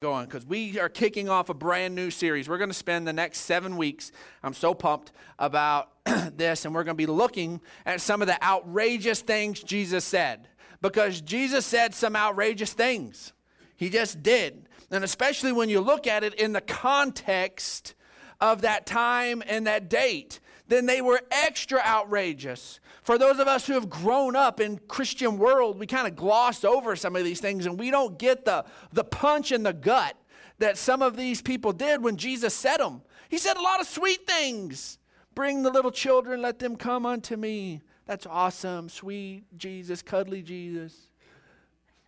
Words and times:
going 0.00 0.26
because 0.26 0.46
we 0.46 0.78
are 0.78 0.88
kicking 0.88 1.28
off 1.28 1.48
a 1.48 1.54
brand 1.54 1.92
new 1.92 2.08
series. 2.08 2.48
We're 2.48 2.58
going 2.58 2.70
to 2.70 2.74
spend 2.74 3.08
the 3.08 3.12
next 3.12 3.40
seven 3.40 3.76
weeks. 3.76 4.12
I'm 4.44 4.54
so 4.54 4.72
pumped 4.72 5.10
about 5.40 5.90
this, 6.36 6.64
and 6.64 6.72
we're 6.72 6.84
going 6.84 6.94
to 6.94 7.02
be 7.02 7.06
looking 7.06 7.60
at 7.84 8.00
some 8.00 8.22
of 8.22 8.28
the 8.28 8.40
outrageous 8.40 9.22
things 9.22 9.60
Jesus 9.60 10.04
said 10.04 10.46
because 10.80 11.20
Jesus 11.20 11.66
said 11.66 11.96
some 11.96 12.14
outrageous 12.14 12.72
things. 12.72 13.32
He 13.76 13.90
just 13.90 14.22
did. 14.22 14.68
And 14.88 15.02
especially 15.02 15.50
when 15.50 15.68
you 15.68 15.80
look 15.80 16.06
at 16.06 16.22
it 16.22 16.34
in 16.34 16.52
the 16.52 16.60
context 16.60 17.94
of 18.40 18.60
that 18.60 18.86
time 18.86 19.42
and 19.48 19.66
that 19.66 19.90
date, 19.90 20.38
then 20.68 20.86
they 20.86 21.00
were 21.00 21.20
extra 21.30 21.80
outrageous. 21.80 22.78
For 23.02 23.18
those 23.18 23.38
of 23.38 23.48
us 23.48 23.66
who 23.66 23.72
have 23.72 23.88
grown 23.88 24.36
up 24.36 24.60
in 24.60 24.78
Christian 24.86 25.38
world, 25.38 25.78
we 25.78 25.86
kind 25.86 26.06
of 26.06 26.14
gloss 26.14 26.62
over 26.62 26.94
some 26.94 27.16
of 27.16 27.24
these 27.24 27.40
things 27.40 27.66
and 27.66 27.78
we 27.78 27.90
don't 27.90 28.18
get 28.18 28.44
the, 28.44 28.64
the 28.92 29.04
punch 29.04 29.50
in 29.50 29.62
the 29.62 29.72
gut 29.72 30.14
that 30.58 30.76
some 30.76 31.02
of 31.02 31.16
these 31.16 31.40
people 31.40 31.72
did 31.72 32.02
when 32.02 32.16
Jesus 32.16 32.52
said 32.52 32.78
them. 32.78 33.00
He 33.28 33.38
said 33.38 33.56
a 33.56 33.62
lot 33.62 33.80
of 33.80 33.86
sweet 33.86 34.26
things. 34.26 34.98
Bring 35.34 35.62
the 35.62 35.70
little 35.70 35.90
children, 35.90 36.42
let 36.42 36.58
them 36.58 36.76
come 36.76 37.06
unto 37.06 37.36
me. 37.36 37.80
That's 38.06 38.26
awesome, 38.26 38.88
sweet 38.88 39.44
Jesus, 39.56 40.02
cuddly 40.02 40.42
Jesus. 40.42 40.94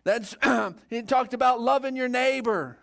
That's 0.03 0.35
he 0.89 1.01
talked 1.01 1.33
about 1.33 1.61
loving 1.61 1.95
your 1.95 2.09
neighbor. 2.09 2.77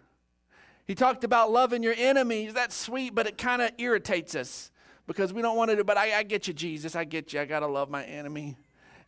He 0.86 0.94
talked 0.94 1.22
about 1.22 1.50
loving 1.50 1.82
your 1.82 1.94
enemies. 1.96 2.54
That's 2.54 2.74
sweet, 2.74 3.14
but 3.14 3.26
it 3.26 3.36
kind 3.36 3.60
of 3.60 3.72
irritates 3.76 4.34
us 4.34 4.70
because 5.08 5.32
we 5.32 5.42
don't 5.42 5.56
want 5.56 5.70
to 5.70 5.76
do, 5.76 5.82
but 5.82 5.96
I, 5.96 6.18
I 6.18 6.22
get 6.22 6.46
you, 6.46 6.54
Jesus. 6.54 6.94
I 6.94 7.02
get 7.02 7.32
you. 7.32 7.40
I 7.40 7.46
got 7.46 7.60
to 7.60 7.66
love 7.66 7.90
my 7.90 8.04
enemy. 8.04 8.56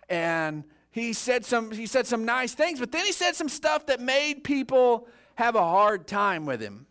And 0.09 0.65
he 0.91 1.13
said 1.13 1.45
some 1.45 1.71
he 1.71 1.87
said 1.87 2.07
some 2.09 2.25
nice 2.25 2.55
things, 2.55 2.81
but 2.81 2.91
then 2.91 3.07
he 3.07 3.13
said 3.13 3.37
some 3.37 3.49
stuff 3.49 3.87
that 3.87 4.01
made 4.01 4.43
people 4.43 5.07
have 5.37 5.55
a 5.55 5.61
hard 5.61 6.09
time 6.09 6.47
with 6.47 6.61
him. 6.61 6.87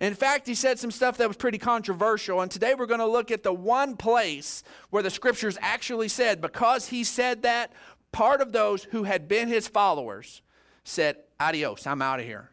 In 0.00 0.14
fact, 0.14 0.46
he 0.46 0.54
said 0.54 0.78
some 0.78 0.92
stuff 0.92 1.16
that 1.16 1.26
was 1.26 1.36
pretty 1.36 1.58
controversial, 1.58 2.40
and 2.40 2.50
today 2.50 2.74
we're 2.74 2.86
going 2.86 3.00
to 3.00 3.06
look 3.06 3.32
at 3.32 3.42
the 3.42 3.52
one 3.52 3.96
place 3.96 4.62
where 4.90 5.02
the 5.02 5.10
scriptures 5.10 5.58
actually 5.60 6.06
said, 6.06 6.40
because 6.40 6.86
he 6.86 7.02
said 7.02 7.42
that, 7.42 7.72
part 8.12 8.40
of 8.40 8.52
those 8.52 8.84
who 8.84 9.02
had 9.02 9.26
been 9.26 9.48
his 9.48 9.66
followers 9.66 10.40
said, 10.84 11.16
Adios, 11.40 11.84
I'm 11.84 12.00
out 12.00 12.20
of 12.20 12.26
here. 12.26 12.50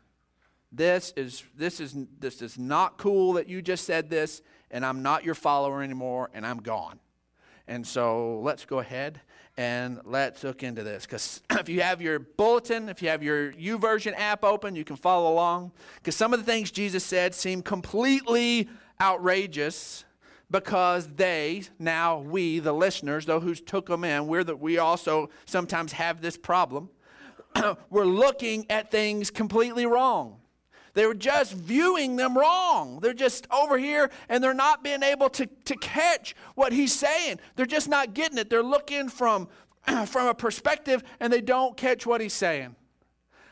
This 0.75 1.13
is 1.15 1.43
this 1.55 1.79
is 1.79 1.95
this 2.19 2.41
is 2.41 2.57
not 2.57 2.97
cool 2.97 3.33
that 3.33 3.47
you 3.47 3.61
just 3.61 3.85
said 3.85 4.09
this 4.09 4.41
and 4.71 4.85
I'm 4.85 5.01
not 5.01 5.23
your 5.23 5.35
follower 5.35 5.81
anymore, 5.81 6.29
and 6.33 6.45
I'm 6.45 6.57
gone. 6.57 6.99
And 7.67 7.87
so 7.87 8.39
let's 8.41 8.65
go 8.65 8.79
ahead 8.79 9.21
and 9.57 10.01
let's 10.03 10.43
look 10.43 10.63
into 10.63 10.83
this. 10.83 11.05
Because 11.05 11.41
if 11.51 11.69
you 11.69 11.81
have 11.81 12.01
your 12.01 12.19
bulletin, 12.19 12.89
if 12.89 13.01
you 13.01 13.09
have 13.09 13.23
your 13.23 13.53
YouVersion 13.53 14.13
app 14.17 14.43
open, 14.43 14.75
you 14.75 14.83
can 14.83 14.97
follow 14.97 15.31
along. 15.31 15.71
Because 15.95 16.15
some 16.15 16.33
of 16.33 16.39
the 16.39 16.45
things 16.45 16.71
Jesus 16.71 17.03
said 17.03 17.33
seem 17.33 17.61
completely 17.61 18.67
outrageous 18.99 20.03
because 20.51 21.07
they, 21.07 21.63
now 21.79 22.19
we, 22.19 22.59
the 22.59 22.73
listeners, 22.73 23.25
though 23.25 23.39
who 23.39 23.55
took 23.55 23.87
them 23.87 24.03
in, 24.03 24.27
we're 24.27 24.43
the, 24.43 24.55
we 24.55 24.77
also 24.77 25.29
sometimes 25.45 25.93
have 25.93 26.21
this 26.21 26.37
problem. 26.37 26.89
we're 27.89 28.05
looking 28.05 28.65
at 28.69 28.91
things 28.91 29.31
completely 29.31 29.85
wrong. 29.85 30.37
They 30.95 31.05
were 31.05 31.13
just 31.13 31.53
viewing 31.53 32.15
them 32.15 32.37
wrong. 32.37 32.99
They're 33.01 33.13
just 33.13 33.47
over 33.51 33.77
here 33.77 34.09
and 34.29 34.43
they're 34.43 34.53
not 34.53 34.83
being 34.83 35.03
able 35.03 35.29
to, 35.31 35.45
to 35.45 35.75
catch 35.75 36.35
what 36.55 36.71
he's 36.73 36.93
saying. 36.93 37.39
They're 37.55 37.65
just 37.65 37.89
not 37.89 38.13
getting 38.13 38.37
it. 38.37 38.49
They're 38.49 38.63
looking 38.63 39.09
from, 39.09 39.49
from 40.07 40.27
a 40.27 40.33
perspective 40.33 41.03
and 41.19 41.31
they 41.31 41.41
don't 41.41 41.75
catch 41.77 42.07
what 42.07 42.21
he's 42.21 42.33
saying. 42.33 42.75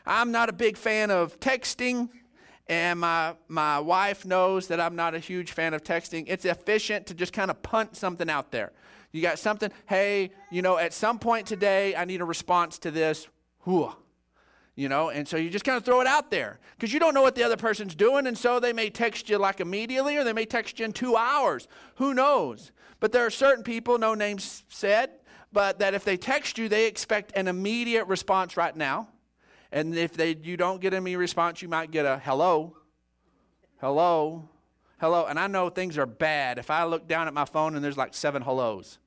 I'm 0.06 0.32
not 0.32 0.48
a 0.48 0.52
big 0.52 0.76
fan 0.76 1.10
of 1.10 1.38
texting, 1.40 2.10
and 2.66 3.00
my, 3.00 3.34
my 3.48 3.78
wife 3.80 4.26
knows 4.26 4.68
that 4.68 4.80
I'm 4.80 4.96
not 4.96 5.14
a 5.14 5.18
huge 5.18 5.52
fan 5.52 5.72
of 5.72 5.82
texting. 5.82 6.24
It's 6.26 6.44
efficient 6.44 7.06
to 7.06 7.14
just 7.14 7.32
kind 7.32 7.50
of 7.50 7.62
punt 7.62 7.96
something 7.96 8.28
out 8.28 8.50
there. 8.50 8.72
You 9.12 9.22
got 9.22 9.38
something, 9.38 9.70
hey, 9.86 10.30
you 10.50 10.60
know, 10.60 10.76
at 10.76 10.92
some 10.92 11.18
point 11.18 11.46
today, 11.46 11.94
I 11.94 12.04
need 12.04 12.20
a 12.20 12.24
response 12.24 12.78
to 12.80 12.90
this. 12.90 13.28
You 14.76 14.88
know 14.88 15.10
and 15.10 15.26
so 15.26 15.36
you 15.36 15.50
just 15.50 15.64
kind 15.64 15.76
of 15.76 15.84
throw 15.84 16.00
it 16.00 16.06
out 16.06 16.30
there 16.30 16.58
because 16.76 16.92
you 16.92 16.98
don't 16.98 17.14
know 17.14 17.22
what 17.22 17.34
the 17.34 17.42
other 17.42 17.56
person's 17.56 17.94
doing 17.94 18.26
and 18.26 18.36
so 18.36 18.58
they 18.58 18.72
may 18.72 18.90
text 18.90 19.28
you 19.28 19.38
like 19.38 19.60
immediately 19.60 20.16
or 20.16 20.24
they 20.24 20.32
may 20.32 20.44
text 20.44 20.78
you 20.78 20.84
in 20.84 20.92
two 20.92 21.16
hours. 21.16 21.68
Who 21.96 22.14
knows? 22.14 22.72
But 23.00 23.12
there 23.12 23.24
are 23.24 23.30
certain 23.30 23.62
people 23.62 23.98
no 23.98 24.14
names 24.14 24.64
said 24.68 25.10
but 25.52 25.78
that 25.78 25.94
if 25.94 26.04
they 26.04 26.16
text 26.16 26.58
you 26.58 26.68
they 26.68 26.86
expect 26.86 27.32
an 27.36 27.48
immediate 27.48 28.06
response 28.06 28.56
right 28.56 28.74
now. 28.74 29.08
And 29.70 29.96
if 29.96 30.14
they 30.14 30.36
you 30.42 30.56
don't 30.56 30.80
get 30.80 30.92
any 30.92 31.16
response 31.16 31.62
you 31.62 31.68
might 31.68 31.90
get 31.90 32.04
a 32.04 32.18
hello. 32.18 32.76
Hello. 33.80 34.48
Hello. 34.98 35.26
And 35.26 35.38
i 35.38 35.46
know 35.46 35.68
things 35.68 35.98
are 35.98 36.06
bad. 36.06 36.58
If 36.58 36.70
i 36.70 36.84
look 36.84 37.06
down 37.06 37.28
at 37.28 37.34
my 37.34 37.44
phone 37.44 37.76
and 37.76 37.84
there's 37.84 37.96
like 37.96 38.14
seven 38.14 38.42
hellos 38.42 38.98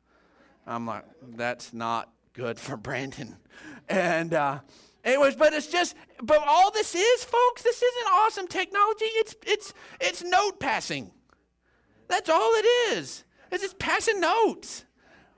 i'm 0.65 0.85
like 0.85 1.05
that's 1.35 1.73
not 1.73 2.09
good 2.33 2.59
for 2.59 2.77
brandon. 2.77 3.35
And 3.89 4.33
uh, 4.33 4.59
Anyways, 5.07 5.37
but 5.37 5.53
it's 5.53 5.67
just, 5.67 5.95
but 6.21 6.43
all 6.45 6.69
this 6.69 6.93
is, 6.93 7.23
folks, 7.23 7.61
this 7.61 7.81
isn't 7.81 8.11
awesome 8.11 8.45
technology. 8.45 9.05
It's 9.05 9.35
it's 9.45 9.73
it's 10.01 10.21
note 10.21 10.59
passing. 10.59 11.11
That's 12.09 12.29
all 12.29 12.51
it 12.55 12.65
is. 12.91 13.23
It's 13.49 13.63
just 13.63 13.79
passing 13.79 14.19
notes. 14.19 14.83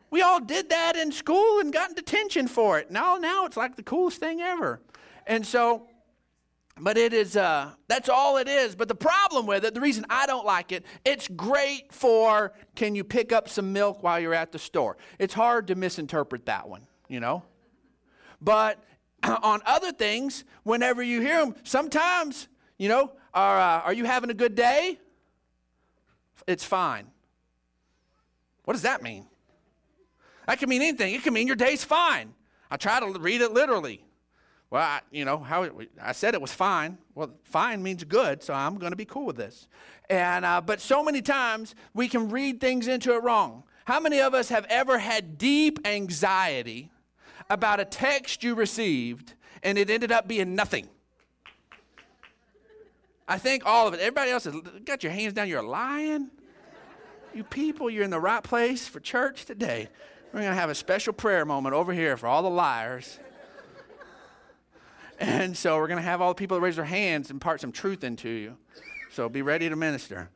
We 0.10 0.24
all 0.24 0.40
did 0.40 0.70
that 0.70 0.96
in 0.96 1.12
school 1.12 1.60
and 1.60 1.72
got 1.72 1.96
detention 1.96 2.48
for 2.48 2.80
it. 2.80 2.90
Now, 2.90 3.18
now 3.18 3.46
it's 3.46 3.58
like 3.58 3.76
the 3.76 3.84
coolest 3.84 4.20
thing 4.20 4.42
ever. 4.42 4.82
And 5.28 5.46
so, 5.46 5.88
but 6.80 6.98
it 6.98 7.14
is, 7.14 7.38
uh, 7.38 7.74
that's 7.88 8.10
all 8.10 8.38
it 8.38 8.48
is. 8.48 8.76
But 8.76 8.88
the 8.88 8.96
problem 8.96 9.46
with 9.46 9.64
it, 9.66 9.76
the 9.76 9.82
reason 9.82 10.04
I 10.10 10.26
don't 10.26 10.48
like 10.48 10.72
it, 10.72 10.84
it's 11.06 11.28
great 11.28 11.94
for 11.94 12.54
can 12.76 12.96
you 12.96 13.04
pick 13.04 13.32
up 13.32 13.48
some 13.48 13.72
milk 13.72 14.02
while 14.02 14.20
you're 14.20 14.34
at 14.34 14.52
the 14.52 14.58
store? 14.58 14.98
It's 15.20 15.36
hard 15.36 15.68
to 15.68 15.76
misinterpret 15.76 16.48
that 16.48 16.68
one, 16.68 16.88
you 17.08 17.20
know? 17.20 17.44
But 18.42 18.84
on 19.44 19.62
other 19.66 19.92
things, 19.92 20.44
whenever 20.64 21.04
you 21.04 21.22
hear 21.22 21.44
them, 21.46 21.56
sometimes, 21.64 22.48
you 22.78 22.90
know, 22.90 23.12
are, 23.34 23.60
uh, 23.60 23.82
are 23.82 23.94
you 23.94 24.06
having 24.06 24.30
a 24.30 24.34
good 24.34 24.56
day? 24.56 25.00
It's 26.48 26.64
fine. 26.64 27.08
What 28.66 28.74
does 28.74 28.84
that 28.84 29.02
mean? 29.02 29.26
That 30.48 30.60
can 30.60 30.70
mean 30.70 30.82
anything. 30.82 31.14
It 31.14 31.24
can 31.24 31.34
mean 31.34 31.48
your 31.48 31.56
day's 31.56 31.84
fine. 31.84 32.34
I 32.72 32.78
try 32.78 33.00
to 33.00 33.20
read 33.20 33.42
it 33.42 33.52
literally. 33.52 34.04
Well, 34.72 34.84
I, 34.84 35.02
you 35.12 35.26
know, 35.26 35.40
how 35.40 35.68
I 36.02 36.12
said 36.12 36.36
it 36.36 36.42
was 36.42 36.52
fine. 36.52 37.00
Well, 37.16 37.32
fine 37.44 37.82
means 37.82 38.04
good, 38.04 38.44
so 38.44 38.54
I'm 38.54 38.78
going 38.78 38.92
to 38.92 38.96
be 38.96 39.06
cool 39.06 39.26
with 39.26 39.38
this. 39.38 39.68
And 40.10 40.46
uh, 40.46 40.62
but 40.62 40.80
so 40.80 41.04
many 41.04 41.22
times 41.22 41.74
we 41.94 42.08
can 42.08 42.30
read 42.30 42.62
things 42.62 42.88
into 42.88 43.14
it 43.14 43.24
wrong. 43.24 43.64
How 43.86 44.00
many 44.00 44.22
of 44.22 44.36
us 44.36 44.50
have 44.50 44.66
ever 44.70 45.00
had 45.00 45.38
deep 45.40 45.80
anxiety 45.86 46.92
about 47.50 47.80
a 47.80 47.86
text 47.86 48.44
you 48.44 48.56
received 48.56 49.34
and 49.64 49.78
it 49.78 49.90
ended 49.90 50.12
up 50.12 50.28
being 50.28 50.56
nothing. 50.56 50.88
I 53.28 53.38
think 53.38 53.64
all 53.66 53.88
of 53.88 53.94
it. 53.94 54.00
Everybody 54.00 54.32
else 54.32 54.46
has 54.46 54.56
got 54.86 55.04
your 55.04 55.12
hands 55.12 55.34
down. 55.34 55.48
You're 55.48 55.64
lying. 55.64 56.30
You 57.34 57.44
people, 57.44 57.90
you're 57.90 58.04
in 58.04 58.10
the 58.10 58.20
right 58.20 58.44
place 58.44 58.88
for 58.88 59.00
church 59.00 59.46
today. 59.46 59.88
We're 60.34 60.42
going 60.42 60.52
to 60.52 60.60
have 60.60 60.70
a 60.70 60.76
special 60.76 61.14
prayer 61.14 61.46
moment 61.46 61.76
over 61.76 61.94
here 61.94 62.18
for 62.18 62.28
all 62.28 62.42
the 62.42 62.50
liars. 62.50 63.20
And 65.20 65.56
so 65.56 65.78
we're 65.78 65.88
going 65.88 65.98
to 65.98 66.04
have 66.04 66.22
all 66.22 66.30
the 66.30 66.36
people 66.36 66.58
that 66.58 66.62
raise 66.62 66.78
their 66.78 66.86
hands 66.86 67.30
impart 67.30 67.62
some 67.62 67.72
truth 67.72 68.04
into 68.04 68.30
you. 68.30 68.58
So 69.12 69.28
be 69.28 69.42
ready 69.42 69.70
to 69.70 69.76
minister. 69.76 70.30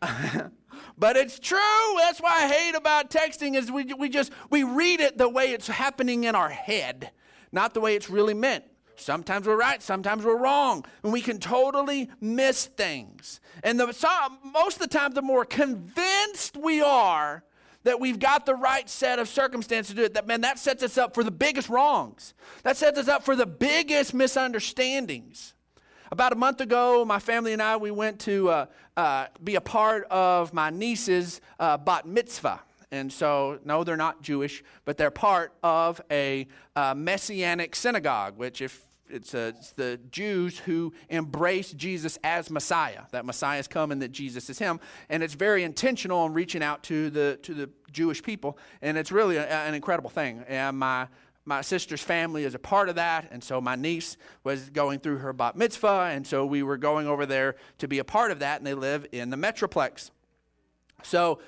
but 0.98 1.16
it's 1.16 1.38
true. 1.38 1.58
That's 1.98 2.20
why 2.20 2.44
I 2.44 2.48
hate 2.48 2.74
about 2.74 3.10
texting 3.10 3.56
is 3.56 3.70
we, 3.70 3.84
we 3.94 4.08
just 4.08 4.32
we 4.50 4.64
read 4.64 5.00
it 5.00 5.16
the 5.16 5.28
way 5.28 5.52
it's 5.52 5.68
happening 5.68 6.24
in 6.24 6.34
our 6.34 6.48
head, 6.50 7.10
not 7.52 7.74
the 7.74 7.80
way 7.80 7.94
it's 7.94 8.10
really 8.10 8.34
meant. 8.34 8.64
Sometimes 8.96 9.46
we're 9.46 9.56
right, 9.56 9.80
sometimes 9.80 10.24
we're 10.24 10.36
wrong, 10.36 10.84
and 11.04 11.12
we 11.12 11.20
can 11.20 11.38
totally 11.38 12.10
miss 12.20 12.66
things. 12.66 13.40
And 13.62 13.78
the, 13.78 13.92
so, 13.92 14.08
most 14.42 14.74
of 14.74 14.82
the 14.82 14.88
time, 14.88 15.12
the 15.12 15.22
more 15.22 15.44
convinced 15.44 16.56
we 16.56 16.82
are 16.82 17.44
that 17.84 18.00
we've 18.00 18.18
got 18.18 18.44
the 18.44 18.56
right 18.56 18.88
set 18.90 19.20
of 19.20 19.28
circumstances 19.28 19.94
to 19.94 19.96
do 19.96 20.04
it, 20.04 20.14
that 20.14 20.26
man, 20.26 20.40
that 20.40 20.58
sets 20.58 20.82
us 20.82 20.98
up 20.98 21.14
for 21.14 21.22
the 21.22 21.30
biggest 21.30 21.68
wrongs. 21.68 22.34
That 22.64 22.76
sets 22.76 22.98
us 22.98 23.08
up 23.08 23.24
for 23.24 23.36
the 23.36 23.46
biggest 23.46 24.14
misunderstandings. 24.14 25.54
About 26.10 26.32
a 26.32 26.36
month 26.36 26.62
ago, 26.62 27.04
my 27.04 27.18
family 27.18 27.52
and 27.52 27.60
I, 27.60 27.76
we 27.76 27.90
went 27.90 28.18
to 28.20 28.48
uh, 28.48 28.66
uh, 28.96 29.26
be 29.44 29.56
a 29.56 29.60
part 29.60 30.04
of 30.04 30.54
my 30.54 30.70
niece's 30.70 31.42
uh, 31.60 31.76
bat 31.76 32.06
mitzvah. 32.06 32.62
And 32.90 33.12
so, 33.12 33.58
no, 33.66 33.84
they're 33.84 33.98
not 33.98 34.22
Jewish, 34.22 34.64
but 34.86 34.96
they're 34.96 35.10
part 35.10 35.52
of 35.62 36.00
a 36.10 36.48
uh, 36.74 36.94
messianic 36.94 37.76
synagogue, 37.76 38.38
which, 38.38 38.62
if 38.62 38.80
it's, 39.10 39.34
uh, 39.34 39.52
it's, 39.54 39.72
the 39.72 40.00
Jews 40.10 40.58
who 40.58 40.94
embrace 41.10 41.72
Jesus 41.72 42.18
as 42.24 42.50
Messiah, 42.50 43.02
that 43.12 43.26
Messiah 43.26 43.56
has 43.56 43.68
come 43.68 43.92
and 43.92 44.00
that 44.00 44.12
Jesus 44.12 44.48
is 44.48 44.58
Him, 44.58 44.80
and 45.10 45.22
it's 45.22 45.34
very 45.34 45.62
intentional 45.62 46.24
in 46.24 46.32
reaching 46.32 46.62
out 46.62 46.82
to 46.84 47.10
the 47.10 47.38
to 47.42 47.52
the 47.52 47.68
Jewish 47.92 48.22
people, 48.22 48.58
and 48.80 48.96
it's 48.96 49.12
really 49.12 49.36
a, 49.36 49.46
an 49.46 49.74
incredible 49.74 50.10
thing. 50.10 50.44
And 50.48 50.78
my 50.78 51.08
my 51.48 51.62
sister's 51.62 52.02
family 52.02 52.44
is 52.44 52.54
a 52.54 52.58
part 52.58 52.90
of 52.90 52.96
that, 52.96 53.28
and 53.32 53.42
so 53.42 53.58
my 53.58 53.74
niece 53.74 54.18
was 54.44 54.68
going 54.68 55.00
through 55.00 55.16
her 55.16 55.32
bat 55.32 55.56
mitzvah, 55.56 56.10
and 56.12 56.26
so 56.26 56.44
we 56.44 56.62
were 56.62 56.76
going 56.76 57.06
over 57.06 57.24
there 57.24 57.56
to 57.78 57.88
be 57.88 57.98
a 57.98 58.04
part 58.04 58.30
of 58.30 58.40
that, 58.40 58.58
and 58.58 58.66
they 58.66 58.74
live 58.74 59.06
in 59.12 59.30
the 59.30 59.36
Metroplex. 59.36 60.10
So 61.02 61.40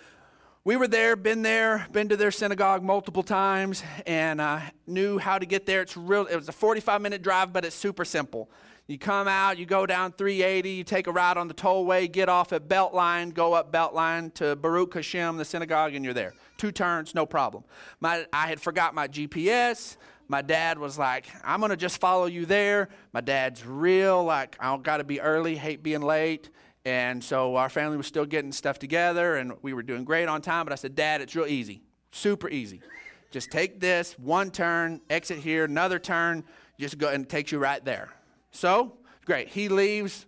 we 0.64 0.76
were 0.76 0.88
there, 0.88 1.17
been 1.17 1.43
there, 1.43 1.87
been 1.93 2.08
to 2.08 2.17
their 2.17 2.31
synagogue 2.31 2.82
multiple 2.82 3.23
times, 3.23 3.85
and 4.06 4.41
uh, 4.41 4.61
knew 4.87 5.19
how 5.19 5.38
to 5.38 5.44
get 5.44 5.67
there. 5.67 5.82
It's 5.82 5.97
real. 5.99 6.26
It 6.26 6.37
was 6.37 6.49
a 6.49 6.52
45 6.52 7.02
minute 7.02 7.20
drive, 7.23 7.52
but 7.52 7.67
it's 7.67 7.76
super 7.76 8.06
simple. 8.06 8.50
You 8.90 8.98
come 8.98 9.28
out, 9.28 9.56
you 9.56 9.66
go 9.66 9.87
down 9.87 10.10
380, 10.10 10.69
you 10.69 10.82
take 10.82 11.06
a 11.06 11.12
ride 11.12 11.37
on 11.37 11.46
the 11.46 11.54
tollway, 11.54 12.10
get 12.10 12.28
off 12.28 12.52
at 12.52 12.66
Beltline, 12.66 13.32
go 13.32 13.52
up 13.52 13.70
Beltline 13.70 14.34
to 14.34 14.56
Baruch 14.56 14.94
Hashem, 14.94 15.37
the 15.37 15.44
synagogue, 15.44 15.94
and 15.94 16.04
you're 16.04 16.12
there. 16.12 16.34
Two 16.56 16.72
turns, 16.72 17.14
no 17.14 17.25
problem. 17.25 17.62
My, 18.00 18.26
I 18.32 18.48
had 18.48 18.60
forgot 18.60 18.92
my 18.92 19.06
GPS. 19.06 19.96
My 20.26 20.42
dad 20.42 20.76
was 20.76 20.98
like, 20.98 21.28
I'm 21.44 21.60
going 21.60 21.70
to 21.70 21.76
just 21.76 22.00
follow 22.00 22.26
you 22.26 22.46
there. 22.46 22.88
My 23.12 23.20
dad's 23.20 23.64
real, 23.64 24.25
like, 24.25 24.56
I 24.58 24.64
don't 24.64 24.82
got 24.82 24.96
to 24.96 25.04
be 25.04 25.20
early, 25.20 25.54
hate 25.54 25.84
being 25.84 26.02
late. 26.02 26.50
And 26.84 27.22
so 27.22 27.54
our 27.54 27.69
family 27.69 27.96
was 27.96 28.08
still 28.08 28.26
getting 28.26 28.50
stuff 28.50 28.81
together 28.81 29.37
and 29.37 29.52
we 29.62 29.72
were 29.72 29.84
doing 29.84 30.02
great 30.02 30.26
on 30.26 30.42
time. 30.42 30.66
But 30.66 30.72
I 30.72 30.76
said, 30.76 30.96
Dad, 30.96 31.20
it's 31.20 31.37
real 31.37 31.46
easy, 31.46 31.81
super 32.10 32.48
easy. 32.48 32.82
Just 33.31 33.52
take 33.52 33.78
this, 33.78 34.19
one 34.19 34.50
turn, 34.50 35.00
exit 35.08 35.38
here, 35.38 35.64
another 35.64 36.00
turn, 36.00 36.42
just 36.81 36.98
go 36.98 37.08
and 37.08 37.22
it 37.22 37.28
takes 37.28 37.52
you 37.52 37.60
right 37.60 37.84
there. 37.84 38.08
So, 38.50 38.99
great. 39.25 39.49
He 39.49 39.69
leaves, 39.69 40.26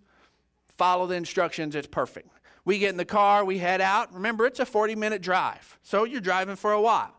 follow 0.77 1.07
the 1.07 1.15
instructions, 1.15 1.75
it's 1.75 1.87
perfect. 1.87 2.29
We 2.65 2.79
get 2.79 2.91
in 2.91 2.97
the 2.97 3.05
car, 3.05 3.45
we 3.45 3.59
head 3.59 3.81
out. 3.81 4.15
Remember, 4.15 4.47
it's 4.47 4.61
a 4.61 4.67
40 4.67 4.95
minute 4.95 5.23
drive. 5.23 5.79
So 5.83 6.05
you're 6.05 6.21
driving 6.21 6.57
for 6.57 6.73
a 6.73 6.81
while. 6.81 7.15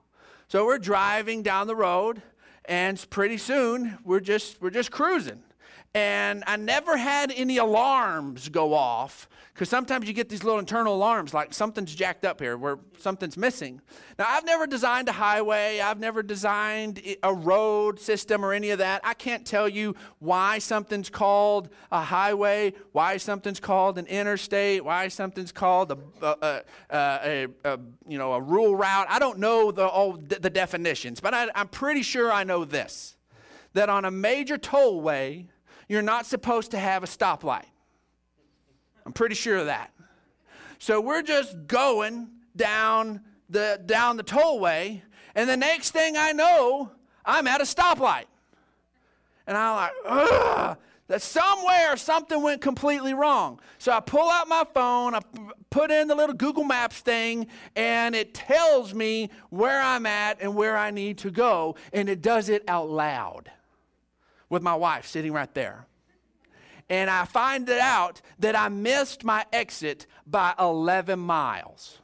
So 0.47 0.65
we're 0.65 0.79
driving 0.79 1.41
down 1.41 1.67
the 1.67 1.75
road, 1.75 2.21
and 2.65 3.03
pretty 3.09 3.38
soon 3.38 3.97
we're 4.03 4.19
just 4.19 4.61
we're 4.61 4.69
just 4.69 4.91
cruising 4.91 5.41
and 5.95 6.43
I 6.47 6.55
never 6.55 6.97
had 6.97 7.31
any 7.35 7.57
alarms 7.57 8.49
go 8.49 8.73
off 8.73 9.29
because 9.53 9.69
sometimes 9.69 10.07
you 10.07 10.13
get 10.13 10.29
these 10.29 10.43
little 10.43 10.59
internal 10.59 10.95
alarms 10.95 11.31
like 11.31 11.53
something's 11.53 11.93
jacked 11.93 12.25
up 12.25 12.39
here 12.39 12.57
where 12.57 12.79
something's 12.97 13.37
missing. 13.37 13.79
Now, 14.17 14.25
I've 14.27 14.45
never 14.45 14.65
designed 14.65 15.07
a 15.09 15.11
highway, 15.11 15.79
I've 15.79 15.99
never 15.99 16.23
designed 16.23 16.99
a 17.21 17.31
road 17.31 17.99
system 17.99 18.43
or 18.43 18.53
any 18.53 18.71
of 18.71 18.79
that. 18.79 19.01
I 19.03 19.13
can't 19.13 19.45
tell 19.45 19.69
you 19.69 19.95
why 20.17 20.57
something's 20.57 21.11
called 21.11 21.69
a 21.91 22.01
highway, 22.01 22.73
why 22.93 23.17
something's 23.17 23.59
called 23.59 23.99
an 23.99 24.07
interstate, 24.07 24.83
why 24.83 25.09
something's 25.09 25.51
called 25.51 25.91
a, 25.91 25.97
a, 26.23 26.61
a, 26.89 27.47
a 27.65 27.79
you 28.07 28.17
know, 28.17 28.33
a 28.33 28.41
rural 28.41 28.75
route. 28.75 29.05
I 29.09 29.19
don't 29.19 29.37
know 29.37 29.71
the, 29.71 29.85
all 29.85 30.13
the 30.13 30.49
definitions, 30.49 31.19
but 31.19 31.35
I, 31.35 31.49
I'm 31.53 31.67
pretty 31.67 32.01
sure 32.01 32.31
I 32.31 32.43
know 32.43 32.65
this 32.65 33.15
that 33.73 33.89
on 33.89 34.05
a 34.05 34.11
major 34.11 34.57
tollway, 34.57 35.47
you're 35.88 36.01
not 36.01 36.25
supposed 36.25 36.71
to 36.71 36.80
have 36.80 37.03
a 37.03 37.07
stoplight. 37.07 37.65
I'm 39.06 39.13
pretty 39.13 39.35
sure 39.35 39.57
of 39.57 39.65
that. 39.68 39.91
So 40.80 41.00
we're 41.00 41.21
just 41.21 41.68
going 41.68 42.30
down 42.56 43.21
the 43.50 43.81
down 43.85 44.18
the 44.18 44.24
tollway, 44.24 45.01
and 45.35 45.50
the 45.50 45.57
next 45.57 45.91
thing 45.91 46.18
I 46.18 46.31
know, 46.31 46.91
I'm 47.25 47.47
at 47.47 47.62
a 47.62 47.63
stoplight. 47.63 48.25
And 49.45 49.57
I'm 49.57 49.75
like, 49.75 49.91
ugh, 50.06 50.77
that 51.07 51.21
somewhere 51.21 51.97
something 51.97 52.41
went 52.41 52.62
completely 52.62 53.13
wrong. 53.13 53.59
So 53.77 53.91
I 53.91 54.00
pull 54.00 54.29
out 54.29 54.47
my 54.47 54.65
phone, 54.74 55.15
I 55.15 55.19
put 55.69 55.91
in 55.91 56.07
the 56.07 56.15
little 56.15 56.36
Google 56.36 56.63
Maps 56.63 57.00
thing, 57.00 57.47
and 57.75 58.15
it 58.15 58.33
tells 58.33 58.94
me 58.94 59.29
where 59.50 59.81
I'm 59.81 60.06
at 60.06 60.41
and 60.41 60.56
where 60.56 60.77
I 60.77 60.91
need 60.91 61.18
to 61.19 61.31
go, 61.31 61.75
and 61.91 62.07
it 62.07 62.21
does 62.21 62.50
it 62.50 62.63
out 62.68 62.89
loud 62.89 63.51
with 64.49 64.61
my 64.61 64.75
wife 64.75 65.07
sitting 65.07 65.33
right 65.33 65.53
there. 65.53 65.85
And 66.89 67.09
I 67.09 67.25
find 67.25 67.69
out 67.69 68.21
that 68.39 68.55
I 68.55 68.69
missed 68.69 69.23
my 69.23 69.45
exit 69.51 70.05
by 70.27 70.53
11 70.59 71.19
miles. 71.19 71.99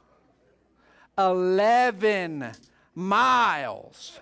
11 1.18 2.52
miles. 2.94 4.18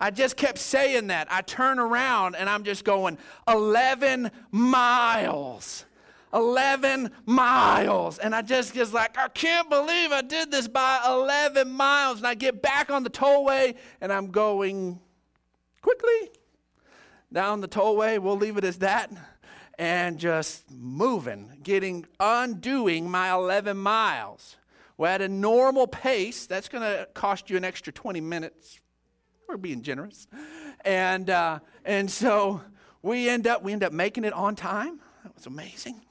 I 0.00 0.10
just 0.10 0.36
kept 0.36 0.58
saying 0.58 1.08
that. 1.08 1.28
I 1.30 1.42
turn 1.42 1.78
around 1.78 2.34
and 2.34 2.48
I'm 2.48 2.64
just 2.64 2.84
going, 2.84 3.18
11 3.46 4.30
miles. 4.50 5.84
11 6.34 7.10
miles. 7.26 8.18
And 8.18 8.34
I 8.34 8.42
just 8.42 8.74
was 8.74 8.92
like, 8.92 9.18
I 9.18 9.28
can't 9.28 9.68
believe 9.68 10.12
I 10.12 10.22
did 10.22 10.50
this 10.50 10.66
by 10.66 11.00
11 11.06 11.70
miles. 11.70 12.18
And 12.18 12.26
I 12.26 12.34
get 12.34 12.62
back 12.62 12.90
on 12.90 13.04
the 13.04 13.10
tollway 13.10 13.76
and 14.00 14.12
I'm 14.12 14.30
going 14.30 14.98
quickly, 15.82 16.30
down 17.32 17.60
the 17.60 17.68
tollway. 17.68 18.18
We'll 18.18 18.36
leave 18.36 18.56
it 18.56 18.64
as 18.64 18.78
that. 18.78 19.10
And 19.78 20.18
just 20.18 20.70
moving, 20.70 21.58
getting, 21.62 22.06
undoing 22.20 23.10
my 23.10 23.32
11 23.32 23.76
miles. 23.76 24.56
Well, 24.98 25.12
at 25.12 25.22
a 25.22 25.28
normal 25.28 25.86
pace, 25.86 26.46
that's 26.46 26.68
going 26.68 26.82
to 26.82 27.08
cost 27.14 27.50
you 27.50 27.56
an 27.56 27.64
extra 27.64 27.92
20 27.92 28.20
minutes. 28.20 28.80
We're 29.48 29.56
being 29.56 29.82
generous. 29.82 30.26
And, 30.84 31.30
uh, 31.30 31.60
and 31.84 32.10
so 32.10 32.60
we 33.02 33.28
end 33.28 33.46
up, 33.46 33.62
we 33.62 33.72
end 33.72 33.82
up 33.82 33.92
making 33.92 34.24
it 34.24 34.32
on 34.32 34.54
time. 34.54 35.00
That 35.24 35.34
was 35.34 35.46
amazing. 35.46 36.02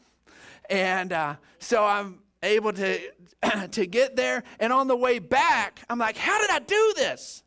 And 0.69 1.13
uh, 1.13 1.35
so 1.59 1.83
I'm 1.85 2.19
able 2.43 2.73
to, 2.73 2.99
to 3.71 3.85
get 3.85 4.15
there. 4.15 4.43
And 4.59 4.73
on 4.73 4.87
the 4.87 4.95
way 4.95 5.19
back, 5.19 5.81
I'm 5.89 5.99
like, 5.99 6.17
how 6.17 6.39
did 6.41 6.49
I 6.49 6.59
do 6.59 6.93
this? 6.97 7.43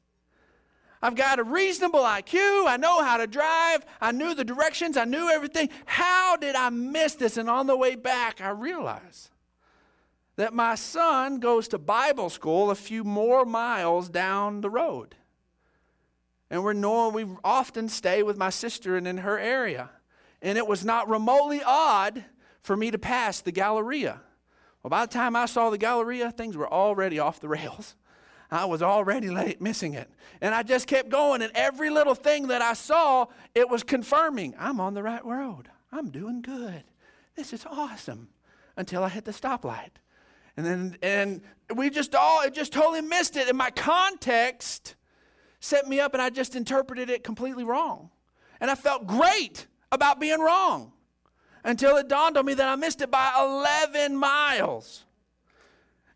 I've 1.05 1.17
got 1.17 1.39
a 1.39 1.45
reasonable 1.45 2.01
IQ. 2.01 2.67
I 2.67 2.79
know 2.79 3.05
how 3.05 3.19
to 3.19 3.27
drive. 3.27 3.85
I 4.01 4.11
knew 4.11 4.35
the 4.35 4.43
directions. 4.43 4.97
I 4.97 5.05
knew 5.05 5.29
everything. 5.29 5.69
How 5.85 6.39
did 6.39 6.57
I 6.57 6.71
miss 6.71 7.15
this? 7.15 7.37
And 7.37 7.51
on 7.51 7.67
the 7.67 7.77
way 7.77 7.95
back, 7.95 8.41
I 8.41 8.49
realized 8.49 9.29
that 10.37 10.55
my 10.55 10.75
son 10.77 11.41
goes 11.41 11.69
to 11.69 11.79
Bible 11.79 12.31
school 12.31 12.71
a 12.71 12.75
few 12.75 13.05
more 13.05 13.45
miles 13.45 14.09
down 14.09 14.63
the 14.63 14.71
road. 14.71 15.15
And 16.49 16.65
we're 16.65 16.73
normal, 16.73 17.11
we 17.11 17.37
often 17.45 17.91
stay 17.91 18.23
with 18.23 18.39
my 18.39 18.49
sister 18.49 18.97
and 18.97 19.07
in 19.07 19.19
her 19.19 19.39
area. 19.39 19.91
And 20.41 20.57
it 20.57 20.67
was 20.67 20.87
not 20.87 21.11
remotely 21.11 21.61
odd 21.63 22.25
for 22.63 22.79
me 22.79 22.91
to 22.91 22.99
pass 22.99 23.43
the 23.43 23.53
Galleria. 23.53 24.23
Well, 24.83 24.89
by 24.89 25.05
the 25.05 25.13
time 25.13 25.37
I 25.37 25.45
saw 25.45 25.69
the 25.69 25.77
Galleria, 25.77 26.31
things 26.31 26.57
were 26.57 26.73
already 26.73 27.19
off 27.19 27.41
the 27.41 27.49
rails. 27.49 27.95
I 28.51 28.65
was 28.67 28.83
already 28.83 29.31
late 29.31 29.61
missing 29.61 29.95
it. 29.95 30.11
And 30.41 30.55
I 30.55 30.63
just 30.63 30.87
kept 30.87 31.09
going, 31.09 31.43
and 31.43 31.53
every 31.55 31.91
little 31.91 32.15
thing 32.15 32.49
that 32.49 32.63
I 32.63 32.75
saw, 32.75 33.27
it 33.55 33.69
was 33.69 33.83
confirming 33.83 34.55
I'm 34.59 34.81
on 34.81 34.95
the 34.95 35.03
right 35.03 35.25
road. 35.25 35.69
I'm 35.93 36.11
doing 36.11 36.43
good. 36.43 36.85
This 37.37 37.53
is 37.53 37.67
awesome. 37.71 38.29
Until 38.77 39.05
I 39.05 39.09
hit 39.09 39.25
the 39.25 39.33
stoplight. 39.33 39.91
And 40.57 40.67
then 40.67 40.97
and 41.03 41.41
we 41.75 41.91
just 41.91 42.15
all 42.15 42.43
it 42.43 42.55
just 42.55 42.73
totally 42.73 43.01
missed 43.01 43.37
it. 43.37 43.49
And 43.49 43.59
my 43.59 43.71
context 43.71 44.95
set 45.61 45.89
me 45.89 46.01
up 46.01 46.13
and 46.13 46.23
I 46.23 46.31
just 46.31 46.55
interpreted 46.55 47.11
it 47.11 47.25
completely 47.25 47.65
wrong. 47.65 48.11
And 48.61 48.71
I 48.71 48.75
felt 48.75 49.07
great 49.07 49.67
about 49.91 50.21
being 50.21 50.41
wrong 50.41 50.93
until 51.65 51.97
it 51.97 52.09
dawned 52.09 52.37
on 52.37 52.47
me 52.47 52.55
that 52.55 52.69
I 52.69 52.77
missed 52.77 53.01
it 53.01 53.11
by 53.11 53.33
11 53.39 54.17
miles. 54.17 55.05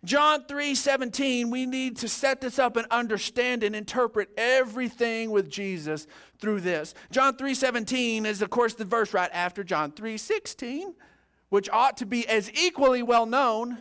John 0.09 0.47
3 0.47 0.75
17, 0.75 1.51
we 1.51 1.67
need 1.67 1.99
to 1.99 2.09
set 2.09 2.41
this 2.41 2.59
up 2.59 2.79
and 2.79 2.87
understand 2.91 3.63
and 3.63 3.77
interpret 3.77 4.31
everything 4.39 5.31
with 5.31 5.51
Jesus 5.51 6.07
through 6.41 6.63
this. 6.63 6.95
John 7.11 7.37
3 7.37 7.53
17 7.53 8.25
is, 8.25 8.41
of 8.41 8.49
course, 8.49 8.73
the 8.73 8.87
verse 8.87 9.13
right 9.13 9.29
after 9.35 9.63
John 9.63 9.93
3 9.93 10.17
16, 10.17 10.95
which 11.51 11.69
ought 11.69 11.99
to 11.99 12.07
be 12.07 12.27
as 12.27 12.51
equally 12.55 13.03
well 13.03 13.27
known. 13.27 13.77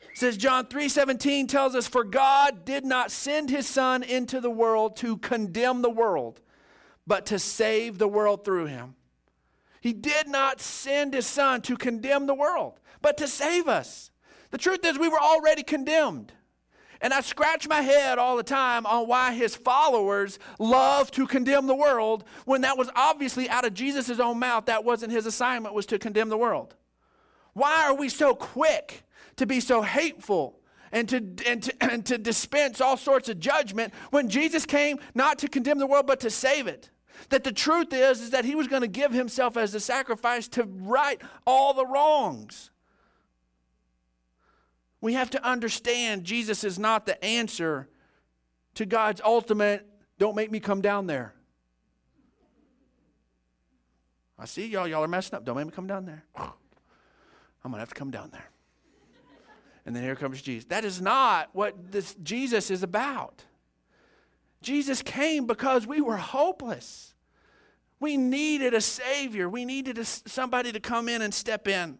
It 0.00 0.18
says 0.18 0.36
John 0.36 0.66
3:17 0.66 1.48
tells 1.48 1.76
us 1.76 1.86
for 1.86 2.02
God 2.02 2.64
did 2.64 2.84
not 2.84 3.12
send 3.12 3.50
his 3.50 3.68
son 3.68 4.02
into 4.02 4.40
the 4.40 4.50
world 4.50 4.96
to 4.96 5.16
condemn 5.18 5.82
the 5.82 5.90
world 5.90 6.40
but 7.06 7.26
to 7.26 7.38
save 7.38 7.98
the 7.98 8.08
world 8.08 8.44
through 8.44 8.66
him. 8.66 8.96
He 9.80 9.92
did 9.92 10.26
not 10.26 10.60
send 10.60 11.14
his 11.14 11.26
son 11.26 11.62
to 11.62 11.76
condemn 11.76 12.26
the 12.26 12.34
world 12.34 12.80
but 13.00 13.16
to 13.18 13.28
save 13.28 13.68
us. 13.68 14.10
The 14.54 14.58
truth 14.58 14.84
is, 14.84 15.00
we 15.00 15.08
were 15.08 15.18
already 15.18 15.64
condemned. 15.64 16.32
And 17.00 17.12
I 17.12 17.22
scratch 17.22 17.66
my 17.66 17.80
head 17.80 18.18
all 18.18 18.36
the 18.36 18.44
time 18.44 18.86
on 18.86 19.08
why 19.08 19.32
his 19.32 19.56
followers 19.56 20.38
love 20.60 21.10
to 21.10 21.26
condemn 21.26 21.66
the 21.66 21.74
world 21.74 22.22
when 22.44 22.60
that 22.60 22.78
was 22.78 22.88
obviously 22.94 23.48
out 23.50 23.64
of 23.64 23.74
Jesus' 23.74 24.20
own 24.20 24.38
mouth. 24.38 24.66
That 24.66 24.84
wasn't 24.84 25.10
his 25.10 25.26
assignment, 25.26 25.74
was 25.74 25.86
to 25.86 25.98
condemn 25.98 26.28
the 26.28 26.38
world. 26.38 26.76
Why 27.54 27.86
are 27.86 27.94
we 27.94 28.08
so 28.08 28.32
quick 28.32 29.02
to 29.38 29.44
be 29.44 29.58
so 29.58 29.82
hateful 29.82 30.60
and 30.92 31.08
to, 31.08 31.16
and 31.44 31.60
to, 31.64 31.74
and 31.80 32.06
to 32.06 32.16
dispense 32.16 32.80
all 32.80 32.96
sorts 32.96 33.28
of 33.28 33.40
judgment 33.40 33.92
when 34.10 34.28
Jesus 34.28 34.64
came 34.64 35.00
not 35.16 35.40
to 35.40 35.48
condemn 35.48 35.78
the 35.78 35.86
world 35.88 36.06
but 36.06 36.20
to 36.20 36.30
save 36.30 36.68
it? 36.68 36.90
That 37.30 37.42
the 37.42 37.50
truth 37.50 37.92
is, 37.92 38.20
is 38.20 38.30
that 38.30 38.44
he 38.44 38.54
was 38.54 38.68
going 38.68 38.82
to 38.82 38.88
give 38.88 39.10
himself 39.10 39.56
as 39.56 39.74
a 39.74 39.80
sacrifice 39.80 40.46
to 40.50 40.62
right 40.62 41.20
all 41.44 41.74
the 41.74 41.86
wrongs. 41.86 42.70
We 45.04 45.12
have 45.12 45.28
to 45.32 45.46
understand 45.46 46.24
Jesus 46.24 46.64
is 46.64 46.78
not 46.78 47.04
the 47.04 47.22
answer 47.22 47.90
to 48.72 48.86
God's 48.86 49.20
ultimate, 49.22 49.86
don't 50.18 50.34
make 50.34 50.50
me 50.50 50.60
come 50.60 50.80
down 50.80 51.06
there. 51.06 51.34
I 54.38 54.46
see 54.46 54.66
y'all, 54.66 54.88
y'all 54.88 55.04
are 55.04 55.08
messing 55.08 55.34
up. 55.36 55.44
Don't 55.44 55.58
make 55.58 55.66
me 55.66 55.72
come 55.72 55.86
down 55.86 56.06
there. 56.06 56.24
I'm 56.38 56.50
going 57.64 57.74
to 57.74 57.80
have 57.80 57.90
to 57.90 57.94
come 57.94 58.10
down 58.10 58.30
there. 58.32 58.48
And 59.84 59.94
then 59.94 60.02
here 60.02 60.16
comes 60.16 60.40
Jesus. 60.40 60.64
That 60.68 60.86
is 60.86 61.02
not 61.02 61.50
what 61.52 61.92
this 61.92 62.14
Jesus 62.22 62.70
is 62.70 62.82
about. 62.82 63.44
Jesus 64.62 65.02
came 65.02 65.46
because 65.46 65.86
we 65.86 66.00
were 66.00 66.16
hopeless. 66.16 67.12
We 68.00 68.16
needed 68.16 68.72
a 68.72 68.80
Savior. 68.80 69.50
We 69.50 69.66
needed 69.66 69.98
a, 69.98 70.06
somebody 70.06 70.72
to 70.72 70.80
come 70.80 71.10
in 71.10 71.20
and 71.20 71.34
step 71.34 71.68
in. 71.68 71.98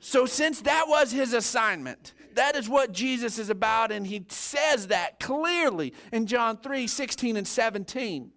So, 0.00 0.26
since 0.26 0.62
that 0.62 0.86
was 0.88 1.12
his 1.12 1.34
assignment, 1.34 2.14
that 2.34 2.56
is 2.56 2.68
what 2.68 2.92
Jesus 2.92 3.38
is 3.38 3.50
about, 3.50 3.92
and 3.92 4.06
he 4.06 4.24
says 4.28 4.88
that 4.88 5.20
clearly 5.20 5.92
in 6.12 6.26
John 6.26 6.56
3 6.56 6.86
16 6.86 7.36
and 7.36 7.46
17. 7.46 8.32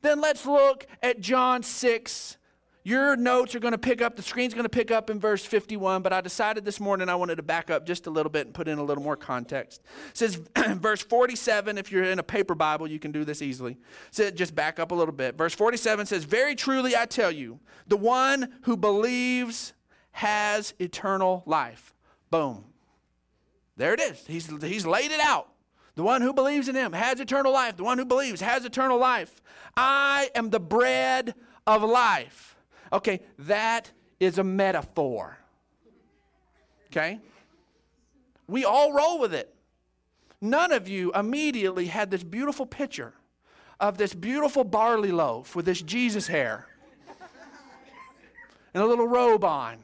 Then 0.00 0.20
let's 0.20 0.46
look 0.46 0.86
at 1.02 1.20
John 1.20 1.62
6. 1.62 2.36
Your 2.84 3.16
notes 3.16 3.54
are 3.54 3.60
going 3.60 3.72
to 3.72 3.78
pick 3.78 4.02
up, 4.02 4.16
the 4.16 4.22
screen's 4.22 4.54
going 4.54 4.64
to 4.64 4.68
pick 4.68 4.90
up 4.90 5.08
in 5.08 5.20
verse 5.20 5.44
51, 5.44 6.02
but 6.02 6.12
I 6.12 6.20
decided 6.20 6.64
this 6.64 6.80
morning 6.80 7.08
I 7.08 7.14
wanted 7.14 7.36
to 7.36 7.42
back 7.44 7.70
up 7.70 7.86
just 7.86 8.08
a 8.08 8.10
little 8.10 8.30
bit 8.30 8.46
and 8.46 8.54
put 8.54 8.66
in 8.66 8.78
a 8.78 8.82
little 8.82 9.04
more 9.04 9.16
context. 9.16 9.82
It 10.10 10.16
says, 10.16 10.40
verse 10.56 11.00
47, 11.00 11.78
if 11.78 11.92
you're 11.92 12.02
in 12.02 12.18
a 12.18 12.24
paper 12.24 12.56
Bible, 12.56 12.88
you 12.88 12.98
can 12.98 13.12
do 13.12 13.24
this 13.24 13.40
easily. 13.40 13.76
So 14.10 14.32
just 14.32 14.56
back 14.56 14.80
up 14.80 14.90
a 14.90 14.96
little 14.96 15.14
bit. 15.14 15.38
Verse 15.38 15.54
47 15.54 16.06
says, 16.06 16.24
Very 16.24 16.56
truly 16.56 16.96
I 16.96 17.06
tell 17.06 17.30
you, 17.30 17.60
the 17.86 17.96
one 17.96 18.52
who 18.62 18.76
believes 18.76 19.74
has 20.12 20.74
eternal 20.78 21.42
life. 21.46 21.94
Boom. 22.30 22.64
There 23.76 23.94
it 23.94 24.00
is. 24.00 24.24
He's, 24.26 24.46
he's 24.62 24.86
laid 24.86 25.10
it 25.10 25.20
out. 25.20 25.48
The 25.94 26.02
one 26.02 26.22
who 26.22 26.32
believes 26.32 26.68
in 26.68 26.74
him 26.74 26.92
has 26.92 27.20
eternal 27.20 27.52
life. 27.52 27.76
The 27.76 27.84
one 27.84 27.98
who 27.98 28.04
believes 28.04 28.40
has 28.40 28.64
eternal 28.64 28.98
life. 28.98 29.42
I 29.76 30.30
am 30.34 30.50
the 30.50 30.60
bread 30.60 31.34
of 31.66 31.82
life. 31.82 32.56
Okay, 32.92 33.20
that 33.40 33.90
is 34.20 34.38
a 34.38 34.44
metaphor. 34.44 35.38
Okay? 36.90 37.20
We 38.46 38.64
all 38.64 38.92
roll 38.92 39.18
with 39.18 39.34
it. 39.34 39.54
None 40.40 40.72
of 40.72 40.88
you 40.88 41.12
immediately 41.12 41.86
had 41.86 42.10
this 42.10 42.24
beautiful 42.24 42.66
picture 42.66 43.14
of 43.80 43.98
this 43.98 44.14
beautiful 44.14 44.64
barley 44.64 45.12
loaf 45.12 45.56
with 45.56 45.64
this 45.64 45.80
Jesus 45.82 46.26
hair 46.26 46.66
and 48.74 48.82
a 48.82 48.86
little 48.86 49.08
robe 49.08 49.44
on 49.44 49.78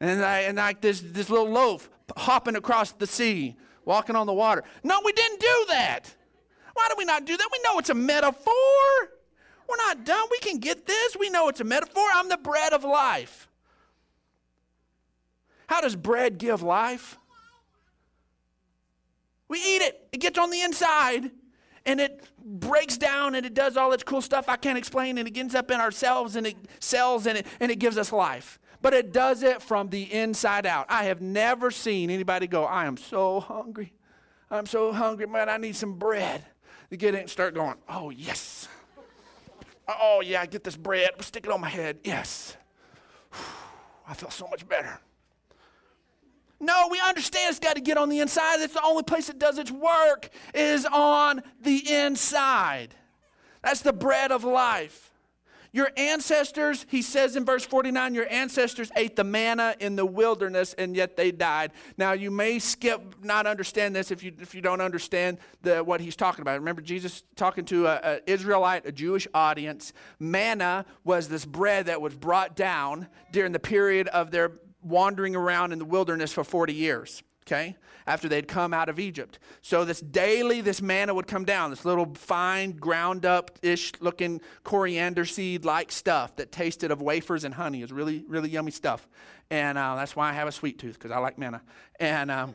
and, 0.00 0.24
I, 0.24 0.40
and 0.40 0.56
like 0.58 0.80
this, 0.80 1.00
this 1.00 1.30
little 1.30 1.50
loaf 1.50 1.88
hopping 2.16 2.56
across 2.56 2.92
the 2.92 3.06
sea, 3.06 3.56
walking 3.84 4.16
on 4.16 4.26
the 4.26 4.32
water. 4.32 4.64
No, 4.82 5.00
we 5.04 5.12
didn't 5.12 5.40
do 5.40 5.64
that. 5.68 6.14
Why 6.74 6.88
do 6.88 6.96
we 6.98 7.04
not 7.04 7.24
do 7.24 7.36
that? 7.36 7.48
We 7.52 7.60
know 7.62 7.78
it's 7.78 7.90
a 7.90 7.94
metaphor. 7.94 8.52
We're 9.68 9.76
not 9.76 10.04
done. 10.04 10.26
We 10.30 10.38
can 10.38 10.58
get 10.58 10.86
this. 10.86 11.16
We 11.16 11.30
know 11.30 11.48
it's 11.48 11.60
a 11.60 11.64
metaphor. 11.64 12.04
I'm 12.12 12.28
the 12.28 12.36
bread 12.36 12.72
of 12.72 12.84
life. 12.84 13.48
How 15.66 15.80
does 15.80 15.96
bread 15.96 16.38
give 16.38 16.62
life? 16.62 17.18
We 19.48 19.58
eat 19.58 19.82
it, 19.82 20.08
it 20.12 20.20
gets 20.20 20.38
on 20.38 20.50
the 20.50 20.62
inside 20.62 21.30
and 21.86 22.00
it 22.00 22.24
breaks 22.44 22.96
down 22.96 23.34
and 23.34 23.44
it 23.46 23.54
does 23.54 23.76
all 23.76 23.92
its 23.92 24.02
cool 24.02 24.22
stuff 24.22 24.48
I 24.48 24.56
can't 24.56 24.78
explain 24.78 25.18
and 25.18 25.28
it 25.28 25.32
gets 25.32 25.54
up 25.54 25.70
in 25.70 25.80
ourselves 25.80 26.36
and 26.36 26.46
it 26.46 26.56
cells 26.80 27.26
and 27.26 27.38
it, 27.38 27.46
and 27.60 27.70
it 27.70 27.78
gives 27.78 27.98
us 27.98 28.10
life 28.10 28.58
but 28.84 28.92
it 28.92 29.14
does 29.14 29.42
it 29.42 29.62
from 29.62 29.88
the 29.88 30.12
inside 30.12 30.66
out. 30.66 30.84
I 30.90 31.04
have 31.04 31.22
never 31.22 31.70
seen 31.70 32.10
anybody 32.10 32.46
go, 32.46 32.64
I 32.64 32.84
am 32.84 32.98
so 32.98 33.40
hungry. 33.40 33.94
I'm 34.50 34.66
so 34.66 34.92
hungry, 34.92 35.26
man. 35.26 35.48
I 35.48 35.56
need 35.56 35.74
some 35.74 35.94
bread. 35.94 36.44
You 36.90 36.98
get 36.98 37.14
it 37.14 37.20
and 37.20 37.30
start 37.30 37.54
going, 37.54 37.76
oh, 37.88 38.10
yes. 38.10 38.68
Oh, 39.88 40.20
yeah, 40.22 40.42
I 40.42 40.44
get 40.44 40.64
this 40.64 40.76
bread. 40.76 41.12
Stick 41.20 41.46
it 41.46 41.50
on 41.50 41.62
my 41.62 41.68
head. 41.70 42.00
Yes. 42.04 42.58
I 44.06 44.12
feel 44.12 44.28
so 44.28 44.46
much 44.48 44.68
better. 44.68 45.00
No, 46.60 46.88
we 46.90 47.00
understand 47.00 47.52
it's 47.52 47.58
got 47.58 47.76
to 47.76 47.80
get 47.80 47.96
on 47.96 48.10
the 48.10 48.20
inside. 48.20 48.60
It's 48.60 48.74
the 48.74 48.84
only 48.84 49.02
place 49.02 49.30
it 49.30 49.38
does 49.38 49.56
its 49.56 49.70
work 49.70 50.28
is 50.52 50.84
on 50.84 51.42
the 51.58 51.90
inside. 51.90 52.94
That's 53.62 53.80
the 53.80 53.94
bread 53.94 54.30
of 54.30 54.44
life. 54.44 55.13
Your 55.74 55.90
ancestors, 55.96 56.86
he 56.88 57.02
says 57.02 57.34
in 57.34 57.44
verse 57.44 57.66
49, 57.66 58.14
your 58.14 58.28
ancestors 58.30 58.92
ate 58.94 59.16
the 59.16 59.24
manna 59.24 59.74
in 59.80 59.96
the 59.96 60.06
wilderness 60.06 60.72
and 60.74 60.94
yet 60.94 61.16
they 61.16 61.32
died. 61.32 61.72
Now, 61.98 62.12
you 62.12 62.30
may 62.30 62.60
skip, 62.60 63.16
not 63.24 63.48
understand 63.48 63.96
this 63.96 64.12
if 64.12 64.22
you, 64.22 64.32
if 64.38 64.54
you 64.54 64.60
don't 64.60 64.80
understand 64.80 65.38
the, 65.62 65.82
what 65.82 66.00
he's 66.00 66.14
talking 66.14 66.42
about. 66.42 66.60
Remember, 66.60 66.80
Jesus 66.80 67.24
talking 67.34 67.64
to 67.64 67.88
an 67.88 68.20
Israelite, 68.24 68.86
a 68.86 68.92
Jewish 68.92 69.26
audience. 69.34 69.92
Manna 70.20 70.86
was 71.02 71.28
this 71.28 71.44
bread 71.44 71.86
that 71.86 72.00
was 72.00 72.14
brought 72.14 72.54
down 72.54 73.08
during 73.32 73.50
the 73.50 73.58
period 73.58 74.06
of 74.06 74.30
their 74.30 74.52
wandering 74.80 75.34
around 75.34 75.72
in 75.72 75.80
the 75.80 75.84
wilderness 75.84 76.32
for 76.32 76.44
40 76.44 76.72
years 76.72 77.24
okay, 77.46 77.76
after 78.06 78.28
they'd 78.28 78.48
come 78.48 78.72
out 78.72 78.88
of 78.88 78.98
Egypt. 78.98 79.38
So 79.60 79.84
this 79.84 80.00
daily, 80.00 80.60
this 80.60 80.80
manna 80.80 81.14
would 81.14 81.26
come 81.26 81.44
down, 81.44 81.70
this 81.70 81.84
little 81.84 82.14
fine, 82.14 82.72
ground 82.72 83.26
up 83.26 83.58
ish 83.62 83.92
looking 84.00 84.40
coriander 84.62 85.24
seed 85.24 85.64
like 85.64 85.92
stuff 85.92 86.36
that 86.36 86.52
tasted 86.52 86.90
of 86.90 87.02
wafers 87.02 87.44
and 87.44 87.54
honey. 87.54 87.80
It 87.80 87.84
was 87.84 87.92
really, 87.92 88.24
really 88.28 88.50
yummy 88.50 88.70
stuff. 88.70 89.08
And 89.50 89.76
uh, 89.76 89.94
that's 89.96 90.16
why 90.16 90.30
I 90.30 90.32
have 90.32 90.48
a 90.48 90.52
sweet 90.52 90.78
tooth, 90.78 90.94
because 90.94 91.10
I 91.10 91.18
like 91.18 91.38
manna. 91.38 91.62
And 92.00 92.30
um, 92.30 92.54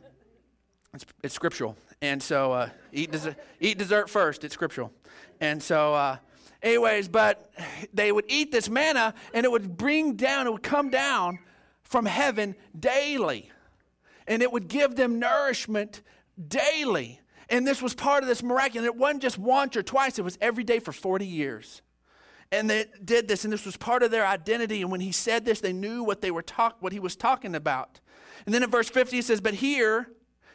it's, 0.93 1.05
it's, 1.23 1.35
scriptural. 1.35 1.75
And 2.01 2.21
so 2.21 2.51
uh, 2.51 2.69
eat, 2.91 3.11
des- 3.11 3.35
eat 3.59 3.77
dessert 3.77 4.09
first, 4.09 4.43
it's 4.43 4.53
scriptural. 4.53 4.91
And 5.39 5.61
so, 5.61 5.93
uh, 5.93 6.17
anyways, 6.63 7.09
but 7.09 7.51
they 7.93 8.11
would 8.11 8.25
eat 8.27 8.51
this 8.51 8.69
manna 8.69 9.13
and 9.33 9.45
it 9.45 9.51
would 9.51 9.77
bring 9.77 10.15
down, 10.15 10.47
it 10.47 10.51
would 10.51 10.63
come 10.63 10.89
down 10.89 11.39
from 11.83 12.05
heaven 12.05 12.55
daily 12.77 13.51
and 14.29 14.41
it 14.41 14.53
would 14.53 14.69
give 14.69 14.95
them 14.95 15.19
nourishment 15.19 16.01
daily. 16.47 17.19
And 17.49 17.67
this 17.67 17.81
was 17.81 17.95
part 17.95 18.23
of 18.23 18.29
this 18.29 18.43
miraculous. 18.43 18.85
It 18.85 18.95
wasn't 18.95 19.23
just 19.23 19.39
once 19.39 19.75
or 19.75 19.83
twice, 19.83 20.19
it 20.19 20.21
was 20.21 20.37
every 20.39 20.63
day 20.63 20.79
for 20.79 20.93
40 20.93 21.25
years. 21.25 21.81
And 22.51 22.69
they 22.69 22.85
did 23.03 23.27
this, 23.27 23.43
and 23.43 23.51
this 23.51 23.65
was 23.65 23.75
part 23.75 24.01
of 24.01 24.11
their 24.11 24.25
identity. 24.25 24.81
And 24.81 24.91
when 24.91 25.01
he 25.01 25.11
said 25.11 25.45
this, 25.45 25.59
they 25.59 25.73
knew 25.73 26.03
what 26.03 26.21
they 26.21 26.31
were 26.31 26.41
talk, 26.41 26.77
what 26.79 26.93
he 26.93 26.99
was 26.99 27.15
talking 27.15 27.55
about. 27.55 27.99
And 28.45 28.55
then 28.55 28.63
in 28.63 28.69
verse 28.69 28.89
50, 28.89 29.15
he 29.15 29.21
says, 29.21 29.41
But 29.41 29.55
here 29.55 30.09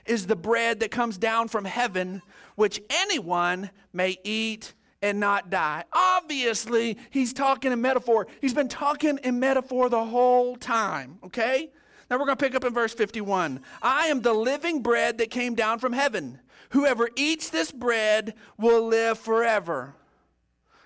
is 0.07 0.27
the 0.27 0.37
bread 0.37 0.81
that 0.81 0.91
comes 0.91 1.19
down 1.19 1.49
from 1.49 1.65
heaven, 1.65 2.23
which 2.57 2.81
anyone 2.91 3.71
may 3.93 4.17
eat 4.25 4.75
and 5.03 5.21
not 5.21 5.51
die. 5.51 5.85
Obviously, 5.93 6.99
he's 7.11 7.33
talking 7.33 7.73
in 7.73 7.81
metaphor. 7.81 8.27
He's 8.41 8.55
been 8.55 8.69
talking 8.69 9.19
in 9.23 9.39
metaphor 9.39 9.89
the 9.89 10.05
whole 10.05 10.57
time, 10.57 11.19
okay? 11.25 11.71
Now 12.11 12.19
we're 12.19 12.27
going 12.27 12.37
to 12.37 12.45
pick 12.45 12.55
up 12.55 12.65
in 12.65 12.75
verse 12.75 12.95
51. 12.95 13.61
I 13.83 14.07
am 14.07 14.23
the 14.23 14.33
living 14.33 14.83
bread 14.83 15.19
that 15.19 15.31
came 15.31 15.55
down 15.55 15.79
from 15.79 15.93
heaven. 15.93 16.41
Whoever 16.71 17.09
eats 17.17 17.51
this 17.51 17.71
bread 17.71 18.35
will 18.59 18.87
live 18.87 19.19
forever. 19.19 19.95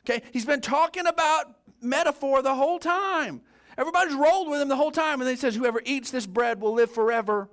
Okay, 0.09 0.23
he's 0.33 0.45
been 0.45 0.61
talking 0.61 1.07
about 1.07 1.57
metaphor 1.81 2.43
the 2.43 2.55
whole 2.55 2.79
time. 2.79 3.43
Everybody's 3.77 4.15
rolled 4.15 4.49
with 4.49 4.61
him 4.61 4.69
the 4.69 4.77
whole 4.77 4.91
time, 4.91 5.21
and 5.21 5.23
then 5.23 5.35
he 5.35 5.41
says, 5.41 5.55
Whoever 5.55 5.81
eats 5.85 6.11
this 6.11 6.27
bread 6.27 6.61
will 6.61 6.73
live 6.73 6.91
forever. 6.91 7.49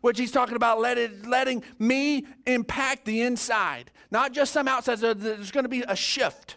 Which 0.00 0.18
he's 0.18 0.32
talking 0.32 0.56
about 0.56 0.80
let 0.80 0.98
it, 0.98 1.26
letting 1.26 1.62
me 1.78 2.26
impact 2.46 3.06
the 3.06 3.22
inside, 3.22 3.90
not 4.10 4.32
just 4.32 4.52
some 4.52 4.68
outside. 4.68 4.98
There's 4.98 5.50
going 5.50 5.64
to 5.64 5.70
be 5.70 5.82
a 5.88 5.96
shift. 5.96 6.56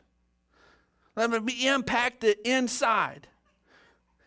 Let 1.16 1.44
me 1.44 1.68
impact 1.68 2.22
the 2.22 2.38
inside. 2.48 3.27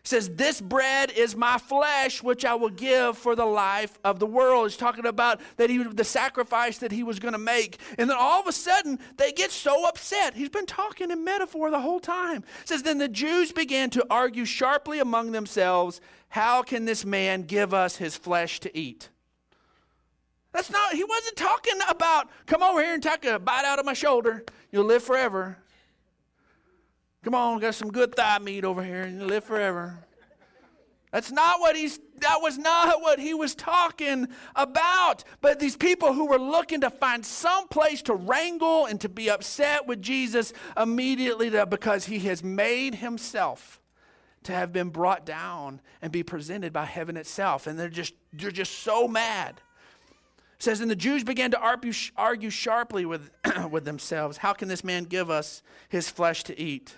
He 0.03 0.07
says, 0.07 0.29
This 0.29 0.59
bread 0.59 1.11
is 1.11 1.35
my 1.35 1.57
flesh, 1.57 2.23
which 2.23 2.43
I 2.43 2.55
will 2.55 2.69
give 2.69 3.17
for 3.17 3.35
the 3.35 3.45
life 3.45 3.99
of 4.03 4.19
the 4.19 4.25
world. 4.25 4.69
He's 4.69 4.77
talking 4.77 5.05
about 5.05 5.39
that 5.57 5.69
he 5.69 5.83
the 5.83 6.03
sacrifice 6.03 6.79
that 6.79 6.91
he 6.91 7.03
was 7.03 7.19
going 7.19 7.33
to 7.33 7.37
make. 7.37 7.77
And 7.97 8.09
then 8.09 8.17
all 8.19 8.39
of 8.39 8.47
a 8.47 8.51
sudden, 8.51 8.99
they 9.17 9.31
get 9.31 9.51
so 9.51 9.87
upset. 9.87 10.33
He's 10.33 10.49
been 10.49 10.65
talking 10.65 11.11
in 11.11 11.23
metaphor 11.23 11.69
the 11.69 11.79
whole 11.79 11.99
time. 11.99 12.43
Says, 12.65 12.83
Then 12.83 12.97
the 12.97 13.07
Jews 13.07 13.51
began 13.51 13.89
to 13.91 14.05
argue 14.09 14.45
sharply 14.45 14.99
among 14.99 15.31
themselves, 15.31 16.01
How 16.29 16.63
can 16.63 16.85
this 16.85 17.05
man 17.05 17.43
give 17.43 17.73
us 17.73 17.97
his 17.97 18.17
flesh 18.17 18.59
to 18.61 18.75
eat? 18.75 19.09
That's 20.51 20.71
not, 20.71 20.93
he 20.93 21.03
wasn't 21.03 21.37
talking 21.37 21.79
about, 21.87 22.29
come 22.45 22.61
over 22.61 22.81
here 22.81 22.93
and 22.93 23.01
take 23.01 23.23
a 23.23 23.39
bite 23.39 23.63
out 23.63 23.79
of 23.79 23.85
my 23.85 23.93
shoulder. 23.93 24.43
You'll 24.71 24.85
live 24.85 25.03
forever. 25.03 25.57
Come 27.23 27.35
on, 27.35 27.59
got 27.59 27.75
some 27.75 27.91
good 27.91 28.15
thigh 28.15 28.39
meat 28.39 28.65
over 28.65 28.83
here 28.83 29.03
and 29.03 29.21
you 29.21 29.27
live 29.27 29.43
forever. 29.43 29.99
That's 31.11 31.31
not 31.31 31.59
what 31.59 31.75
he's 31.75 31.99
that 32.21 32.37
was 32.41 32.57
not 32.57 33.01
what 33.01 33.19
he 33.19 33.33
was 33.33 33.53
talking 33.53 34.27
about. 34.55 35.23
But 35.41 35.59
these 35.59 35.75
people 35.75 36.13
who 36.13 36.27
were 36.27 36.39
looking 36.39 36.81
to 36.81 36.89
find 36.89 37.25
some 37.25 37.67
place 37.67 38.01
to 38.03 38.13
wrangle 38.13 38.85
and 38.85 38.99
to 39.01 39.09
be 39.09 39.29
upset 39.29 39.87
with 39.87 40.01
Jesus 40.01 40.53
immediately 40.77 41.49
because 41.65 42.05
he 42.05 42.19
has 42.19 42.43
made 42.43 42.95
himself 42.95 43.81
to 44.43 44.53
have 44.53 44.71
been 44.71 44.89
brought 44.89 45.25
down 45.25 45.81
and 46.01 46.11
be 46.11 46.23
presented 46.23 46.71
by 46.71 46.85
heaven 46.85 47.17
itself. 47.17 47.67
And 47.67 47.77
they're 47.77 47.89
just 47.89 48.13
they're 48.31 48.51
just 48.51 48.79
so 48.79 49.07
mad. 49.07 49.61
It 50.55 50.63
says, 50.63 50.79
and 50.79 50.91
the 50.91 50.95
Jews 50.95 51.23
began 51.23 51.51
to 51.51 51.59
argue, 51.59 51.91
argue 52.15 52.51
sharply 52.51 53.03
with, 53.03 53.31
with 53.71 53.83
themselves. 53.83 54.37
How 54.37 54.53
can 54.53 54.67
this 54.67 54.83
man 54.83 55.05
give 55.05 55.31
us 55.31 55.63
his 55.89 56.07
flesh 56.07 56.43
to 56.43 56.59
eat? 56.59 56.95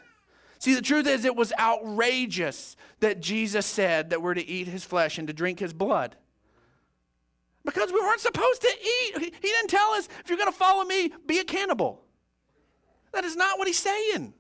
See, 0.64 0.76
the 0.76 0.82
truth 0.82 1.08
is, 1.08 1.26
it 1.26 1.36
was 1.36 1.52
outrageous 1.60 2.78
that 3.02 3.20
Jesus 3.20 3.66
said 3.66 4.12
that 4.12 4.22
we're 4.22 4.34
to 4.34 4.48
eat 4.48 4.66
his 4.66 4.86
flesh 4.86 5.18
and 5.18 5.28
to 5.28 5.34
drink 5.34 5.60
his 5.60 5.74
blood. 5.74 6.16
Because 7.66 7.92
we 7.92 8.00
weren't 8.00 8.22
supposed 8.22 8.62
to 8.62 8.70
eat. 8.70 9.20
He 9.42 9.48
didn't 9.50 9.68
tell 9.68 9.90
us, 9.92 10.08
if 10.22 10.30
you're 10.30 10.38
going 10.38 10.50
to 10.50 10.58
follow 10.58 10.86
me, 10.86 11.12
be 11.28 11.40
a 11.40 11.44
cannibal. 11.44 12.06
That 13.12 13.26
is 13.26 13.36
not 13.36 13.60
what 13.60 13.68
he's 13.68 13.78
saying. 13.78 14.34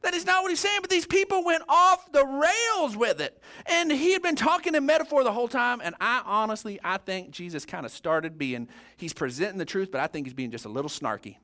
That 0.00 0.14
is 0.14 0.24
not 0.24 0.42
what 0.42 0.48
he's 0.48 0.60
saying, 0.60 0.78
but 0.80 0.88
these 0.88 1.04
people 1.04 1.44
went 1.44 1.64
off 1.68 2.10
the 2.10 2.24
rails 2.24 2.96
with 2.96 3.20
it. 3.20 3.38
And 3.66 3.92
he 3.92 4.14
had 4.14 4.22
been 4.22 4.36
talking 4.36 4.74
in 4.74 4.86
metaphor 4.86 5.24
the 5.24 5.32
whole 5.32 5.48
time. 5.48 5.82
And 5.84 5.94
I 6.00 6.22
honestly, 6.24 6.80
I 6.82 6.96
think 6.96 7.32
Jesus 7.32 7.66
kind 7.66 7.84
of 7.84 7.92
started 7.92 8.38
being, 8.38 8.66
he's 8.96 9.12
presenting 9.12 9.58
the 9.58 9.66
truth, 9.66 9.90
but 9.92 10.00
I 10.00 10.06
think 10.06 10.26
he's 10.26 10.32
being 10.32 10.50
just 10.50 10.64
a 10.64 10.70
little 10.70 10.88
snarky. 10.88 11.36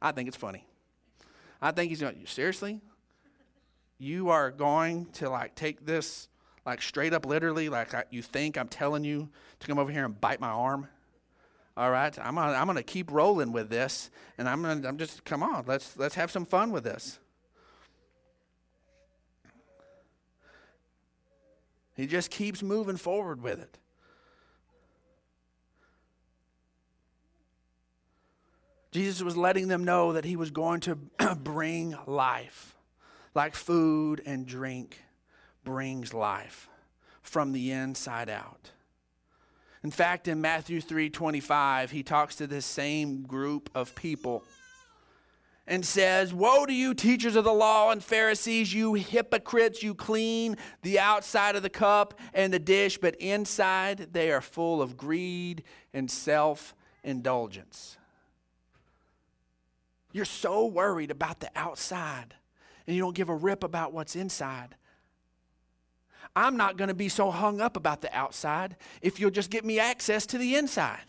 I 0.00 0.12
think 0.12 0.28
it's 0.28 0.36
funny. 0.38 0.66
I 1.60 1.72
think 1.72 1.90
he's 1.90 2.00
going, 2.00 2.24
seriously? 2.24 2.80
You 4.04 4.28
are 4.28 4.50
going 4.50 5.06
to 5.14 5.30
like 5.30 5.54
take 5.54 5.86
this 5.86 6.28
like 6.66 6.82
straight 6.82 7.14
up 7.14 7.24
literally, 7.24 7.70
like 7.70 7.94
I, 7.94 8.04
you 8.10 8.20
think 8.20 8.58
I'm 8.58 8.68
telling 8.68 9.02
you 9.02 9.30
to 9.60 9.66
come 9.66 9.78
over 9.78 9.90
here 9.90 10.04
and 10.04 10.20
bite 10.20 10.40
my 10.40 10.50
arm? 10.50 10.88
All 11.74 11.90
right, 11.90 12.14
I'm 12.18 12.34
gonna, 12.34 12.52
I'm 12.52 12.66
gonna 12.66 12.82
keep 12.82 13.10
rolling 13.10 13.50
with 13.50 13.70
this, 13.70 14.10
and 14.36 14.46
I'm 14.46 14.60
gonna, 14.60 14.86
I'm 14.86 14.98
just 14.98 15.24
come 15.24 15.42
on, 15.42 15.64
let's 15.66 15.96
let's 15.96 16.16
have 16.16 16.30
some 16.30 16.44
fun 16.44 16.70
with 16.70 16.84
this. 16.84 17.18
He 21.94 22.06
just 22.06 22.30
keeps 22.30 22.62
moving 22.62 22.98
forward 22.98 23.40
with 23.40 23.58
it. 23.58 23.78
Jesus 28.92 29.22
was 29.22 29.34
letting 29.34 29.68
them 29.68 29.82
know 29.82 30.12
that 30.12 30.26
he 30.26 30.36
was 30.36 30.50
going 30.50 30.80
to 30.80 30.96
bring 31.36 31.96
life, 32.06 32.76
like 33.34 33.54
food 33.54 34.22
and 34.24 34.46
drink 34.46 35.02
brings 35.64 36.14
life 36.14 36.68
from 37.22 37.52
the 37.52 37.72
inside 37.72 38.28
out. 38.28 38.70
In 39.82 39.90
fact, 39.90 40.28
in 40.28 40.40
Matthew 40.40 40.80
3:25, 40.80 41.90
he 41.90 42.02
talks 42.02 42.36
to 42.36 42.46
this 42.46 42.64
same 42.64 43.22
group 43.22 43.70
of 43.74 43.94
people 43.94 44.44
and 45.66 45.84
says, 45.84 46.32
Woe 46.32 46.66
to 46.66 46.72
you, 46.72 46.94
teachers 46.94 47.36
of 47.36 47.44
the 47.44 47.52
law 47.52 47.90
and 47.90 48.02
Pharisees, 48.02 48.74
you 48.74 48.94
hypocrites! 48.94 49.82
You 49.82 49.94
clean 49.94 50.56
the 50.82 50.98
outside 50.98 51.56
of 51.56 51.62
the 51.62 51.70
cup 51.70 52.18
and 52.32 52.52
the 52.52 52.58
dish, 52.58 52.98
but 52.98 53.16
inside 53.16 54.12
they 54.12 54.30
are 54.30 54.40
full 54.40 54.82
of 54.82 54.96
greed 54.96 55.64
and 55.92 56.10
self 56.10 56.74
indulgence. 57.02 57.96
You're 60.12 60.24
so 60.24 60.66
worried 60.66 61.10
about 61.10 61.40
the 61.40 61.50
outside, 61.56 62.34
and 62.86 62.94
you 62.94 63.02
don't 63.02 63.14
give 63.14 63.28
a 63.28 63.34
rip 63.34 63.64
about 63.64 63.92
what's 63.92 64.16
inside. 64.16 64.76
I'm 66.36 66.56
not 66.56 66.76
going 66.76 66.88
to 66.88 66.94
be 66.94 67.08
so 67.08 67.30
hung 67.30 67.60
up 67.60 67.76
about 67.76 68.00
the 68.00 68.14
outside 68.14 68.76
if 69.02 69.20
you'll 69.20 69.30
just 69.30 69.50
get 69.50 69.64
me 69.64 69.78
access 69.78 70.26
to 70.26 70.38
the 70.38 70.56
inside. 70.56 71.04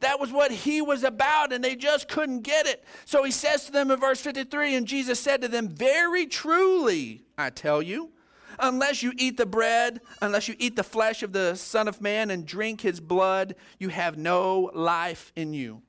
That 0.00 0.20
was 0.20 0.32
what 0.32 0.50
he 0.50 0.82
was 0.82 1.04
about, 1.04 1.52
and 1.52 1.62
they 1.62 1.76
just 1.76 2.08
couldn't 2.08 2.40
get 2.40 2.66
it. 2.66 2.84
So 3.04 3.22
he 3.22 3.30
says 3.30 3.64
to 3.66 3.72
them 3.72 3.90
in 3.90 3.98
verse 3.98 4.20
53 4.20 4.74
And 4.74 4.86
Jesus 4.86 5.20
said 5.20 5.40
to 5.42 5.48
them, 5.48 5.68
Very 5.68 6.26
truly, 6.26 7.22
I 7.38 7.50
tell 7.50 7.80
you, 7.80 8.10
unless 8.58 9.02
you 9.02 9.12
eat 9.16 9.36
the 9.36 9.46
bread, 9.46 10.00
unless 10.20 10.48
you 10.48 10.56
eat 10.58 10.76
the 10.76 10.82
flesh 10.82 11.22
of 11.22 11.32
the 11.32 11.54
Son 11.54 11.88
of 11.88 12.00
Man 12.00 12.30
and 12.30 12.44
drink 12.44 12.80
his 12.80 13.00
blood, 13.00 13.54
you 13.78 13.88
have 13.88 14.18
no 14.18 14.70
life 14.74 15.32
in 15.36 15.54
you. 15.54 15.82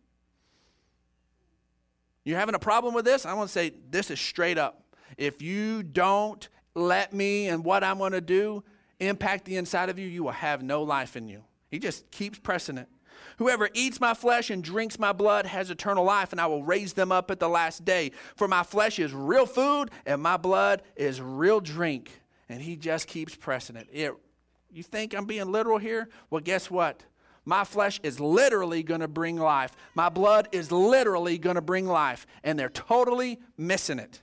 You're 2.25 2.39
having 2.39 2.55
a 2.55 2.60
problem 2.60 2.94
with 2.94 3.05
this? 3.05 3.25
I 3.25 3.34
want 3.34 3.50
to 3.50 3.53
say 3.53 3.72
this 3.89 4.12
is 4.12 4.20
straight 4.20 4.58
up. 4.58 4.84
If 5.15 5.41
you 5.41 5.84
don't 5.84 6.48
let 6.74 7.13
me 7.13 7.48
and 7.48 7.63
what 7.63 7.84
I'm 7.84 8.00
going 8.00 8.12
to 8.12 8.22
do 8.22 8.63
impact 9.00 9.46
the 9.46 9.58
inside 9.58 9.89
of 9.89 10.00
you, 10.00 10.08
you 10.08 10.23
will 10.23 10.32
have 10.32 10.63
no 10.63 10.84
life 10.84 11.15
in 11.15 11.28
you. 11.28 11.43
He 11.69 11.80
just 11.80 12.10
keeps 12.12 12.39
pressing 12.39 12.78
it. 12.78 12.88
Whoever 13.38 13.69
eats 13.73 14.02
my 14.02 14.13
flesh 14.13 14.49
and 14.49 14.63
drinks 14.63 14.97
my 14.97 15.12
blood 15.12 15.45
has 15.45 15.69
eternal 15.69 16.04
life, 16.04 16.32
and 16.32 16.41
I 16.41 16.47
will 16.47 16.63
raise 16.63 16.93
them 16.93 17.12
up 17.12 17.30
at 17.32 17.39
the 17.39 17.49
last 17.49 17.86
day. 17.86 18.12
For 18.36 18.47
my 18.47 18.63
flesh 18.63 18.97
is 18.97 19.13
real 19.13 19.45
food, 19.45 19.91
and 20.06 20.21
my 20.21 20.38
blood 20.38 20.82
is 20.95 21.21
real 21.21 21.60
drink. 21.60 22.21
And 22.49 22.62
he 22.62 22.76
just 22.76 23.08
keeps 23.08 23.36
pressing 23.36 23.76
it. 23.76 23.88
it 23.91 24.13
you 24.71 24.84
think 24.84 25.13
I'm 25.13 25.26
being 25.26 25.52
literal 25.52 25.78
here? 25.78 26.10
Well, 26.30 26.41
guess 26.41 26.69
what? 26.71 27.04
My 27.45 27.63
flesh 27.63 27.99
is 28.01 28.19
literally 28.19 28.81
going 28.81 29.01
to 29.01 29.08
bring 29.08 29.38
life. 29.38 29.75
My 29.93 30.10
blood 30.10 30.49
is 30.51 30.71
literally 30.71 31.38
going 31.38 31.55
to 31.55 31.62
bring 31.62 31.86
life. 31.86 32.25
And 32.43 32.58
they're 32.58 32.69
totally 32.69 33.39
missing 33.58 33.99
it. 33.99 34.21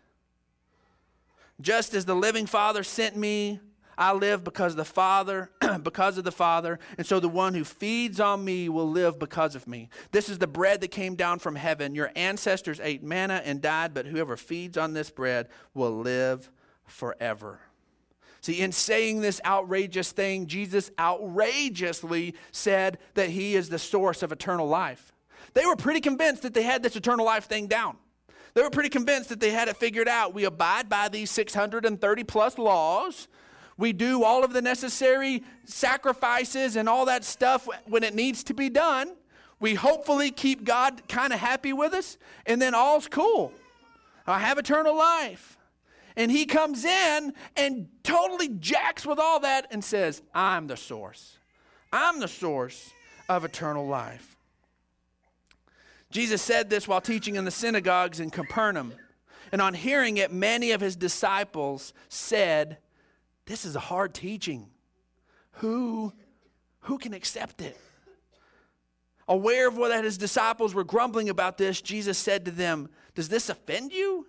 Just 1.61 1.94
as 1.94 2.04
the 2.04 2.16
living 2.16 2.46
Father 2.46 2.82
sent 2.82 3.16
me, 3.16 3.61
I 3.96 4.12
live 4.12 4.42
because 4.42 4.74
the 4.74 4.85
Father, 4.85 5.50
because 5.82 6.18
of 6.18 6.24
the 6.24 6.32
Father, 6.32 6.80
and 6.98 7.06
so 7.06 7.20
the 7.20 7.28
one 7.28 7.54
who 7.54 7.62
feeds 7.62 8.18
on 8.18 8.44
me 8.44 8.68
will 8.68 8.90
live 8.90 9.18
because 9.18 9.54
of 9.54 9.68
me. 9.68 9.90
This 10.11 10.28
is 10.28 10.38
the 10.38 10.46
bread 10.46 10.80
that 10.80 10.90
came 10.90 11.14
down 11.14 11.38
from 11.38 11.54
heaven. 11.54 11.94
Your 11.94 12.11
ancestors 12.16 12.80
ate 12.80 13.02
manna 13.02 13.42
and 13.44 13.61
died, 13.61 13.94
but 13.94 14.06
whoever 14.06 14.37
feeds 14.37 14.76
on 14.76 14.94
this 14.94 15.11
bread 15.11 15.48
will 15.74 15.96
live 15.96 16.50
forever. 16.85 17.61
See, 18.42 18.61
in 18.61 18.72
saying 18.72 19.20
this 19.20 19.40
outrageous 19.44 20.11
thing, 20.11 20.48
Jesus 20.48 20.90
outrageously 20.98 22.35
said 22.50 22.98
that 23.14 23.31
he 23.31 23.55
is 23.55 23.68
the 23.68 23.78
source 23.78 24.22
of 24.22 24.33
eternal 24.33 24.68
life. 24.68 25.12
They 25.55 25.64
were 25.64 25.76
pretty 25.76 26.00
convinced 26.00 26.42
that 26.42 26.52
they 26.52 26.64
had 26.64 26.83
this 26.83 26.96
eternal 26.96 27.24
life 27.24 27.44
thing 27.44 27.68
down. 27.68 27.96
They 28.55 28.62
were 28.62 28.70
pretty 28.70 28.88
convinced 28.88 29.28
that 29.28 29.38
they 29.38 29.50
had 29.50 29.68
it 29.68 29.76
figured 29.76 30.09
out. 30.09 30.35
We 30.35 30.44
abide 30.44 30.88
by 30.88 31.09
these 31.09 31.31
630 31.31 32.24
plus 32.24 32.59
laws. 32.59 33.28
We 33.78 33.92
do 33.92 34.24
all 34.24 34.44
of 34.44 34.52
the 34.52 34.61
necessary 34.61 35.44
sacrifices 35.64 36.74
and 36.74 36.88
all 36.88 37.07
that 37.07 37.24
stuff 37.24 37.68
when 37.87 38.02
it 38.02 38.14
needs 38.14 38.42
to 38.44 38.55
be 38.55 38.68
done. 38.68 39.14
We 39.61 39.74
hopefully 39.74 40.33
keep 40.33 40.64
God 40.64 41.02
kind 41.09 41.33
of 41.33 41.38
happy 41.38 41.72
with 41.72 41.94
us, 41.94 42.18
and 42.44 42.61
then 42.61 42.74
all's 42.74 43.07
cool. 43.07 43.52
I 44.26 44.40
have 44.40 44.59
eternal 44.59 44.96
life. 44.96 45.57
And 46.16 46.31
he 46.31 46.46
comes 46.46 46.85
in 46.85 47.33
and 47.57 47.88
totally 48.03 48.48
jacks 48.48 49.07
with 49.07 49.18
all 49.18 49.40
that 49.40 49.68
and 49.70 49.83
says, 49.83 50.22
I'm 50.35 50.66
the 50.66 50.77
source. 50.77 51.38
I'm 51.92 52.20
the 52.20 52.29
source 52.29 52.90
of 53.29 53.44
eternal 53.44 53.87
life. 53.87 54.37
Jesus 56.11 56.42
said 56.42 56.68
this 56.68 56.87
while 56.87 57.01
teaching 57.01 57.37
in 57.37 57.44
the 57.44 57.51
synagogues 57.51 58.20
in 58.20 58.31
Capernaum. 58.31 58.92
And 59.51 59.61
on 59.61 59.75
hearing 59.75 60.18
it, 60.18 60.33
many 60.33 60.72
of 60.72 60.81
his 60.81 60.96
disciples 60.96 61.92
said, 62.09 62.79
this 63.46 63.64
is 63.64 63.77
a 63.77 63.81
hard 63.81 64.14
teaching. 64.14 64.68
Who, 65.57 66.12
who 66.81 66.98
can 66.98 67.12
accept 67.12 67.61
it? 67.61 67.79
Aware 69.29 69.68
of 69.68 69.77
what 69.77 70.05
his 70.05 70.18
disciples 70.18 70.75
were 70.75 70.85
grumbling 70.85 71.29
about 71.29 71.59
this, 71.59 71.81
Jesus 71.81 72.18
said 72.18 72.44
to 72.44 72.51
them, 72.51 72.88
Does 73.14 73.29
this 73.29 73.48
offend 73.48 73.92
you? 73.92 74.27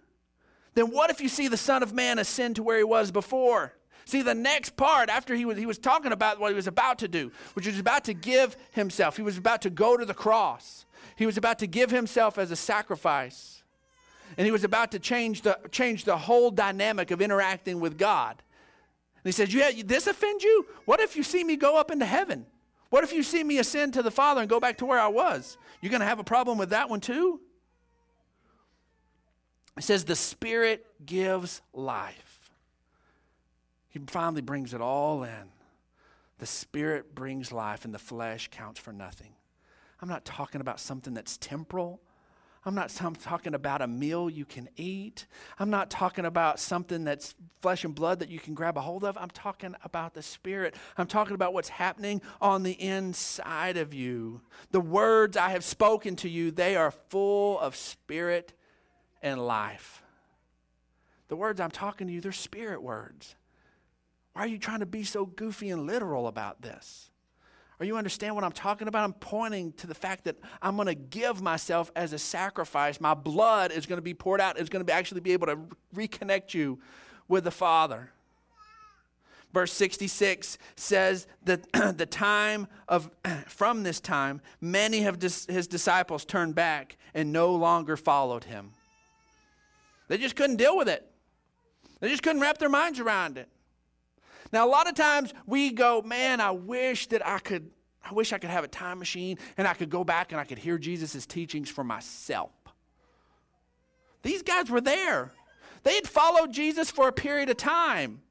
Then 0.75 0.91
what 0.91 1.09
if 1.09 1.21
you 1.21 1.29
see 1.29 1.47
the 1.47 1.57
Son 1.57 1.83
of 1.83 1.93
Man 1.93 2.19
ascend 2.19 2.55
to 2.57 2.63
where 2.63 2.77
he 2.77 2.83
was 2.83 3.12
before? 3.12 3.73
See, 4.05 4.21
the 4.21 4.36
next 4.36 4.75
part, 4.75 5.09
after 5.09 5.36
he 5.36 5.45
was, 5.45 5.57
he 5.57 5.65
was 5.65 5.77
talking 5.77 6.12
about 6.12 6.39
what 6.39 6.49
he 6.49 6.55
was 6.55 6.67
about 6.67 6.99
to 6.99 7.07
do, 7.07 7.31
which 7.53 7.65
was 7.65 7.79
about 7.79 8.03
to 8.05 8.13
give 8.13 8.57
himself, 8.71 9.15
he 9.15 9.23
was 9.23 9.38
about 9.38 9.62
to 9.62 9.69
go 9.69 9.95
to 9.95 10.05
the 10.05 10.13
cross. 10.13 10.86
He 11.15 11.25
was 11.25 11.38
about 11.38 11.59
to 11.59 11.67
give 11.67 11.91
himself 11.91 12.38
as 12.38 12.51
a 12.51 12.55
sacrifice. 12.55 13.63
And 14.38 14.45
he 14.45 14.51
was 14.51 14.63
about 14.63 14.91
to 14.91 14.99
change 14.99 15.43
the, 15.43 15.57
change 15.71 16.05
the 16.05 16.17
whole 16.17 16.49
dynamic 16.49 17.12
of 17.12 17.21
interacting 17.21 17.79
with 17.79 17.97
God. 17.97 18.31
And 18.31 19.25
he 19.25 19.31
says, 19.31 19.53
Yeah, 19.53 19.71
this 19.86 20.07
offends 20.07 20.43
you? 20.43 20.65
What 20.86 20.99
if 20.99 21.15
you 21.15 21.23
see 21.23 21.43
me 21.43 21.55
go 21.55 21.77
up 21.77 21.91
into 21.91 22.05
heaven? 22.05 22.45
What 22.89 23.03
if 23.03 23.13
you 23.13 23.23
see 23.23 23.43
me 23.43 23.57
ascend 23.57 23.93
to 23.93 24.03
the 24.03 24.12
Father 24.12 24.41
and 24.41 24.49
go 24.49 24.59
back 24.59 24.77
to 24.79 24.86
where 24.86 24.99
I 24.99 25.07
was? 25.07 25.57
You're 25.81 25.91
going 25.91 26.01
to 26.01 26.07
have 26.07 26.19
a 26.19 26.23
problem 26.23 26.57
with 26.57 26.71
that 26.71 26.89
one 26.89 26.99
too? 26.99 27.39
It 29.77 29.83
says, 29.83 30.05
The 30.05 30.15
Spirit 30.15 30.86
gives 31.05 31.62
life. 31.73 32.51
He 33.89 33.99
finally 34.07 34.41
brings 34.41 34.73
it 34.73 34.81
all 34.81 35.23
in. 35.23 35.51
The 36.39 36.45
Spirit 36.45 37.15
brings 37.15 37.51
life, 37.51 37.86
and 37.86 37.93
the 37.93 37.99
flesh 37.99 38.49
counts 38.51 38.79
for 38.79 38.91
nothing. 38.91 39.33
I'm 40.01 40.09
not 40.09 40.25
talking 40.25 40.62
about 40.62 40.79
something 40.79 41.13
that's 41.13 41.38
temporal. 41.38 42.01
I'm 42.65 42.75
not 42.75 42.93
I'm 43.01 43.15
talking 43.15 43.53
about 43.53 43.81
a 43.81 43.88
meal 43.88 44.29
you 44.29 44.45
can 44.45 44.69
eat. 44.77 45.25
I'm 45.59 45.69
not 45.69 45.89
talking 45.89 46.25
about 46.25 46.59
something 46.59 47.03
that's 47.03 47.36
flesh 47.62 47.83
and 47.83 47.93
blood 47.93 48.19
that 48.19 48.29
you 48.29 48.39
can 48.39 48.53
grab 48.53 48.77
a 48.77 48.81
hold 48.81 49.03
of. 49.03 49.17
I'm 49.17 49.29
talking 49.29 49.75
about 49.83 50.13
the 50.13 50.21
Spirit. 50.21 50.75
I'm 50.97 51.07
talking 51.07 51.36
about 51.36 51.53
what's 51.53 51.69
happening 51.69 52.21
on 52.39 52.63
the 52.63 52.71
inside 52.71 53.75
of 53.75 53.93
you. 53.93 54.41
The 54.71 54.79
words 54.79 55.36
I 55.36 55.49
have 55.49 55.63
spoken 55.63 56.15
to 56.17 56.29
you, 56.29 56.51
they 56.51 56.75
are 56.75 56.91
full 56.91 57.59
of 57.59 57.75
spirit 57.75 58.53
and 59.23 59.43
life. 59.43 60.03
The 61.29 61.36
words 61.36 61.59
I'm 61.59 61.71
talking 61.71 62.05
to 62.07 62.13
you, 62.13 62.21
they're 62.21 62.31
spirit 62.31 62.83
words. 62.83 63.36
Why 64.33 64.43
are 64.43 64.47
you 64.47 64.59
trying 64.59 64.81
to 64.81 64.86
be 64.86 65.03
so 65.03 65.25
goofy 65.25 65.69
and 65.69 65.88
literal 65.88 66.27
about 66.27 66.62
this? 66.62 67.09
Are 67.79 67.86
you 67.86 67.97
understand 67.97 68.36
what 68.36 68.43
I'm 68.43 68.51
talking 68.51 68.88
about? 68.88 69.03
I'm 69.03 69.13
pointing 69.13 69.73
to 69.73 69.88
the 69.88 69.95
fact 69.95 70.25
that 70.25 70.38
I'm 70.62 70.75
going 70.75 70.88
to 70.88 70.95
give 70.95 71.41
myself 71.41 71.91
as 71.95 72.13
a 72.13 72.19
sacrifice. 72.19 73.01
My 73.01 73.13
blood 73.13 73.71
is 73.71 73.86
going 73.86 73.97
to 73.97 74.03
be 74.03 74.13
poured 74.13 74.41
out. 74.41 74.59
It's 74.59 74.69
going 74.69 74.81
to 74.81 74.86
be 74.86 74.93
actually 74.93 75.21
be 75.21 75.33
able 75.33 75.47
to 75.47 75.57
reconnect 75.95 76.53
you 76.53 76.79
with 77.27 77.45
the 77.45 77.51
Father. 77.51 78.12
Verse 79.53 79.71
66 79.73 80.57
says 80.75 81.27
that 81.45 81.71
the 81.97 82.05
time 82.05 82.67
of, 82.88 83.09
from 83.47 83.83
this 83.83 83.99
time, 83.99 84.41
many 84.62 85.05
of 85.05 85.21
his 85.21 85.67
disciples 85.67 86.25
turned 86.25 86.55
back 86.55 86.97
and 87.13 87.31
no 87.31 87.53
longer 87.53 87.95
followed 87.95 88.45
him. 88.45 88.71
They 90.13 90.19
just 90.19 90.36
couldn't 90.36 90.58
deal 90.58 90.78
with 90.78 90.88
it. 90.88 91.04
They 91.99 92.08
just 92.08 92.21
couldn't 92.21 92.39
wrap 92.39 92.60
their 92.60 92.69
minds 92.69 92.99
around 92.99 93.39
it. 93.39 93.49
Now, 94.52 94.63
a 94.63 94.69
lot 94.69 94.88
of 94.88 94.93
times 94.93 95.34
we 95.47 95.71
go, 95.71 96.04
man, 96.04 96.39
I 96.39 96.52
wish 96.52 97.08
that 97.08 97.26
I 97.26 97.39
could, 97.39 97.71
I 98.08 98.13
wish 98.13 98.32
I 98.32 98.38
could 98.38 98.52
have 98.52 98.63
a 98.63 98.67
time 98.67 98.99
machine 98.99 99.39
and 99.58 99.67
I 99.67 99.73
could 99.73 99.89
go 99.89 100.04
back 100.04 100.32
and 100.32 100.39
I 100.39 100.43
could 100.43 100.60
hear 100.60 100.78
Jesus' 100.78 101.26
teachings 101.26 101.67
for 101.67 101.84
myself. 101.84 102.52
These 104.21 104.43
guys 104.43 104.69
were 104.69 104.82
there. 104.82 105.32
They 105.82 105.95
had 105.95 106.08
followed 106.08 106.54
Jesus 106.54 106.91
for 106.91 107.08
a 107.08 107.12
period 107.12 107.49
of 107.49 107.58
time. 107.58 108.21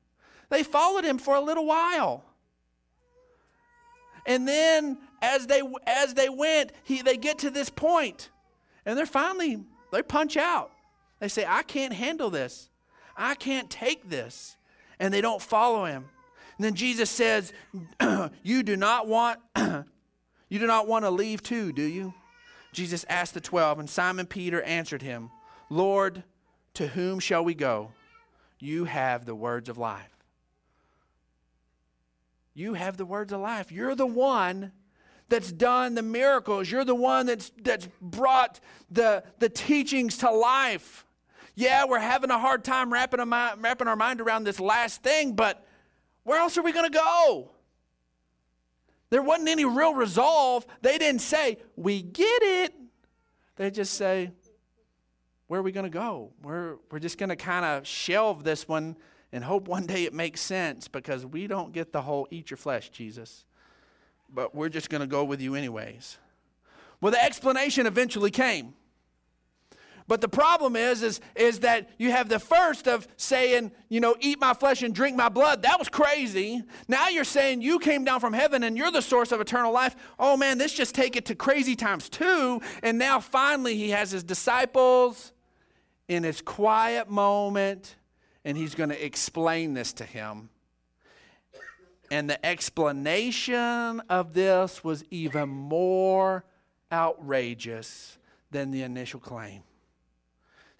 They 0.50 0.62
followed 0.62 1.04
him 1.04 1.18
for 1.18 1.34
a 1.34 1.40
little 1.40 1.66
while. 1.66 2.24
And 4.24 4.46
then 4.46 4.98
as 5.20 5.48
they 5.48 5.62
as 5.88 6.14
they 6.14 6.28
went, 6.28 6.70
he, 6.84 7.02
they 7.02 7.16
get 7.16 7.40
to 7.40 7.50
this 7.50 7.70
point, 7.70 8.30
and 8.86 8.96
they're 8.96 9.04
finally 9.04 9.64
they 9.90 10.02
punch 10.04 10.36
out. 10.36 10.71
They 11.22 11.28
say, 11.28 11.46
"I 11.48 11.62
can't 11.62 11.92
handle 11.92 12.30
this. 12.30 12.68
I 13.16 13.36
can't 13.36 13.70
take 13.70 14.10
this," 14.10 14.56
and 14.98 15.14
they 15.14 15.20
don't 15.20 15.40
follow 15.40 15.84
him. 15.84 16.08
And 16.58 16.64
then 16.64 16.74
Jesus 16.74 17.10
says, 17.10 17.52
"You 18.42 18.64
do 18.64 18.76
not 18.76 19.06
want 19.06 19.38
you 19.56 20.58
do 20.58 20.66
not 20.66 20.88
want 20.88 21.04
to 21.04 21.10
leave 21.10 21.40
too, 21.40 21.72
do 21.72 21.82
you?" 21.82 22.12
Jesus 22.72 23.06
asked 23.08 23.34
the 23.34 23.40
twelve, 23.40 23.78
and 23.78 23.88
Simon 23.88 24.26
Peter 24.26 24.62
answered 24.62 25.02
him, 25.02 25.30
"Lord, 25.70 26.24
to 26.74 26.88
whom 26.88 27.20
shall 27.20 27.44
we 27.44 27.54
go? 27.54 27.92
You 28.58 28.86
have 28.86 29.24
the 29.24 29.36
words 29.36 29.68
of 29.68 29.78
life." 29.78 30.08
You 32.52 32.74
have 32.74 32.96
the 32.96 33.06
words 33.06 33.32
of 33.32 33.40
life. 33.40 33.70
You're 33.70 33.94
the 33.94 34.06
one 34.06 34.72
that's 35.28 35.52
done 35.52 35.94
the 35.94 36.02
miracles. 36.02 36.68
You're 36.68 36.84
the 36.84 36.96
one 36.96 37.26
that's, 37.26 37.52
that's 37.62 37.88
brought 38.00 38.58
the, 38.90 39.22
the 39.38 39.48
teachings 39.48 40.18
to 40.18 40.30
life. 40.32 41.06
Yeah, 41.54 41.84
we're 41.84 41.98
having 41.98 42.30
a 42.30 42.38
hard 42.38 42.64
time 42.64 42.92
wrapping, 42.92 43.20
a, 43.20 43.26
wrapping 43.58 43.88
our 43.88 43.96
mind 43.96 44.20
around 44.20 44.44
this 44.44 44.58
last 44.58 45.02
thing, 45.02 45.34
but 45.34 45.66
where 46.24 46.38
else 46.38 46.56
are 46.56 46.62
we 46.62 46.72
going 46.72 46.90
to 46.90 46.98
go? 46.98 47.50
There 49.10 49.22
wasn't 49.22 49.48
any 49.48 49.64
real 49.64 49.94
resolve. 49.94 50.66
They 50.80 50.96
didn't 50.96 51.20
say, 51.20 51.58
We 51.76 52.00
get 52.00 52.42
it. 52.42 52.74
They 53.56 53.70
just 53.70 53.94
say, 53.94 54.30
Where 55.48 55.60
are 55.60 55.62
we 55.62 55.72
going 55.72 55.84
to 55.84 55.90
go? 55.90 56.30
We're, 56.42 56.76
we're 56.90 56.98
just 56.98 57.18
going 57.18 57.28
to 57.28 57.36
kind 57.36 57.64
of 57.64 57.86
shelve 57.86 58.44
this 58.44 58.66
one 58.66 58.96
and 59.32 59.44
hope 59.44 59.68
one 59.68 59.86
day 59.86 60.04
it 60.04 60.14
makes 60.14 60.40
sense 60.40 60.88
because 60.88 61.26
we 61.26 61.46
don't 61.46 61.72
get 61.72 61.92
the 61.92 62.02
whole 62.02 62.26
eat 62.30 62.50
your 62.50 62.56
flesh, 62.56 62.88
Jesus. 62.88 63.44
But 64.32 64.54
we're 64.54 64.70
just 64.70 64.88
going 64.88 65.02
to 65.02 65.06
go 65.06 65.24
with 65.24 65.42
you 65.42 65.54
anyways. 65.54 66.16
Well, 67.02 67.12
the 67.12 67.22
explanation 67.22 67.86
eventually 67.86 68.30
came. 68.30 68.74
But 70.08 70.20
the 70.20 70.28
problem 70.28 70.76
is, 70.76 71.02
is, 71.02 71.20
is 71.34 71.60
that 71.60 71.90
you 71.98 72.10
have 72.10 72.28
the 72.28 72.38
first 72.38 72.88
of 72.88 73.06
saying, 73.16 73.72
you 73.88 74.00
know, 74.00 74.16
eat 74.20 74.40
my 74.40 74.54
flesh 74.54 74.82
and 74.82 74.94
drink 74.94 75.16
my 75.16 75.28
blood. 75.28 75.62
That 75.62 75.78
was 75.78 75.88
crazy. 75.88 76.62
Now 76.88 77.08
you're 77.08 77.24
saying 77.24 77.62
you 77.62 77.78
came 77.78 78.04
down 78.04 78.20
from 78.20 78.32
heaven 78.32 78.62
and 78.62 78.76
you're 78.76 78.90
the 78.90 79.02
source 79.02 79.32
of 79.32 79.40
eternal 79.40 79.72
life. 79.72 79.94
Oh 80.18 80.36
man, 80.36 80.58
this 80.58 80.72
just 80.72 80.94
take 80.94 81.16
it 81.16 81.26
to 81.26 81.34
crazy 81.34 81.76
times 81.76 82.08
two. 82.08 82.60
And 82.82 82.98
now 82.98 83.20
finally 83.20 83.76
he 83.76 83.90
has 83.90 84.10
his 84.10 84.24
disciples 84.24 85.32
in 86.08 86.24
his 86.24 86.40
quiet 86.40 87.08
moment 87.08 87.96
and 88.44 88.56
he's 88.56 88.74
going 88.74 88.90
to 88.90 89.04
explain 89.04 89.74
this 89.74 89.92
to 89.94 90.04
him. 90.04 90.48
And 92.10 92.28
the 92.28 92.44
explanation 92.44 94.00
of 94.10 94.34
this 94.34 94.84
was 94.84 95.02
even 95.10 95.48
more 95.48 96.44
outrageous 96.92 98.18
than 98.50 98.70
the 98.70 98.82
initial 98.82 99.18
claim. 99.18 99.62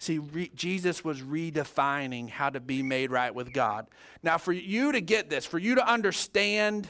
See, 0.03 0.19
re- 0.19 0.51
Jesus 0.53 1.01
was 1.05 1.21
redefining 1.21 2.29
how 2.29 2.49
to 2.49 2.59
be 2.59 2.83
made 2.83 3.09
right 3.09 3.33
with 3.33 3.53
God. 3.53 3.87
Now, 4.21 4.37
for 4.37 4.51
you 4.51 4.91
to 4.91 4.99
get 4.99 5.29
this, 5.29 5.45
for 5.45 5.57
you 5.57 5.75
to 5.75 5.89
understand 5.89 6.89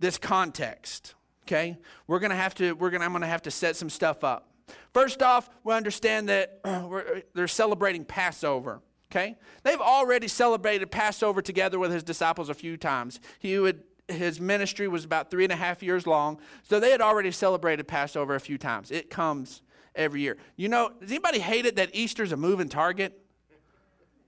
this 0.00 0.18
context, 0.18 1.14
okay, 1.46 1.78
we're 2.06 2.18
gonna 2.18 2.36
have 2.36 2.54
to. 2.56 2.74
We're 2.74 2.90
gonna. 2.90 3.06
I'm 3.06 3.12
gonna 3.12 3.26
have 3.26 3.40
to 3.42 3.50
set 3.50 3.76
some 3.76 3.88
stuff 3.88 4.22
up. 4.22 4.50
First 4.92 5.22
off, 5.22 5.48
we 5.64 5.72
understand 5.72 6.28
that 6.28 6.60
they're 7.34 7.48
celebrating 7.48 8.04
Passover. 8.04 8.82
Okay? 9.10 9.36
They've 9.62 9.80
already 9.80 10.28
celebrated 10.28 10.90
Passover 10.90 11.40
together 11.40 11.78
with 11.78 11.90
his 11.90 12.02
disciples 12.02 12.50
a 12.50 12.54
few 12.54 12.76
times. 12.76 13.18
He 13.38 13.58
would 13.58 13.82
his 14.08 14.38
ministry 14.42 14.88
was 14.88 15.06
about 15.06 15.30
three 15.30 15.44
and 15.44 15.52
a 15.54 15.56
half 15.56 15.82
years 15.82 16.06
long, 16.06 16.38
so 16.64 16.78
they 16.78 16.90
had 16.90 17.00
already 17.00 17.30
celebrated 17.30 17.88
Passover 17.88 18.34
a 18.34 18.40
few 18.40 18.58
times. 18.58 18.90
It 18.90 19.08
comes 19.08 19.62
every 19.94 20.20
year. 20.20 20.36
You 20.56 20.68
know, 20.68 20.90
does 21.00 21.10
anybody 21.10 21.38
hate 21.38 21.66
it 21.66 21.76
that 21.76 21.94
Easter's 21.94 22.32
a 22.32 22.36
moving 22.36 22.68
target? 22.68 23.20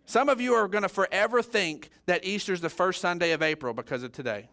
Some 0.05 0.29
of 0.29 0.41
you 0.41 0.55
are 0.55 0.69
going 0.69 0.83
to 0.83 0.89
forever 0.89 1.43
think 1.43 1.91
that 2.07 2.25
Easter's 2.25 2.61
the 2.61 2.71
first 2.71 3.01
Sunday 3.01 3.33
of 3.33 3.43
April 3.43 3.75
because 3.75 4.03
of 4.03 4.13
today. 4.13 4.49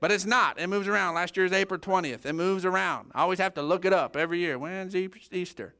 But 0.00 0.12
it's 0.12 0.24
not. 0.24 0.58
It 0.58 0.68
moves 0.68 0.88
around. 0.88 1.14
Last 1.14 1.36
year's 1.36 1.52
April 1.52 1.78
20th. 1.78 2.24
It 2.24 2.32
moves 2.32 2.64
around. 2.64 3.10
I 3.14 3.22
always 3.22 3.38
have 3.38 3.54
to 3.54 3.62
look 3.62 3.84
it 3.84 3.92
up 3.92 4.16
every 4.16 4.38
year. 4.38 4.58
When's 4.58 4.94
Easter? 4.96 5.74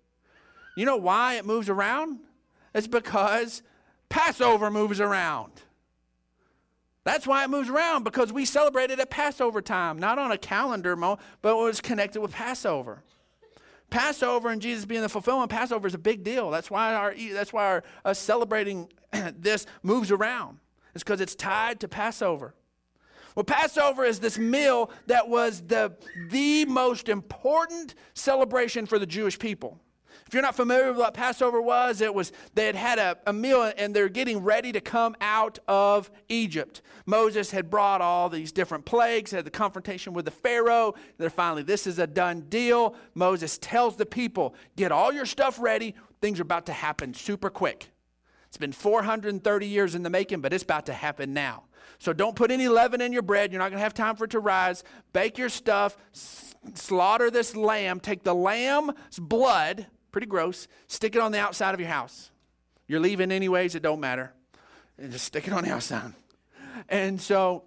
You 0.76 0.84
know 0.84 0.96
why 0.96 1.34
it 1.34 1.46
moves 1.46 1.68
around? 1.68 2.18
It's 2.74 2.86
because 2.86 3.62
Passover 4.08 4.70
moves 4.70 5.00
around. 5.00 5.52
That's 7.04 7.26
why 7.26 7.44
it 7.44 7.50
moves 7.50 7.70
around 7.70 8.04
because 8.04 8.32
we 8.32 8.44
celebrated 8.44 9.00
at 9.00 9.08
Passover 9.08 9.62
time, 9.62 9.98
not 9.98 10.18
on 10.18 10.32
a 10.32 10.38
calendar 10.38 10.96
moment, 10.96 11.20
but 11.40 11.58
it 11.58 11.62
was 11.62 11.80
connected 11.80 12.20
with 12.20 12.32
Passover. 12.32 13.02
Passover 13.90 14.48
and 14.48 14.62
Jesus 14.62 14.84
being 14.84 15.02
the 15.02 15.08
fulfillment 15.08 15.50
Passover 15.50 15.86
is 15.86 15.94
a 15.94 15.98
big 15.98 16.22
deal. 16.22 16.50
That's 16.50 16.70
why 16.70 16.94
our 16.94 17.14
that's 17.32 17.52
why 17.52 17.66
our 17.66 17.84
us 18.04 18.18
celebrating 18.18 18.88
this 19.36 19.66
moves 19.82 20.10
around. 20.10 20.58
It's 20.94 21.04
because 21.04 21.20
it's 21.20 21.34
tied 21.34 21.80
to 21.80 21.88
Passover. 21.88 22.54
Well, 23.34 23.44
Passover 23.44 24.04
is 24.04 24.20
this 24.20 24.38
meal 24.38 24.90
that 25.06 25.28
was 25.28 25.62
the 25.62 25.94
the 26.28 26.64
most 26.64 27.08
important 27.08 27.94
celebration 28.14 28.86
for 28.86 28.98
the 28.98 29.06
Jewish 29.06 29.38
people. 29.38 29.80
If 30.30 30.34
you're 30.34 30.44
not 30.44 30.54
familiar 30.54 30.86
with 30.90 30.96
what 30.96 31.12
Passover 31.12 31.60
was, 31.60 32.00
it 32.00 32.14
was 32.14 32.30
they 32.54 32.66
had 32.66 32.76
had 32.76 32.98
a, 33.00 33.18
a 33.26 33.32
meal 33.32 33.72
and 33.76 33.92
they're 33.92 34.08
getting 34.08 34.44
ready 34.44 34.70
to 34.70 34.80
come 34.80 35.16
out 35.20 35.58
of 35.66 36.08
Egypt. 36.28 36.82
Moses 37.04 37.50
had 37.50 37.68
brought 37.68 38.00
all 38.00 38.28
these 38.28 38.52
different 38.52 38.84
plagues, 38.84 39.32
had 39.32 39.44
the 39.44 39.50
confrontation 39.50 40.12
with 40.12 40.26
the 40.26 40.30
Pharaoh. 40.30 40.94
They're 41.18 41.30
finally, 41.30 41.64
this 41.64 41.84
is 41.84 41.98
a 41.98 42.06
done 42.06 42.42
deal. 42.42 42.94
Moses 43.12 43.58
tells 43.58 43.96
the 43.96 44.06
people, 44.06 44.54
get 44.76 44.92
all 44.92 45.12
your 45.12 45.26
stuff 45.26 45.58
ready. 45.58 45.96
Things 46.20 46.38
are 46.38 46.44
about 46.44 46.66
to 46.66 46.72
happen 46.72 47.12
super 47.12 47.50
quick. 47.50 47.90
It's 48.46 48.56
been 48.56 48.70
430 48.70 49.66
years 49.66 49.96
in 49.96 50.04
the 50.04 50.10
making, 50.10 50.42
but 50.42 50.52
it's 50.52 50.62
about 50.62 50.86
to 50.86 50.92
happen 50.92 51.34
now. 51.34 51.64
So 51.98 52.12
don't 52.12 52.36
put 52.36 52.52
any 52.52 52.68
leaven 52.68 53.00
in 53.00 53.12
your 53.12 53.22
bread. 53.22 53.50
You're 53.50 53.58
not 53.58 53.70
going 53.70 53.78
to 53.78 53.82
have 53.82 53.94
time 53.94 54.14
for 54.14 54.26
it 54.26 54.30
to 54.30 54.38
rise. 54.38 54.84
Bake 55.12 55.38
your 55.38 55.48
stuff, 55.48 55.96
s- 56.14 56.54
slaughter 56.74 57.32
this 57.32 57.56
lamb, 57.56 57.98
take 57.98 58.22
the 58.22 58.32
lamb's 58.32 58.94
blood, 59.18 59.88
Pretty 60.12 60.26
gross. 60.26 60.68
Stick 60.86 61.14
it 61.14 61.20
on 61.20 61.32
the 61.32 61.38
outside 61.38 61.74
of 61.74 61.80
your 61.80 61.88
house. 61.88 62.30
You're 62.86 63.00
leaving 63.00 63.30
anyways, 63.30 63.74
it 63.74 63.82
don't 63.82 64.00
matter. 64.00 64.32
And 64.98 65.12
just 65.12 65.24
stick 65.24 65.46
it 65.46 65.52
on 65.52 65.64
the 65.64 65.70
outside. 65.70 66.12
And 66.88 67.20
so 67.20 67.64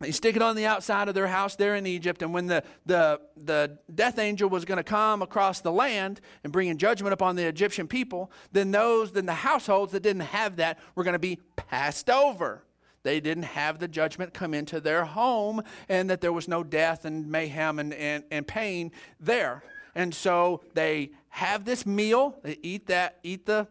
they 0.00 0.12
stick 0.12 0.34
it 0.34 0.42
on 0.42 0.56
the 0.56 0.66
outside 0.66 1.08
of 1.08 1.14
their 1.14 1.26
house 1.26 1.56
there 1.56 1.76
in 1.76 1.86
Egypt. 1.86 2.22
And 2.22 2.32
when 2.32 2.46
the, 2.46 2.64
the, 2.86 3.20
the 3.36 3.78
death 3.94 4.18
angel 4.18 4.48
was 4.48 4.64
going 4.64 4.78
to 4.78 4.84
come 4.84 5.20
across 5.20 5.60
the 5.60 5.70
land 5.70 6.22
and 6.42 6.52
bring 6.52 6.68
in 6.68 6.78
judgment 6.78 7.12
upon 7.12 7.36
the 7.36 7.46
Egyptian 7.46 7.86
people, 7.86 8.32
then 8.50 8.70
those, 8.70 9.12
then 9.12 9.26
the 9.26 9.34
households 9.34 9.92
that 9.92 10.02
didn't 10.02 10.22
have 10.22 10.56
that 10.56 10.78
were 10.94 11.04
going 11.04 11.12
to 11.12 11.18
be 11.18 11.38
passed 11.54 12.08
over. 12.08 12.64
They 13.02 13.20
didn't 13.20 13.44
have 13.44 13.78
the 13.78 13.88
judgment 13.88 14.32
come 14.32 14.54
into 14.54 14.80
their 14.80 15.04
home 15.04 15.62
and 15.88 16.08
that 16.08 16.22
there 16.22 16.32
was 16.32 16.48
no 16.48 16.64
death 16.64 17.04
and 17.04 17.30
mayhem 17.30 17.78
and, 17.78 17.92
and, 17.92 18.24
and 18.30 18.46
pain 18.46 18.92
there. 19.18 19.62
And 19.94 20.14
so 20.14 20.62
they 20.74 21.12
have 21.30 21.64
this 21.64 21.86
meal, 21.86 22.38
they 22.42 22.58
eat 22.62 22.86
that, 22.86 23.18
eat 23.22 23.46
the 23.46 23.68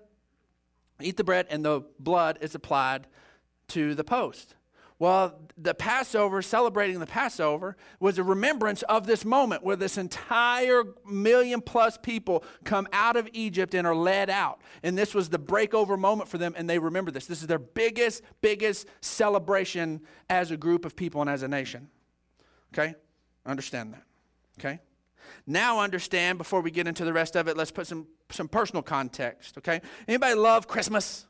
eat 1.01 1.17
the 1.17 1.23
bread, 1.23 1.47
and 1.49 1.63
the 1.63 1.81
blood 1.97 2.37
is 2.41 2.55
applied 2.55 3.07
to 3.69 3.95
the 3.95 4.03
post. 4.03 4.55
Well, 4.99 5.39
the 5.57 5.73
Passover, 5.73 6.41
celebrating 6.41 6.99
the 6.99 7.05
Passover, 7.05 7.77
was 8.01 8.17
a 8.17 8.23
remembrance 8.23 8.81
of 8.83 9.07
this 9.07 9.23
moment 9.23 9.63
where 9.63 9.77
this 9.77 9.97
entire 9.97 10.83
million 11.05 11.61
plus 11.61 11.97
people 11.97 12.43
come 12.65 12.85
out 12.91 13.15
of 13.15 13.29
Egypt 13.31 13.73
and 13.73 13.87
are 13.87 13.95
led 13.95 14.29
out. 14.29 14.59
And 14.83 14.97
this 14.97 15.15
was 15.15 15.29
the 15.29 15.39
breakover 15.39 15.97
moment 15.97 16.27
for 16.29 16.37
them, 16.37 16.53
and 16.57 16.69
they 16.69 16.79
remember 16.79 17.11
this. 17.11 17.27
This 17.27 17.39
is 17.39 17.47
their 17.47 17.59
biggest, 17.59 18.23
biggest 18.41 18.87
celebration 18.99 20.01
as 20.29 20.51
a 20.51 20.57
group 20.57 20.83
of 20.83 20.97
people 20.97 21.21
and 21.21 21.29
as 21.29 21.43
a 21.43 21.47
nation. 21.47 21.87
Okay? 22.73 22.93
Understand 23.45 23.93
that. 23.93 24.03
Okay? 24.59 24.79
Now 25.49 25.79
understand 25.79 26.37
before 26.37 26.61
we 26.61 26.69
get 26.69 26.87
into 26.87 27.03
the 27.03 27.11
rest 27.11 27.35
of 27.35 27.47
it, 27.47 27.57
let's 27.57 27.71
put 27.71 27.87
some 27.87 28.05
some 28.29 28.47
personal 28.47 28.83
context, 28.83 29.57
okay? 29.57 29.81
Anybody 30.07 30.35
love 30.35 30.67
Christmas? 30.67 31.25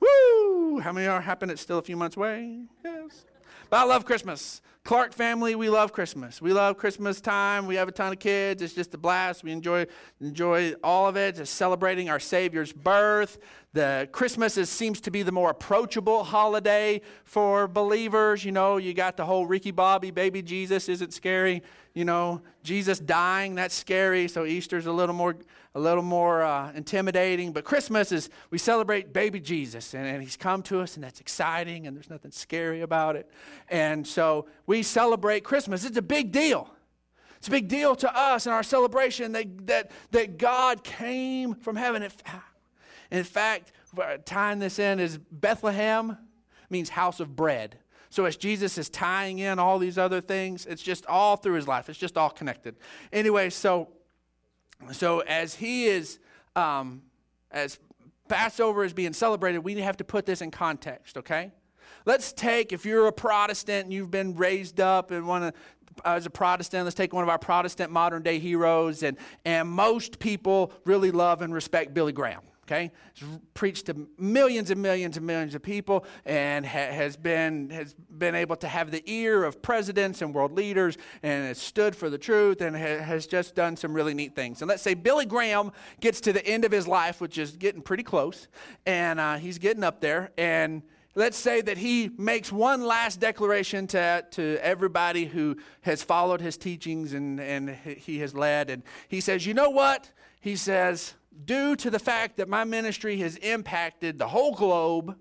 Woo! 0.00 0.78
How 0.78 0.92
many 0.92 1.06
are 1.06 1.20
happen 1.20 1.50
it's 1.50 1.60
still 1.60 1.76
a 1.76 1.82
few 1.82 1.94
months 1.94 2.16
away? 2.16 2.62
Yes. 2.82 3.26
But 3.68 3.80
I 3.80 3.84
love 3.84 4.06
Christmas. 4.06 4.62
Clark 4.84 5.12
family, 5.12 5.54
we 5.54 5.70
love 5.70 5.92
Christmas. 5.92 6.42
We 6.42 6.52
love 6.52 6.76
Christmas 6.76 7.20
time. 7.20 7.66
We 7.66 7.76
have 7.76 7.86
a 7.86 7.92
ton 7.92 8.12
of 8.12 8.18
kids. 8.18 8.60
It's 8.62 8.74
just 8.74 8.92
a 8.94 8.98
blast. 8.98 9.44
We 9.44 9.52
enjoy 9.52 9.86
enjoy 10.20 10.74
all 10.82 11.06
of 11.06 11.16
it. 11.16 11.36
Just 11.36 11.54
celebrating 11.54 12.10
our 12.10 12.18
Savior's 12.18 12.72
birth. 12.72 13.38
The 13.74 14.08
Christmas 14.10 14.58
is, 14.58 14.68
seems 14.68 15.00
to 15.02 15.12
be 15.12 15.22
the 15.22 15.30
more 15.30 15.50
approachable 15.50 16.24
holiday 16.24 17.00
for 17.24 17.68
believers. 17.68 18.44
You 18.44 18.50
know, 18.50 18.76
you 18.76 18.92
got 18.92 19.16
the 19.16 19.24
whole 19.24 19.46
Ricky 19.46 19.70
Bobby, 19.70 20.10
baby 20.10 20.42
Jesus 20.42 20.88
isn't 20.88 21.14
scary. 21.14 21.62
You 21.94 22.04
know, 22.04 22.42
Jesus 22.64 22.98
dying, 22.98 23.54
that's 23.54 23.74
scary. 23.74 24.26
So 24.26 24.44
Easter's 24.44 24.86
a 24.86 24.92
little 24.92 25.14
more 25.14 25.36
a 25.74 25.80
little 25.80 26.02
more 26.02 26.42
uh, 26.42 26.72
intimidating. 26.74 27.52
But 27.52 27.64
Christmas 27.64 28.12
is 28.12 28.28
we 28.50 28.58
celebrate 28.58 29.12
baby 29.12 29.40
Jesus, 29.40 29.94
and, 29.94 30.06
and, 30.06 30.22
he's 30.22 30.36
come 30.36 30.62
to 30.64 30.80
us, 30.80 30.96
and 30.96 31.04
that's 31.04 31.20
exciting, 31.20 31.86
and 31.86 31.96
there's 31.96 32.10
nothing 32.10 32.30
scary 32.30 32.82
about 32.82 33.16
it. 33.16 33.30
And 33.70 34.06
so 34.06 34.46
celebrate 34.80 35.44
Christmas. 35.44 35.84
It's 35.84 35.98
a 35.98 36.02
big 36.02 36.32
deal. 36.32 36.70
It's 37.36 37.48
a 37.48 37.50
big 37.50 37.68
deal 37.68 37.94
to 37.96 38.16
us 38.16 38.46
in 38.46 38.52
our 38.52 38.62
celebration 38.62 39.32
that, 39.32 39.66
that, 39.66 39.90
that 40.12 40.38
God 40.38 40.82
came 40.82 41.54
from 41.54 41.76
heaven. 41.76 42.08
In 43.10 43.24
fact, 43.24 43.72
tying 44.24 44.60
this 44.60 44.78
in 44.78 45.00
is 45.00 45.18
Bethlehem 45.18 46.16
means 46.70 46.88
house 46.88 47.20
of 47.20 47.36
bread. 47.36 47.78
So 48.10 48.24
as 48.26 48.36
Jesus 48.36 48.78
is 48.78 48.88
tying 48.88 49.40
in 49.40 49.58
all 49.58 49.78
these 49.78 49.98
other 49.98 50.20
things, 50.20 50.66
it's 50.66 50.82
just 50.82 51.04
all 51.06 51.36
through 51.36 51.54
his 51.54 51.66
life. 51.66 51.88
It's 51.88 51.98
just 51.98 52.16
all 52.16 52.30
connected. 52.30 52.76
Anyway, 53.12 53.50
so 53.50 53.88
so 54.90 55.20
as 55.20 55.54
he 55.54 55.86
is, 55.86 56.18
um, 56.56 57.02
as 57.50 57.78
Passover 58.28 58.84
is 58.84 58.92
being 58.92 59.12
celebrated, 59.12 59.60
we 59.60 59.74
have 59.80 59.96
to 59.98 60.04
put 60.04 60.26
this 60.26 60.42
in 60.42 60.50
context, 60.50 61.16
okay? 61.18 61.52
Let's 62.04 62.32
take, 62.32 62.72
if 62.72 62.84
you're 62.84 63.06
a 63.06 63.12
Protestant 63.12 63.84
and 63.84 63.92
you've 63.92 64.10
been 64.10 64.34
raised 64.34 64.80
up 64.80 65.10
and 65.10 65.26
want 65.26 65.54
to, 65.54 65.60
as 66.04 66.26
a 66.26 66.30
Protestant, 66.30 66.84
let's 66.84 66.94
take 66.94 67.12
one 67.12 67.22
of 67.22 67.28
our 67.28 67.38
Protestant 67.38 67.90
modern 67.90 68.22
day 68.22 68.38
heroes, 68.38 69.02
and, 69.02 69.16
and 69.44 69.68
most 69.68 70.18
people 70.18 70.72
really 70.84 71.10
love 71.10 71.42
and 71.42 71.52
respect 71.52 71.94
Billy 71.94 72.12
Graham 72.12 72.42
okay? 72.72 72.90
He's 73.14 73.28
preached 73.54 73.86
to 73.86 74.08
millions 74.18 74.70
and 74.70 74.80
millions 74.80 75.16
and 75.16 75.26
millions 75.26 75.54
of 75.54 75.62
people 75.62 76.04
and 76.24 76.64
ha- 76.64 76.92
has, 76.92 77.16
been, 77.16 77.70
has 77.70 77.94
been 77.94 78.34
able 78.34 78.56
to 78.56 78.68
have 78.68 78.90
the 78.90 79.02
ear 79.10 79.44
of 79.44 79.60
presidents 79.62 80.22
and 80.22 80.34
world 80.34 80.52
leaders 80.52 80.96
and 81.22 81.46
has 81.46 81.58
stood 81.58 81.94
for 81.94 82.08
the 82.08 82.18
truth 82.18 82.60
and 82.60 82.76
ha- 82.76 83.02
has 83.02 83.26
just 83.26 83.54
done 83.54 83.76
some 83.76 83.92
really 83.92 84.14
neat 84.14 84.34
things. 84.34 84.62
And 84.62 84.68
let's 84.68 84.82
say 84.82 84.94
Billy 84.94 85.26
Graham 85.26 85.72
gets 86.00 86.20
to 86.22 86.32
the 86.32 86.44
end 86.46 86.64
of 86.64 86.72
his 86.72 86.86
life, 86.88 87.20
which 87.20 87.36
is 87.36 87.52
getting 87.52 87.82
pretty 87.82 88.02
close, 88.02 88.48
and 88.86 89.20
uh, 89.20 89.36
he's 89.36 89.58
getting 89.58 89.84
up 89.84 90.00
there, 90.00 90.30
and 90.38 90.82
let's 91.14 91.36
say 91.36 91.60
that 91.60 91.78
he 91.78 92.10
makes 92.16 92.50
one 92.50 92.84
last 92.84 93.20
declaration 93.20 93.86
to, 93.88 94.24
to 94.30 94.58
everybody 94.62 95.24
who 95.26 95.56
has 95.82 96.02
followed 96.02 96.40
his 96.40 96.56
teachings 96.56 97.12
and, 97.12 97.40
and 97.40 97.70
he 97.70 98.18
has 98.20 98.34
led. 98.34 98.70
And 98.70 98.82
he 99.08 99.20
says, 99.20 99.46
You 99.46 99.54
know 99.54 99.70
what? 99.70 100.10
He 100.40 100.56
says, 100.56 101.14
due 101.44 101.76
to 101.76 101.90
the 101.90 101.98
fact 101.98 102.36
that 102.36 102.48
my 102.48 102.64
ministry 102.64 103.18
has 103.18 103.36
impacted 103.36 104.18
the 104.18 104.28
whole 104.28 104.54
globe 104.54 105.16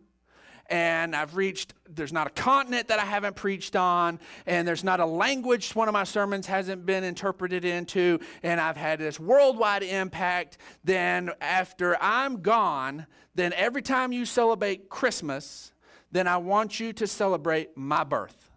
and 0.72 1.14
I've 1.16 1.36
reached, 1.36 1.74
there's 1.90 2.14
not 2.14 2.28
a 2.28 2.30
continent 2.30 2.88
that 2.88 2.98
I 2.98 3.04
haven't 3.04 3.36
preached 3.36 3.76
on, 3.76 4.22
and 4.46 4.66
there's 4.66 4.86
not 4.86 5.02
a 5.02 5.06
language 5.06 5.76
one 5.76 5.90
of 5.90 5.94
my 5.94 6.06
sermons 6.06 6.48
hasn't 6.48 6.86
been 6.86 7.04
interpreted 7.04 7.66
into, 7.66 8.20
and 8.42 8.62
I've 8.62 8.78
had 8.78 8.98
this 8.98 9.20
worldwide 9.20 9.84
impact, 9.84 10.60
then 10.86 11.32
after 11.42 11.98
I'm 12.02 12.42
gone, 12.42 13.06
then 13.36 13.52
every 13.54 13.82
time 13.82 14.14
you 14.14 14.26
celebrate 14.26 14.88
Christmas, 14.88 15.71
then 16.12 16.28
I 16.28 16.38
want 16.38 16.80
you 16.80 16.94
to 16.94 17.08
celebrate 17.08 17.78
my 17.78 18.04
birth. 18.04 18.50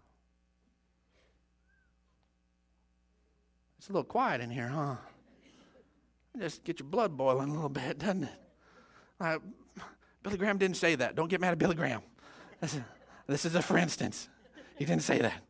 It's 3.77 3.89
a 3.89 3.93
little 3.93 4.03
quiet 4.03 4.41
in 4.41 4.49
here, 4.49 4.67
huh? 4.67 4.95
just 6.39 6.63
get 6.63 6.79
your 6.79 6.87
blood 6.89 7.15
boiling 7.15 7.49
a 7.49 7.53
little 7.53 7.69
bit, 7.69 7.99
doesn't 7.99 8.25
it? 8.25 8.41
Uh, 9.19 9.37
Billy 10.23 10.37
Graham 10.37 10.57
didn't 10.57 10.77
say 10.77 10.95
that. 10.95 11.15
Don't 11.15 11.29
get 11.29 11.39
mad 11.39 11.51
at 11.51 11.59
Billy 11.59 11.75
Graham. 11.75 12.01
This 12.59 12.73
is, 12.73 12.81
this 13.27 13.45
is 13.45 13.55
a 13.55 13.61
for 13.61 13.77
instance. 13.77 14.27
He 14.75 14.85
didn't 14.85 15.03
say 15.03 15.19
that. 15.19 15.41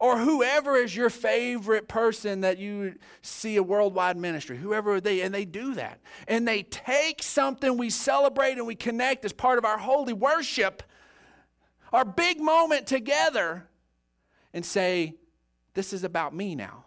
Or 0.00 0.18
whoever 0.18 0.76
is 0.76 0.94
your 0.96 1.08
favorite 1.08 1.86
person 1.88 2.40
that 2.40 2.58
you 2.58 2.96
see 3.22 3.56
a 3.56 3.62
worldwide 3.62 4.16
ministry, 4.16 4.56
whoever 4.56 5.00
they, 5.00 5.20
and 5.20 5.32
they 5.32 5.44
do 5.44 5.74
that. 5.74 6.00
And 6.26 6.48
they 6.48 6.64
take 6.64 7.22
something 7.22 7.76
we 7.76 7.90
celebrate 7.90 8.58
and 8.58 8.66
we 8.66 8.74
connect 8.74 9.24
as 9.24 9.32
part 9.32 9.58
of 9.58 9.64
our 9.64 9.78
holy 9.78 10.12
worship, 10.12 10.82
our 11.94 12.04
big 12.04 12.40
moment 12.40 12.86
together, 12.86 13.66
and 14.52 14.64
say, 14.64 15.14
This 15.74 15.92
is 15.92 16.04
about 16.04 16.34
me 16.34 16.54
now. 16.54 16.84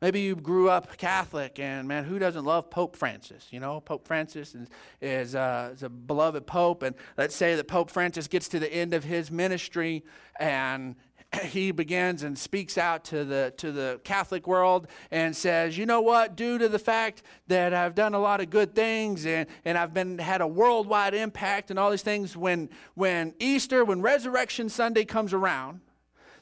Maybe 0.00 0.20
you 0.20 0.36
grew 0.36 0.70
up 0.70 0.96
Catholic, 0.96 1.58
and 1.58 1.88
man, 1.88 2.04
who 2.04 2.20
doesn't 2.20 2.44
love 2.44 2.70
Pope 2.70 2.94
Francis? 2.94 3.48
You 3.50 3.58
know, 3.58 3.80
Pope 3.80 4.06
Francis 4.06 4.54
is, 4.54 4.68
is, 5.00 5.34
uh, 5.34 5.70
is, 5.74 5.82
a 5.82 5.88
beloved 5.88 6.46
pope, 6.46 6.84
and 6.84 6.94
let's 7.16 7.34
say 7.34 7.56
that 7.56 7.66
Pope 7.66 7.90
Francis 7.90 8.28
gets 8.28 8.46
to 8.50 8.60
the 8.60 8.72
end 8.72 8.94
of 8.94 9.02
his 9.02 9.32
ministry, 9.32 10.04
and 10.38 10.94
he 11.44 11.70
begins 11.70 12.22
and 12.22 12.38
speaks 12.38 12.78
out 12.78 13.04
to 13.04 13.24
the 13.24 13.52
to 13.58 13.72
the 13.72 14.00
Catholic 14.04 14.46
world 14.46 14.88
and 15.10 15.36
says, 15.36 15.76
"You 15.76 15.86
know 15.86 16.00
what? 16.00 16.36
Due 16.36 16.58
to 16.58 16.68
the 16.68 16.78
fact 16.78 17.22
that 17.48 17.74
I've 17.74 17.94
done 17.94 18.14
a 18.14 18.18
lot 18.18 18.40
of 18.40 18.50
good 18.50 18.74
things 18.74 19.26
and 19.26 19.46
and 19.64 19.76
I've 19.76 19.92
been 19.92 20.18
had 20.18 20.40
a 20.40 20.46
worldwide 20.46 21.14
impact 21.14 21.70
and 21.70 21.78
all 21.78 21.90
these 21.90 22.02
things, 22.02 22.36
when 22.36 22.70
when 22.94 23.34
Easter, 23.38 23.84
when 23.84 24.00
Resurrection 24.00 24.68
Sunday 24.68 25.04
comes 25.04 25.32
around." 25.32 25.80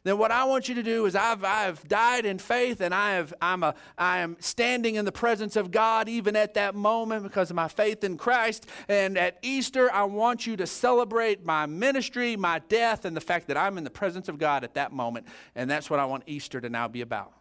Then 0.07 0.19
what 0.19 0.31
I 0.31 0.45
want 0.45 0.69
you 0.69 0.75
to 0.77 0.83
do 0.83 1.07
is 1.07 1.17
I've, 1.17 1.43
I've 1.43 1.87
died 1.89 2.27
in 2.27 2.39
faith 2.39 2.81
and 2.81 2.95
I, 2.95 3.15
have, 3.15 3.35
I'm 3.41 3.63
a, 3.63 3.75
I 3.99 4.19
am 4.19 4.37
standing 4.39 4.95
in 4.95 5.05
the 5.05 5.11
presence 5.11 5.57
of 5.57 5.71
God 5.71 6.09
even 6.09 6.37
at 6.37 6.55
that 6.55 6.75
moment 6.75 7.25
because 7.25 7.51
of 7.51 7.57
my 7.57 7.67
faith 7.67 8.05
in 8.05 8.17
Christ. 8.17 8.67
And 8.89 9.19
at 9.19 9.39
Easter, 9.43 9.91
I 9.93 10.05
want 10.05 10.47
you 10.47 10.57
to 10.59 10.67
celebrate 10.67 11.45
my 11.45 11.67
ministry, 11.67 12.37
my 12.37 12.61
death, 12.69 13.05
and 13.05 13.17
the 13.17 13.21
fact 13.21 13.49
that 13.49 13.57
I'm 13.57 13.79
in 13.79 13.85
the 13.85 13.91
presence 13.91 14.29
of 14.29 14.39
God 14.39 14.65
at 14.65 14.75
that 14.75 14.93
moment. 14.93 15.27
And 15.55 15.69
that's 15.69 15.91
what 15.91 15.99
I 15.99 16.05
want 16.05 16.25
Easter 16.27 16.61
to 16.61 16.69
now 16.69 16.87
be 16.87 17.01
about. 17.01 17.33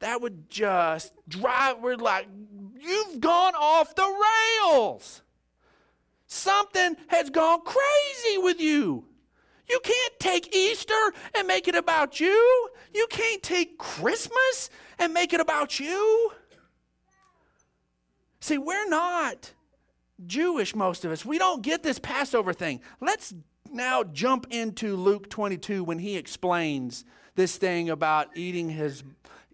That 0.00 0.20
would 0.20 0.48
just 0.48 1.12
drive, 1.28 1.80
we're 1.80 1.96
like, 1.96 2.28
you've 2.78 3.20
gone 3.20 3.54
off 3.56 3.94
the 3.96 4.24
rails. 4.62 5.22
Something 6.28 6.96
has 7.08 7.30
gone 7.30 7.62
crazy 7.64 8.38
with 8.38 8.60
you. 8.60 9.04
You 9.68 9.80
can't 9.82 10.18
take 10.18 10.54
Easter 10.54 11.12
and 11.34 11.46
make 11.46 11.68
it 11.68 11.74
about 11.74 12.20
you. 12.20 12.70
You 12.94 13.06
can't 13.10 13.42
take 13.42 13.78
Christmas 13.78 14.70
and 14.98 15.12
make 15.12 15.32
it 15.32 15.40
about 15.40 15.78
you. 15.78 16.32
See, 18.40 18.58
we're 18.58 18.88
not 18.88 19.52
Jewish, 20.26 20.74
most 20.74 21.04
of 21.04 21.12
us. 21.12 21.24
We 21.24 21.38
don't 21.38 21.62
get 21.62 21.82
this 21.82 21.98
Passover 21.98 22.52
thing. 22.52 22.80
Let's 23.00 23.34
now 23.70 24.04
jump 24.04 24.46
into 24.50 24.96
Luke 24.96 25.28
22 25.28 25.84
when 25.84 25.98
he 25.98 26.16
explains 26.16 27.04
this 27.34 27.56
thing 27.56 27.90
about 27.90 28.28
eating 28.36 28.70
his, 28.70 29.04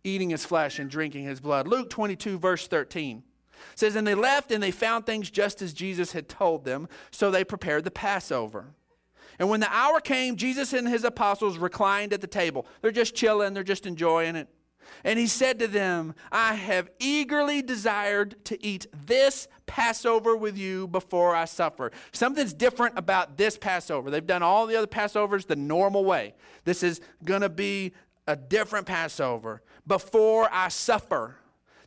eating 0.05 0.31
his 0.31 0.45
flesh 0.45 0.79
and 0.79 0.89
drinking 0.89 1.25
his 1.25 1.41
blood. 1.41 1.67
Luke 1.67 1.91
22, 1.91 2.39
verse 2.39 2.67
13 2.67 3.23
says, 3.75 3.97
And 3.97 4.07
they 4.07 4.15
left 4.15 4.53
and 4.53 4.63
they 4.63 4.71
found 4.71 5.07
things 5.07 5.31
just 5.31 5.61
as 5.61 5.73
Jesus 5.73 6.13
had 6.13 6.29
told 6.29 6.65
them, 6.65 6.89
so 7.11 7.31
they 7.31 7.45
prepared 7.45 7.85
the 7.85 7.91
Passover. 7.91 8.67
And 9.39 9.49
when 9.49 9.61
the 9.61 9.73
hour 9.73 10.01
came, 10.01 10.37
Jesus 10.37 10.73
and 10.73 10.89
his 10.89 11.05
apostles 11.05 11.59
reclined 11.59 12.13
at 12.13 12.21
the 12.21 12.27
table. 12.27 12.67
They're 12.81 12.91
just 12.91 13.15
chilling, 13.15 13.55
they're 13.55 13.63
just 13.63 13.87
enjoying 13.87 14.37
it. 14.37 14.49
And 15.03 15.19
he 15.19 15.27
said 15.27 15.59
to 15.59 15.67
them, 15.67 16.15
I 16.31 16.55
have 16.55 16.91
eagerly 16.99 17.63
desired 17.63 18.45
to 18.47 18.65
eat 18.65 18.87
this 19.07 19.49
Passover 19.67 20.37
with 20.37 20.59
you 20.59 20.87
before 20.89 21.35
I 21.35 21.47
suffer. 21.47 21.91
Something's 22.13 22.53
different 22.53 22.99
about 22.99 23.37
this 23.37 23.57
Passover. 23.57 24.11
They've 24.11 24.27
done 24.27 24.43
all 24.43 24.67
the 24.67 24.77
other 24.77 24.87
Passovers 24.87 25.47
the 25.47 25.57
normal 25.57 26.05
way. 26.05 26.35
This 26.65 26.83
is 26.83 27.01
going 27.25 27.41
to 27.41 27.49
be 27.49 27.93
a 28.27 28.37
different 28.37 28.87
Passover 28.87 29.63
before 29.87 30.49
I 30.53 30.69
suffer. 30.69 31.37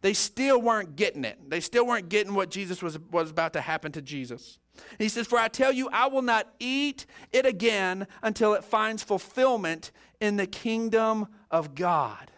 They 0.02 0.14
still 0.14 0.62
weren't 0.62 0.96
getting 0.96 1.26
it. 1.26 1.50
They 1.50 1.60
still 1.60 1.86
weren't 1.86 2.10
getting 2.10 2.34
what 2.34 2.50
Jesus 2.50 2.84
was, 2.84 3.00
was 3.12 3.32
about 3.32 3.54
to 3.54 3.62
happen 3.62 3.92
to 3.94 4.02
Jesus. 4.02 4.60
He 4.98 5.10
says, 5.10 5.28
For 5.28 5.40
I 5.40 5.48
tell 5.48 5.72
you, 5.72 5.90
I 5.92 6.08
will 6.08 6.22
not 6.22 6.48
eat 6.60 7.06
it 7.32 7.46
again 7.46 8.08
until 8.22 8.54
it 8.54 8.64
finds 8.64 9.04
fulfillment 9.04 9.92
in 10.20 10.38
the 10.38 10.48
kingdom 10.48 11.28
of 11.50 11.76
God. 11.76 12.32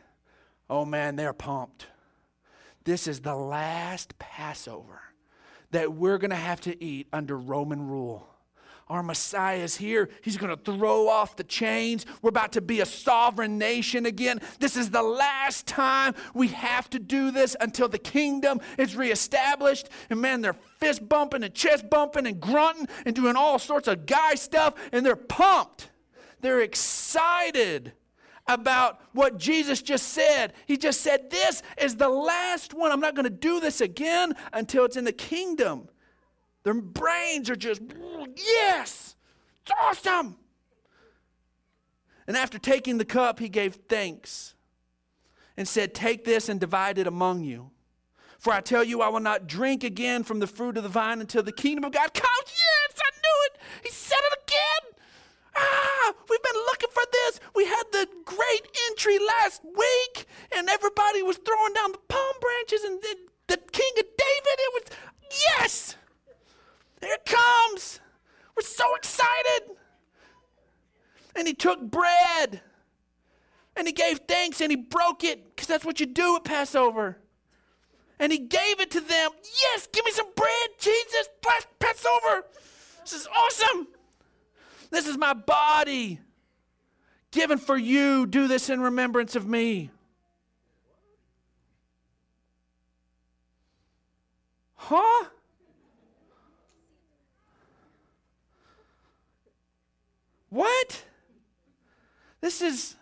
Oh 0.70 0.86
man, 0.86 1.16
they're 1.16 1.34
pumped. 1.34 1.88
This 2.84 3.08
is 3.08 3.22
the 3.22 3.36
last 3.36 4.18
Passover 4.20 5.02
that 5.72 5.94
we're 5.94 6.18
going 6.18 6.30
to 6.30 6.36
have 6.36 6.62
to 6.62 6.84
eat 6.84 7.08
under 7.14 7.38
Roman 7.38 7.88
rule. 7.88 8.29
Our 8.90 9.04
Messiah 9.04 9.60
is 9.60 9.78
here. 9.78 10.10
He's 10.22 10.38
going 10.38 10.56
to 10.56 10.62
throw 10.62 11.08
off 11.08 11.36
the 11.36 11.44
chains. 11.44 12.06
We're 12.22 12.30
about 12.30 12.54
to 12.54 12.62
be 12.62 12.82
a 12.82 12.86
sovereign 12.86 13.60
nation 13.60 14.08
again. 14.08 14.42
This 14.60 14.76
is 14.76 14.90
the 14.90 15.04
last 15.04 15.68
time 15.68 16.16
we 16.34 16.48
have 16.50 16.90
to 16.92 17.00
do 17.00 17.30
this 17.30 17.56
until 17.60 17.88
the 17.88 18.00
kingdom 18.00 18.60
is 18.80 18.96
reestablished. 18.96 19.90
And 20.10 20.20
man, 20.22 20.42
they're 20.42 20.54
fist 20.80 21.08
bumping 21.08 21.44
and 21.44 21.54
chest 21.54 21.90
bumping 21.90 22.26
and 22.26 22.42
grunting 22.42 22.88
and 23.06 23.16
doing 23.16 23.36
all 23.36 23.60
sorts 23.60 23.88
of 23.88 24.08
guy 24.08 24.36
stuff, 24.36 24.74
and 24.92 25.06
they're 25.06 25.16
pumped. 25.16 25.90
They're 26.42 26.62
excited 26.62 27.94
about 28.48 29.00
what 29.14 29.38
Jesus 29.38 29.84
just 29.84 30.08
said. 30.08 30.54
He 30.66 30.78
just 30.78 31.02
said, 31.02 31.30
This 31.30 31.62
is 31.78 31.96
the 31.96 32.10
last 32.10 32.74
one. 32.74 32.92
I'm 32.92 33.00
not 33.00 33.14
going 33.14 33.26
to 33.26 33.30
do 33.30 33.60
this 33.60 33.82
again 33.82 34.34
until 34.52 34.86
it's 34.86 34.98
in 34.98 35.04
the 35.04 35.12
kingdom. 35.12 35.90
Their 36.64 36.74
brains 36.74 37.50
are 37.50 37.56
just, 37.56 37.82
yes, 38.36 39.16
it's 39.62 39.72
awesome. 39.82 40.38
And 42.28 42.38
after 42.38 42.60
taking 42.60 42.98
the 42.98 43.06
cup, 43.06 43.40
he 43.40 43.50
gave 43.50 43.76
thanks 43.88 44.54
and 45.58 45.68
said, 45.68 45.94
Take 45.94 46.26
this 46.26 46.48
and 46.48 46.60
divide 46.60 46.98
it 46.98 47.08
among 47.08 47.44
you. 47.44 47.72
For 48.38 48.54
I 48.54 48.62
tell 48.62 48.84
you, 48.84 49.02
I 49.02 49.10
will 49.10 49.20
not 49.20 49.48
drink 49.48 49.84
again 49.84 50.24
from 50.24 50.40
the 50.40 50.48
fruit 50.48 50.78
of 50.78 50.84
the 50.84 50.90
vine 50.90 51.20
until 51.20 51.44
the 51.44 51.52
kingdom 51.52 51.84
of 51.84 51.92
God 51.92 52.14
comes. 52.14 52.46
Yes, 52.46 53.00
I 53.00 53.12
knew 53.18 53.46
it. 53.48 53.62
He 53.84 53.90
said 53.90 54.20
it 54.32 54.40
again. 54.44 54.96
Ah, 55.58 56.14
we've 56.30 56.44
been 56.44 56.62
looking 56.68 56.90
for 56.94 57.04
this. 57.12 57.40
We 57.56 57.66
had 57.66 57.84
the 57.92 58.08
great 58.24 58.78
entry 58.90 59.20
last 59.20 59.62
week, 59.66 60.26
and 60.56 60.70
everybody 60.70 61.22
was 61.22 61.38
throwing 61.38 61.74
down 61.74 61.92
the 61.92 62.00
palm 62.08 62.36
branches, 62.40 62.84
and 62.84 63.02
the, 63.02 63.16
the 63.48 63.58
king 63.58 63.92
of 63.98 64.06
David, 64.06 64.58
it 64.60 64.74
was, 64.74 64.98
yes, 65.32 65.96
here 67.02 67.14
it 67.14 67.26
comes. 67.26 68.00
We're 68.56 68.64
so 68.64 68.96
excited. 68.96 69.76
And 71.36 71.48
he 71.48 71.54
took 71.54 71.82
bread 71.82 72.62
and 73.76 73.88
he 73.88 73.94
gave 73.94 74.20
thanks 74.28 74.62
and 74.62 74.72
he 74.72 74.76
broke 74.76 75.24
it 75.24 75.56
because 75.56 75.68
that's 75.68 75.86
what 75.86 76.00
you 76.00 76.06
do 76.06 76.36
at 76.36 76.44
Passover. 76.44 77.18
And 78.20 78.32
he 78.32 78.40
gave 78.40 78.82
it 78.82 78.92
to 78.92 79.00
them. 79.00 79.32
Yes, 79.62 79.88
give 79.92 80.04
me 80.04 80.12
some 80.12 80.28
bread, 80.36 80.70
Jesus. 80.78 81.30
Passover. 81.80 82.46
This 83.02 83.14
is 83.14 83.28
awesome. 83.28 83.88
This 84.92 85.08
is 85.08 85.18
my 85.18 85.34
body 85.34 86.20
given 87.32 87.58
for 87.58 87.78
you. 87.78 88.26
Do 88.26 88.48
this 88.48 88.70
in 88.70 88.82
remembrance 88.82 89.36
of 89.36 89.48
me. 89.48 89.92
Huh? 94.76 95.26
What? 100.50 101.04
This 102.42 102.62
is 102.62 102.96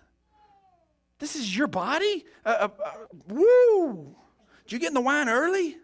this 1.19 1.35
is 1.35 1.55
your 1.55 1.67
body? 1.67 2.25
Uh, 2.45 2.49
uh, 2.49 2.69
uh, 2.83 2.91
woo! 3.27 4.15
Did 4.65 4.73
you 4.73 4.79
get 4.79 4.89
in 4.89 4.93
the 4.93 5.01
wine 5.01 5.29
early? 5.29 5.77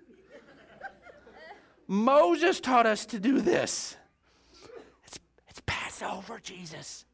Moses 1.87 2.59
taught 2.59 2.85
us 2.85 3.05
to 3.07 3.19
do 3.19 3.41
this. 3.41 3.97
It's, 5.05 5.19
it's 5.49 5.61
Passover, 5.65 6.39
Jesus. 6.41 7.05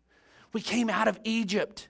We 0.53 0.61
came 0.61 0.89
out 0.89 1.07
of 1.07 1.19
Egypt. 1.23 1.89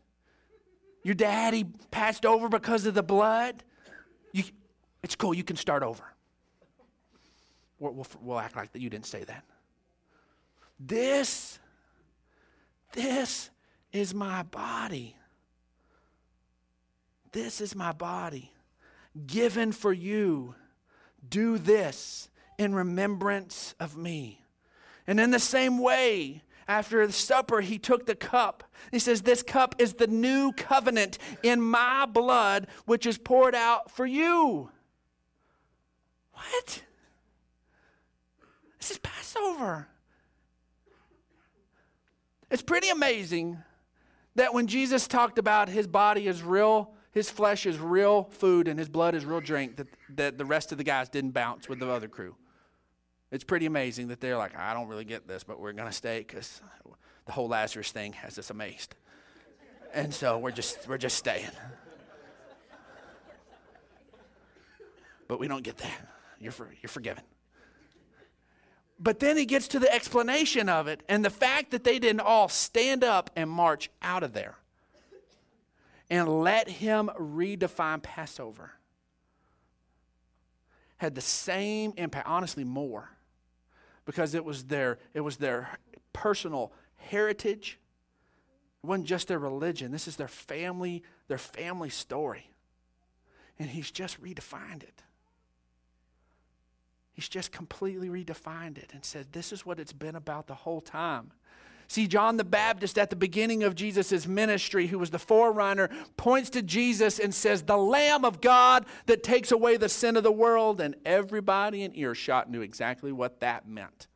Your 1.04 1.15
daddy 1.15 1.65
passed 1.91 2.26
over 2.26 2.50
because 2.50 2.86
of 2.86 2.93
the 2.93 3.04
blood. 3.04 3.63
You, 4.32 4.43
it's 5.02 5.15
cool. 5.15 5.34
You 5.34 5.43
can 5.43 5.56
start 5.56 5.82
over. 5.82 6.04
We'll, 7.80 7.93
we'll, 7.93 8.08
we'll 8.22 8.39
act 8.39 8.56
like 8.56 8.72
that 8.74 8.82
you 8.82 8.89
didn't 8.89 9.08
say 9.08 9.24
that. 9.24 9.43
This, 10.80 11.60
this 12.93 13.49
is 13.91 14.13
my 14.13 14.43
body. 14.43 15.15
This 17.32 17.62
is 17.62 17.75
my 17.75 17.91
body 17.91 18.52
given 19.28 19.71
for 19.71 19.93
you. 19.93 20.56
Do 21.28 21.58
this 21.58 22.30
in 22.58 22.73
remembrance 22.73 23.75
of 23.80 23.97
me. 23.97 24.45
And 25.06 25.19
in 25.19 25.32
the 25.32 25.39
same 25.39 25.80
way, 25.80 26.43
after 26.67 27.06
the 27.06 27.13
supper, 27.13 27.62
he 27.62 27.80
took 27.80 28.06
the 28.06 28.15
cup. 28.15 28.63
He 28.91 28.99
says, 28.99 29.23
This 29.23 29.41
cup 29.41 29.75
is 29.80 29.95
the 29.95 30.08
new 30.08 30.52
covenant 30.52 31.17
in 31.41 31.62
my 31.62 32.06
blood, 32.06 32.67
which 32.86 33.06
is 33.06 33.17
poured 33.17 33.56
out 33.56 33.89
for 33.89 34.06
you. 34.06 34.69
What? 36.34 36.84
This 38.80 38.91
is 38.91 38.97
Passover. 38.99 39.88
It's 42.50 42.62
pretty 42.62 42.90
amazing 42.90 43.60
that 44.36 44.54
when 44.54 44.68
Jesus 44.68 45.08
talked 45.08 45.38
about 45.38 45.70
his 45.70 45.88
body 45.88 46.28
is 46.28 46.42
real, 46.42 46.94
his 47.12 47.30
flesh 47.30 47.66
is 47.66 47.78
real 47.78 48.24
food, 48.24 48.68
and 48.68 48.80
his 48.80 48.90
blood 48.90 49.16
is 49.16 49.26
real 49.26 49.42
drink, 49.42 49.78
that, 49.78 49.88
that 50.16 50.38
the 50.38 50.46
rest 50.46 50.72
of 50.72 50.78
the 50.78 50.84
guys 50.84 51.10
didn't 51.10 51.32
bounce 51.32 51.68
with 51.68 51.80
the 51.80 51.90
other 51.90 52.08
crew. 52.08 52.36
It's 53.32 53.44
pretty 53.44 53.66
amazing 53.66 54.08
that 54.08 54.22
they're 54.22 54.38
like, 54.38 54.58
I 54.58 54.74
don't 54.74 54.88
really 54.88 55.06
get 55.06 55.28
this, 55.28 55.44
but 55.44 55.60
we're 55.60 55.74
going 55.74 55.88
to 55.88 55.94
stay 55.94 56.20
because 56.20 56.62
the 57.26 57.32
whole 57.32 57.48
Lazarus 57.48 57.92
thing 57.92 58.14
has 58.14 58.40
us 58.40 58.50
amazed. 58.50 58.96
And 59.94 60.14
so 60.14 60.38
we're 60.38 60.52
just, 60.52 60.88
we're 60.88 60.98
just 60.98 61.18
staying. 61.18 61.52
But 65.28 65.40
we 65.40 65.48
don't 65.48 65.64
get 65.64 65.78
that. 65.78 66.08
You're, 66.40 66.52
for, 66.52 66.70
you're 66.82 66.90
forgiven. 66.90 67.24
But 69.00 69.20
then 69.20 69.38
he 69.38 69.46
gets 69.46 69.70
to 69.70 69.80
the 69.80 69.94
explanation 69.94 70.68
of 70.68 70.88
it 70.88 71.04
and 71.08 71.24
the 71.24 71.30
fact 71.30 71.72
that 71.72 71.86
they 71.86 72.00
didn't 72.00 72.20
all 72.20 72.50
stand 72.50 73.04
up 73.04 73.30
and 73.36 73.50
march 73.50 73.90
out 74.02 74.24
of 74.24 74.34
there 74.34 74.58
and 76.10 76.42
let 76.42 76.68
him 76.68 77.10
redefine 77.18 78.02
Passover 78.02 78.74
had 80.98 81.16
the 81.16 81.22
same 81.22 81.94
impact, 81.96 82.28
honestly, 82.28 82.66
more 82.66 83.10
because 84.06 84.36
it 84.36 84.44
was 84.44 84.66
their, 84.66 85.00
it 85.14 85.22
was 85.22 85.38
their 85.38 85.70
personal 86.12 86.74
heritage. 86.98 87.80
It 88.84 88.88
wasn't 88.88 89.08
just 89.08 89.30
their 89.30 89.40
religion. 89.40 89.92
This 89.92 90.10
is 90.10 90.18
their 90.18 90.28
family, 90.28 91.04
their 91.30 91.38
family 91.38 91.90
story. 91.90 92.52
And 93.58 93.70
he's 93.70 93.92
just 93.92 94.22
redefined 94.22 94.84
it. 94.84 95.04
He's 97.20 97.28
just 97.28 97.52
completely 97.52 98.08
redefined 98.08 98.78
it 98.78 98.92
and 98.94 99.04
said, 99.04 99.34
This 99.34 99.52
is 99.52 99.66
what 99.66 99.78
it's 99.78 99.92
been 99.92 100.16
about 100.16 100.48
the 100.48 100.56
whole 100.56 100.80
time. 100.80 101.34
See, 101.90 102.08
John 102.08 102.38
the 102.38 102.46
Baptist 102.46 102.98
at 102.98 103.10
the 103.10 103.18
beginning 103.18 103.62
of 103.62 103.76
Jesus' 103.76 104.26
ministry, 104.26 104.88
who 104.88 104.98
was 104.98 105.10
the 105.10 105.20
forerunner, 105.20 105.90
points 106.16 106.50
to 106.52 106.62
Jesus 106.62 107.20
and 107.20 107.36
says, 107.36 107.64
The 107.64 107.76
Lamb 107.76 108.24
of 108.24 108.40
God 108.40 108.86
that 109.08 109.22
takes 109.22 109.52
away 109.52 109.76
the 109.76 109.90
sin 109.90 110.16
of 110.16 110.24
the 110.24 110.32
world. 110.32 110.80
And 110.80 110.96
everybody 111.04 111.84
in 111.84 111.94
earshot 111.94 112.50
knew 112.50 112.62
exactly 112.62 113.12
what 113.12 113.42
that 113.42 113.68
meant. 113.68 114.08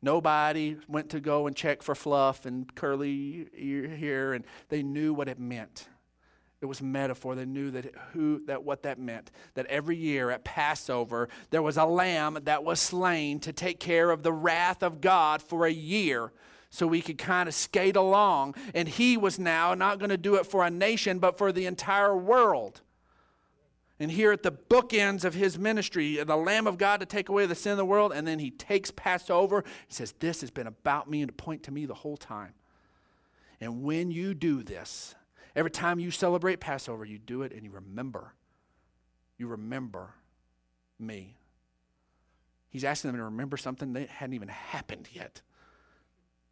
Nobody 0.00 0.76
went 0.86 1.10
to 1.10 1.18
go 1.18 1.48
and 1.48 1.56
check 1.56 1.82
for 1.82 1.96
fluff 1.96 2.46
and 2.46 2.72
curly 2.76 3.48
ear 3.52 3.88
here, 3.88 4.32
and 4.32 4.44
they 4.68 4.84
knew 4.84 5.12
what 5.12 5.28
it 5.28 5.40
meant. 5.40 5.88
It 6.64 6.66
was 6.66 6.80
metaphor. 6.80 7.34
They 7.34 7.44
knew 7.44 7.70
that 7.72 7.94
who 8.14 8.42
that 8.46 8.64
what 8.64 8.84
that 8.84 8.98
meant. 8.98 9.30
That 9.52 9.66
every 9.66 9.98
year 9.98 10.30
at 10.30 10.44
Passover 10.44 11.28
there 11.50 11.60
was 11.60 11.76
a 11.76 11.84
lamb 11.84 12.38
that 12.44 12.64
was 12.64 12.80
slain 12.80 13.38
to 13.40 13.52
take 13.52 13.78
care 13.78 14.10
of 14.10 14.22
the 14.22 14.32
wrath 14.32 14.82
of 14.82 15.02
God 15.02 15.42
for 15.42 15.66
a 15.66 15.70
year. 15.70 16.32
So 16.70 16.86
we 16.86 17.02
could 17.02 17.18
kind 17.18 17.50
of 17.50 17.54
skate 17.54 17.96
along. 17.96 18.54
And 18.74 18.88
he 18.88 19.18
was 19.18 19.38
now 19.38 19.74
not 19.74 19.98
going 19.98 20.08
to 20.08 20.16
do 20.16 20.36
it 20.36 20.46
for 20.46 20.64
a 20.64 20.70
nation, 20.70 21.18
but 21.18 21.36
for 21.36 21.52
the 21.52 21.66
entire 21.66 22.16
world. 22.16 22.80
And 24.00 24.10
here 24.10 24.32
at 24.32 24.42
the 24.42 24.50
bookends 24.50 25.22
of 25.22 25.34
his 25.34 25.58
ministry, 25.58 26.18
uh, 26.18 26.24
the 26.24 26.34
Lamb 26.34 26.66
of 26.66 26.78
God 26.78 27.00
to 27.00 27.06
take 27.06 27.28
away 27.28 27.44
the 27.44 27.54
sin 27.54 27.72
of 27.72 27.78
the 27.78 27.84
world, 27.84 28.10
and 28.10 28.26
then 28.26 28.38
he 28.38 28.50
takes 28.50 28.90
Passover. 28.90 29.64
He 29.86 29.92
says, 29.92 30.14
This 30.18 30.40
has 30.40 30.50
been 30.50 30.66
about 30.66 31.10
me 31.10 31.20
and 31.20 31.28
to 31.28 31.34
point 31.34 31.62
to 31.64 31.70
me 31.70 31.84
the 31.84 31.92
whole 31.92 32.16
time. 32.16 32.54
And 33.60 33.82
when 33.82 34.10
you 34.10 34.32
do 34.32 34.62
this, 34.62 35.14
Every 35.56 35.70
time 35.70 36.00
you 36.00 36.10
celebrate 36.10 36.60
Passover, 36.60 37.04
you 37.04 37.18
do 37.18 37.42
it 37.42 37.52
and 37.52 37.62
you 37.64 37.70
remember. 37.70 38.34
You 39.38 39.46
remember 39.48 40.14
me. 40.98 41.36
He's 42.70 42.84
asking 42.84 43.12
them 43.12 43.18
to 43.18 43.24
remember 43.24 43.56
something 43.56 43.92
that 43.92 44.08
hadn't 44.08 44.34
even 44.34 44.48
happened 44.48 45.08
yet. 45.12 45.42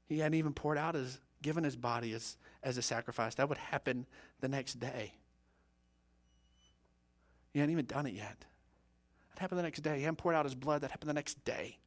He 0.09 0.19
hadn't 0.19 0.35
even 0.35 0.53
poured 0.53 0.79
out 0.79 0.95
his, 0.95 1.19
given 1.43 1.65
his 1.65 1.75
body 1.75 2.13
as, 2.13 2.37
as 2.63 2.79
a 2.79 2.83
sacrifice. 2.83 3.35
That 3.35 3.49
would 3.49 3.59
happen 3.59 4.07
the 4.41 4.49
next 4.49 4.79
day. 4.79 5.15
He 7.53 7.59
hadn't 7.59 7.73
even 7.73 7.87
done 7.87 8.07
it 8.07 8.15
yet. 8.15 8.45
That 9.35 9.41
happened 9.41 9.59
the 9.59 9.65
next 9.65 9.81
day. 9.81 9.97
He 9.97 10.05
hadn't 10.05 10.19
poured 10.19 10.37
out 10.37 10.45
his 10.45 10.55
blood. 10.55 10.83
That 10.83 10.91
happened 10.91 11.11
the 11.11 11.15
next 11.15 11.45
day. 11.45 11.79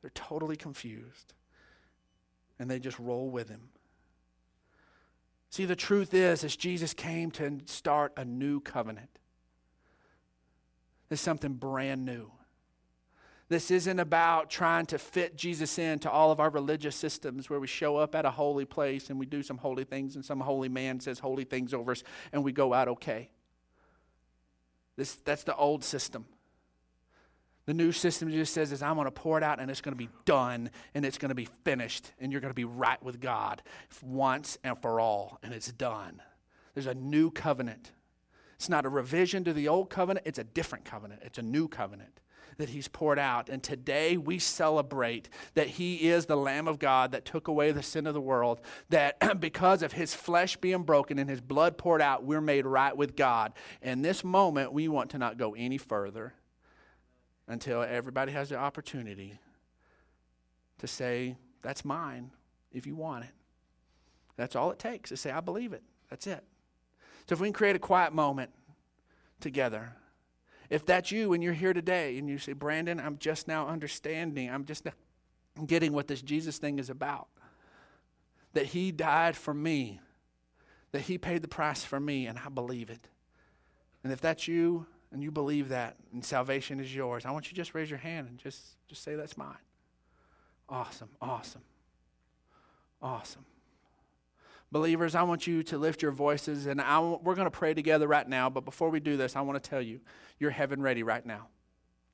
They're 0.00 0.10
totally 0.14 0.56
confused. 0.56 1.34
And 2.58 2.70
they 2.70 2.78
just 2.78 2.98
roll 2.98 3.28
with 3.30 3.48
him. 3.48 3.68
See, 5.50 5.64
the 5.64 5.76
truth 5.76 6.12
is, 6.12 6.44
as 6.44 6.56
Jesus 6.56 6.92
came 6.92 7.30
to 7.32 7.60
start 7.66 8.12
a 8.16 8.24
new 8.24 8.60
covenant, 8.60 9.18
there's 11.08 11.20
something 11.20 11.54
brand 11.54 12.04
new. 12.04 12.30
This 13.48 13.70
isn't 13.70 14.00
about 14.00 14.50
trying 14.50 14.86
to 14.86 14.98
fit 14.98 15.36
Jesus 15.36 15.78
into 15.78 16.10
all 16.10 16.32
of 16.32 16.40
our 16.40 16.50
religious 16.50 16.96
systems 16.96 17.48
where 17.48 17.60
we 17.60 17.68
show 17.68 17.96
up 17.96 18.16
at 18.16 18.24
a 18.24 18.30
holy 18.30 18.64
place 18.64 19.08
and 19.08 19.20
we 19.20 19.26
do 19.26 19.40
some 19.42 19.56
holy 19.56 19.84
things 19.84 20.16
and 20.16 20.24
some 20.24 20.40
holy 20.40 20.68
man 20.68 20.98
says 20.98 21.20
holy 21.20 21.44
things 21.44 21.72
over 21.72 21.92
us 21.92 22.02
and 22.32 22.42
we 22.42 22.50
go 22.50 22.74
out 22.74 22.88
okay. 22.88 23.30
This, 24.96 25.14
that's 25.14 25.44
the 25.44 25.54
old 25.54 25.84
system. 25.84 26.24
The 27.66 27.74
new 27.74 27.90
system 27.90 28.30
just 28.30 28.54
says 28.54 28.70
is 28.70 28.80
I'm 28.80 28.94
going 28.94 29.06
to 29.06 29.10
pour 29.10 29.36
it 29.36 29.44
out 29.44 29.58
and 29.60 29.70
it's 29.70 29.80
going 29.80 29.92
to 29.92 29.98
be 29.98 30.08
done 30.24 30.70
and 30.94 31.04
it's 31.04 31.18
going 31.18 31.30
to 31.30 31.34
be 31.34 31.48
finished 31.64 32.12
and 32.20 32.30
you're 32.30 32.40
going 32.40 32.52
to 32.52 32.54
be 32.54 32.64
right 32.64 33.02
with 33.02 33.20
God 33.20 33.60
once 34.02 34.56
and 34.62 34.80
for 34.80 35.00
all 35.00 35.38
and 35.42 35.52
it's 35.52 35.72
done. 35.72 36.22
There's 36.74 36.86
a 36.86 36.94
new 36.94 37.30
covenant. 37.30 37.90
It's 38.54 38.68
not 38.68 38.86
a 38.86 38.88
revision 38.88 39.42
to 39.44 39.52
the 39.52 39.66
old 39.66 39.90
covenant, 39.90 40.26
it's 40.26 40.38
a 40.38 40.44
different 40.44 40.84
covenant. 40.84 41.22
It's 41.24 41.38
a 41.38 41.42
new 41.42 41.66
covenant 41.66 42.20
that 42.58 42.70
he's 42.70 42.88
poured 42.88 43.18
out. 43.18 43.48
And 43.48 43.62
today 43.62 44.16
we 44.16 44.38
celebrate 44.38 45.28
that 45.54 45.66
he 45.66 46.08
is 46.08 46.26
the 46.26 46.36
Lamb 46.36 46.68
of 46.68 46.78
God 46.78 47.12
that 47.12 47.24
took 47.24 47.48
away 47.48 47.72
the 47.72 47.82
sin 47.82 48.06
of 48.06 48.14
the 48.14 48.20
world, 48.20 48.60
that 48.88 49.40
because 49.40 49.82
of 49.82 49.92
his 49.92 50.14
flesh 50.14 50.56
being 50.56 50.84
broken 50.84 51.18
and 51.18 51.28
his 51.28 51.40
blood 51.40 51.76
poured 51.76 52.00
out, 52.00 52.24
we're 52.24 52.40
made 52.40 52.64
right 52.64 52.96
with 52.96 53.16
God. 53.16 53.52
And 53.82 54.04
this 54.04 54.22
moment, 54.22 54.72
we 54.72 54.88
want 54.88 55.10
to 55.10 55.18
not 55.18 55.36
go 55.36 55.54
any 55.54 55.78
further 55.78 56.32
until 57.48 57.82
everybody 57.82 58.32
has 58.32 58.48
the 58.48 58.56
opportunity 58.56 59.38
to 60.78 60.86
say, 60.86 61.36
That's 61.62 61.84
mine 61.84 62.30
if 62.72 62.86
you 62.86 62.94
want 62.94 63.24
it. 63.24 63.30
That's 64.36 64.54
all 64.54 64.70
it 64.70 64.78
takes 64.78 65.10
to 65.10 65.16
say, 65.16 65.30
I 65.30 65.40
believe 65.40 65.72
it. 65.72 65.82
That's 66.10 66.26
it. 66.26 66.44
So 67.28 67.32
if 67.32 67.40
we 67.40 67.48
can 67.48 67.54
create 67.54 67.76
a 67.76 67.80
quiet 67.80 68.12
moment 68.12 68.50
together, 69.40 69.92
if 70.68 70.84
that's 70.84 71.10
you 71.10 71.32
and 71.32 71.42
you're 71.42 71.52
here 71.52 71.72
today 71.72 72.18
and 72.18 72.28
you 72.28 72.38
say, 72.38 72.52
Brandon, 72.52 73.00
I'm 73.00 73.18
just 73.18 73.48
now 73.48 73.66
understanding, 73.68 74.50
I'm 74.50 74.64
just 74.64 74.86
getting 75.66 75.92
what 75.92 76.08
this 76.08 76.22
Jesus 76.22 76.58
thing 76.58 76.78
is 76.78 76.90
about. 76.90 77.28
That 78.52 78.66
he 78.66 78.92
died 78.92 79.36
for 79.36 79.54
me, 79.54 80.00
that 80.92 81.02
he 81.02 81.18
paid 81.18 81.42
the 81.42 81.48
price 81.48 81.84
for 81.84 82.00
me, 82.00 82.26
and 82.26 82.38
I 82.38 82.48
believe 82.48 82.90
it. 82.90 83.08
And 84.02 84.12
if 84.12 84.20
that's 84.20 84.48
you 84.48 84.86
and 85.12 85.22
you 85.22 85.30
believe 85.30 85.68
that 85.70 85.96
and 86.12 86.24
salvation 86.24 86.80
is 86.80 86.94
yours, 86.94 87.24
I 87.24 87.30
want 87.30 87.46
you 87.46 87.50
to 87.50 87.56
just 87.56 87.74
raise 87.74 87.90
your 87.90 87.98
hand 87.98 88.28
and 88.28 88.38
just, 88.38 88.76
just 88.88 89.02
say, 89.02 89.14
That's 89.14 89.36
mine. 89.36 89.56
Awesome, 90.68 91.10
awesome, 91.20 91.62
awesome. 93.00 93.44
Believers, 94.72 95.14
I 95.14 95.22
want 95.22 95.46
you 95.46 95.62
to 95.62 95.78
lift 95.78 96.02
your 96.02 96.10
voices, 96.10 96.66
and 96.66 96.80
I, 96.80 96.98
we're 97.00 97.36
going 97.36 97.46
to 97.46 97.50
pray 97.52 97.72
together 97.72 98.08
right 98.08 98.28
now. 98.28 98.50
But 98.50 98.64
before 98.64 98.90
we 98.90 98.98
do 98.98 99.16
this, 99.16 99.36
I 99.36 99.40
want 99.42 99.62
to 99.62 99.70
tell 99.70 99.80
you, 99.80 100.00
you're 100.40 100.50
heaven 100.50 100.82
ready 100.82 101.04
right 101.04 101.24
now. 101.24 101.46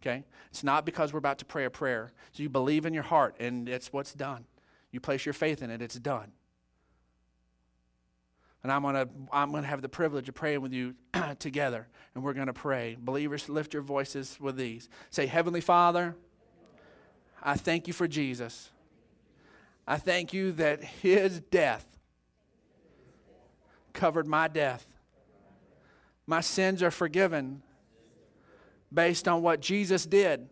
Okay? 0.03 0.25
It's 0.51 0.63
not 0.63 0.85
because 0.85 1.13
we're 1.13 1.19
about 1.19 1.39
to 1.39 1.45
pray 1.47 1.65
a 1.65 1.71
prayer. 1.71 2.13
So 2.33 2.43
you 2.43 2.51
believe 2.51 2.85
in 2.85 2.93
your 2.93 3.05
heart, 3.05 3.37
and 3.41 3.69
it's 3.69 3.93
what's 3.93 4.13
done. 4.13 4.45
You 4.91 5.01
place 5.01 5.25
your 5.25 5.33
faith 5.33 5.63
in 5.63 5.71
it, 5.71 5.81
it's 5.81 5.95
done. 5.95 6.33
And 8.63 8.71
I'm 8.71 8.83
to 8.95 9.09
I'm 9.33 9.51
to 9.53 9.69
have 9.69 9.83
the 9.83 9.89
privilege 9.89 10.29
of 10.29 10.35
praying 10.35 10.61
with 10.61 10.73
you 10.73 10.95
together, 11.39 11.89
and 12.15 12.23
we're 12.23 12.35
to 12.47 12.53
pray. 12.53 12.97
Believers, 12.99 13.49
lift 13.49 13.75
your 13.75 13.83
voices 13.83 14.39
with 14.41 14.57
these. 14.57 14.89
Say, 15.11 15.27
Heavenly 15.27 15.61
Father, 15.61 16.15
I 17.43 17.57
thank 17.57 17.89
you 17.89 17.93
for 17.93 18.07
Jesus. 18.07 18.71
I 19.87 19.97
thank 19.97 20.33
you 20.33 20.53
that 20.53 20.85
his 20.85 21.41
death 21.41 21.87
covered 23.93 24.27
my 24.27 24.49
death. 24.49 24.87
My 26.27 26.41
sins 26.41 26.83
are 26.83 26.91
forgiven 26.91 27.63
based 28.93 29.27
on 29.27 29.43
what 29.43 29.61
Jesus 29.61 30.07
did. 30.07 30.49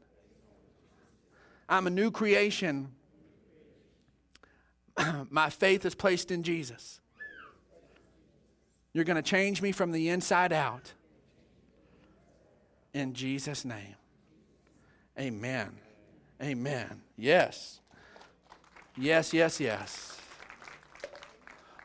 I'm 1.68 1.86
a 1.86 1.90
new 1.90 2.10
creation. 2.10 2.88
my 5.30 5.48
faith 5.48 5.86
is 5.86 5.94
placed 5.94 6.30
in 6.32 6.42
Jesus. 6.42 7.00
You're 8.92 9.04
going 9.04 9.16
to 9.16 9.22
change 9.22 9.62
me 9.62 9.72
from 9.72 9.92
the 9.92 10.08
inside 10.08 10.52
out. 10.52 10.92
In 12.92 13.14
Jesus' 13.14 13.64
name. 13.64 13.94
Amen. 15.18 15.72
Amen. 16.42 17.02
Yes. 17.16 17.80
Yes, 18.96 19.32
yes, 19.32 19.60
yes. 19.60 20.18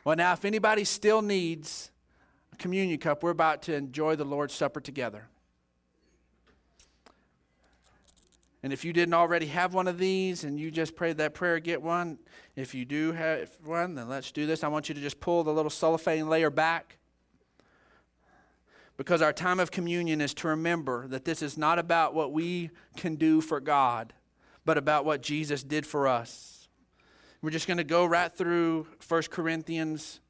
Well, 0.04 0.16
now, 0.16 0.32
if 0.32 0.44
anybody 0.44 0.84
still 0.84 1.22
needs 1.22 1.90
a 2.52 2.56
communion 2.56 2.98
cup, 2.98 3.22
we're 3.22 3.30
about 3.30 3.62
to 3.62 3.74
enjoy 3.74 4.16
the 4.16 4.24
Lord's 4.24 4.54
Supper 4.54 4.80
together. 4.80 5.28
And 8.62 8.72
if 8.72 8.84
you 8.84 8.92
didn't 8.92 9.14
already 9.14 9.46
have 9.46 9.74
one 9.74 9.86
of 9.86 9.98
these 9.98 10.44
and 10.44 10.58
you 10.58 10.70
just 10.70 10.96
prayed 10.96 11.18
that 11.18 11.34
prayer, 11.34 11.60
get 11.60 11.82
one. 11.82 12.18
If 12.56 12.74
you 12.74 12.84
do 12.84 13.12
have 13.12 13.50
one, 13.64 13.94
then 13.94 14.08
let's 14.08 14.32
do 14.32 14.46
this. 14.46 14.64
I 14.64 14.68
want 14.68 14.88
you 14.88 14.94
to 14.94 15.00
just 15.00 15.20
pull 15.20 15.44
the 15.44 15.52
little 15.52 15.70
cellophane 15.70 16.28
layer 16.28 16.50
back. 16.50 16.96
Because 18.96 19.20
our 19.20 19.32
time 19.32 19.60
of 19.60 19.70
communion 19.70 20.20
is 20.20 20.32
to 20.34 20.48
remember 20.48 21.06
that 21.08 21.26
this 21.26 21.42
is 21.42 21.58
not 21.58 21.78
about 21.78 22.14
what 22.14 22.32
we 22.32 22.70
can 22.96 23.16
do 23.16 23.42
for 23.42 23.60
God, 23.60 24.14
but 24.64 24.78
about 24.78 25.04
what 25.04 25.22
Jesus 25.22 25.62
did 25.62 25.84
for 25.84 26.08
us. 26.08 26.68
We're 27.42 27.50
just 27.50 27.68
going 27.68 27.76
to 27.76 27.84
go 27.84 28.06
right 28.06 28.32
through 28.32 28.86
1 29.06 29.22
Corinthians 29.30 30.20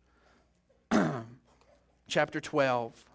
chapter 2.09 2.41
12. 2.41 3.06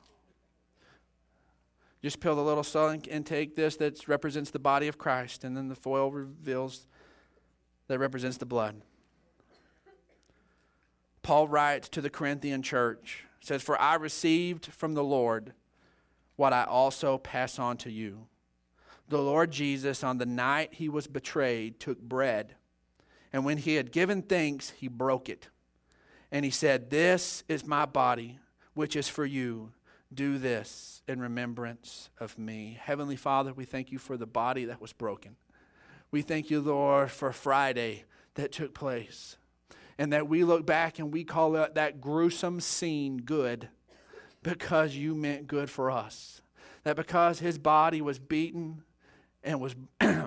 Just 2.02 2.20
peel 2.20 2.36
the 2.36 2.42
little 2.42 2.64
sun 2.64 3.04
and 3.12 3.26
take 3.26 3.56
this 3.56 3.76
that 3.78 4.08
represents 4.08 4.50
the 4.50 4.60
body 4.60 4.88
of 4.88 4.98
Christ, 4.98 5.44
and 5.44 5.56
then 5.56 5.68
the 5.68 5.76
foil 5.76 6.12
reveals 6.12 6.88
that 7.88 8.00
represents 8.00 8.38
the 8.38 8.46
blood. 8.46 8.82
Paul 11.22 11.48
writes 11.48 11.90
to 11.90 12.02
the 12.02 12.10
Corinthian 12.10 12.64
church, 12.64 13.26
says, 13.40 13.62
For 13.62 13.80
I 13.80 13.96
received 13.96 14.68
from 14.68 14.96
the 14.96 15.04
Lord 15.04 15.54
what 16.36 16.54
I 16.54 16.64
also 16.64 17.20
pass 17.20 17.60
on 17.60 17.78
to 17.78 17.92
you. 17.92 18.28
The 19.10 19.22
Lord 19.22 19.52
Jesus, 19.52 20.04
on 20.04 20.18
the 20.18 20.26
night 20.26 20.76
he 20.76 20.90
was 20.90 21.06
betrayed, 21.06 21.80
took 21.80 22.02
bread. 22.02 22.56
And 23.34 23.46
when 23.46 23.58
he 23.58 23.76
had 23.76 23.92
given 23.92 24.24
thanks, 24.24 24.72
he 24.72 24.88
broke 24.88 25.30
it. 25.30 25.50
And 26.32 26.46
he 26.46 26.52
said, 26.52 26.90
This 26.90 27.44
is 27.48 27.66
my 27.66 27.86
body, 27.86 28.40
which 28.74 28.96
is 28.96 29.08
for 29.08 29.26
you. 29.26 29.74
Do 30.14 30.38
this 30.38 31.02
in 31.08 31.22
remembrance 31.22 32.10
of 32.20 32.38
me. 32.38 32.78
Heavenly 32.82 33.16
Father, 33.16 33.54
we 33.54 33.66
thank 33.66 33.92
you 33.92 33.98
for 33.98 34.18
the 34.18 34.26
body 34.26 34.66
that 34.66 34.82
was 34.82 34.94
broken. 34.94 35.38
We 36.12 36.22
thank 36.22 36.50
you, 36.50 36.60
Lord, 36.60 37.12
for 37.12 37.32
Friday 37.32 38.04
that 38.36 38.52
took 38.52 38.74
place. 38.74 39.38
And 39.98 40.12
that 40.12 40.28
we 40.28 40.44
look 40.44 40.66
back 40.66 41.00
and 41.00 41.14
we 41.14 41.24
call 41.24 41.52
that, 41.52 42.02
gruesome 42.02 42.60
scene 42.60 43.18
good 43.18 43.70
because 44.44 44.96
you 44.96 45.16
meant 45.16 45.48
good 45.48 45.70
for 45.70 45.90
us. 45.92 46.42
That 46.84 46.96
because 46.96 47.40
his 47.40 47.58
body 47.58 48.02
was 48.02 48.20
beaten 48.20 48.84
and 49.44 49.62
was 49.62 49.76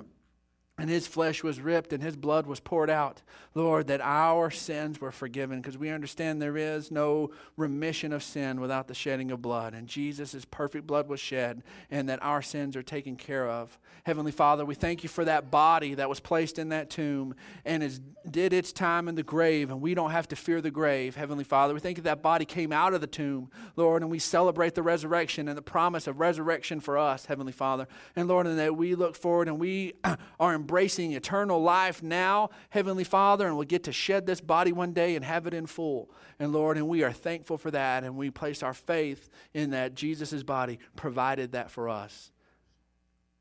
and 0.76 0.90
his 0.90 1.06
flesh 1.06 1.44
was 1.44 1.60
ripped 1.60 1.92
and 1.92 2.02
his 2.02 2.16
blood 2.16 2.46
was 2.46 2.58
poured 2.58 2.90
out, 2.90 3.22
Lord, 3.54 3.86
that 3.86 4.00
our 4.00 4.50
sins 4.50 5.00
were 5.00 5.12
forgiven 5.12 5.60
because 5.60 5.78
we 5.78 5.88
understand 5.88 6.42
there 6.42 6.56
is 6.56 6.90
no 6.90 7.30
remission 7.56 8.12
of 8.12 8.24
sin 8.24 8.60
without 8.60 8.88
the 8.88 8.94
shedding 8.94 9.30
of 9.30 9.40
blood. 9.40 9.72
And 9.72 9.86
Jesus' 9.86 10.44
perfect 10.50 10.84
blood 10.84 11.08
was 11.08 11.20
shed 11.20 11.62
and 11.92 12.08
that 12.08 12.20
our 12.24 12.42
sins 12.42 12.74
are 12.74 12.82
taken 12.82 13.14
care 13.14 13.48
of. 13.48 13.78
Heavenly 14.04 14.32
Father, 14.32 14.64
we 14.64 14.74
thank 14.74 15.04
you 15.04 15.08
for 15.08 15.24
that 15.24 15.50
body 15.50 15.94
that 15.94 16.08
was 16.08 16.18
placed 16.18 16.58
in 16.58 16.70
that 16.70 16.90
tomb 16.90 17.36
and 17.64 17.82
is, 17.82 18.00
did 18.28 18.52
its 18.52 18.72
time 18.72 19.08
in 19.08 19.14
the 19.14 19.22
grave, 19.22 19.70
and 19.70 19.80
we 19.80 19.94
don't 19.94 20.10
have 20.10 20.28
to 20.28 20.36
fear 20.36 20.60
the 20.60 20.70
grave. 20.70 21.16
Heavenly 21.16 21.44
Father, 21.44 21.72
we 21.72 21.80
thank 21.80 21.96
you 21.96 22.02
that 22.02 22.20
body 22.20 22.44
came 22.44 22.70
out 22.70 22.92
of 22.92 23.00
the 23.00 23.06
tomb, 23.06 23.50
Lord, 23.76 24.02
and 24.02 24.10
we 24.10 24.18
celebrate 24.18 24.74
the 24.74 24.82
resurrection 24.82 25.48
and 25.48 25.56
the 25.56 25.62
promise 25.62 26.06
of 26.06 26.20
resurrection 26.20 26.80
for 26.80 26.98
us, 26.98 27.26
Heavenly 27.26 27.52
Father. 27.52 27.86
And 28.14 28.28
Lord, 28.28 28.46
and 28.46 28.58
that 28.58 28.76
we 28.76 28.94
look 28.94 29.16
forward 29.16 29.48
and 29.48 29.58
we 29.58 29.94
are 30.40 30.52
embracing 30.64 31.12
eternal 31.12 31.60
life 31.60 32.02
now, 32.02 32.48
Heavenly 32.70 33.04
Father, 33.04 33.46
and 33.46 33.54
we'll 33.54 33.66
get 33.66 33.84
to 33.84 33.92
shed 33.92 34.24
this 34.24 34.40
body 34.40 34.72
one 34.72 34.94
day 34.94 35.14
and 35.14 35.22
have 35.22 35.46
it 35.46 35.52
in 35.52 35.66
full. 35.66 36.10
And 36.38 36.54
Lord, 36.54 36.78
and 36.78 36.88
we 36.88 37.02
are 37.02 37.12
thankful 37.12 37.58
for 37.58 37.70
that, 37.70 38.02
and 38.02 38.16
we 38.16 38.30
place 38.30 38.62
our 38.62 38.72
faith 38.72 39.28
in 39.52 39.72
that 39.72 39.94
Jesus' 39.94 40.42
body 40.42 40.78
provided 40.96 41.52
that 41.52 41.70
for 41.70 41.90
us. 41.90 42.32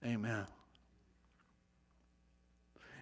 Amen. 0.05 0.45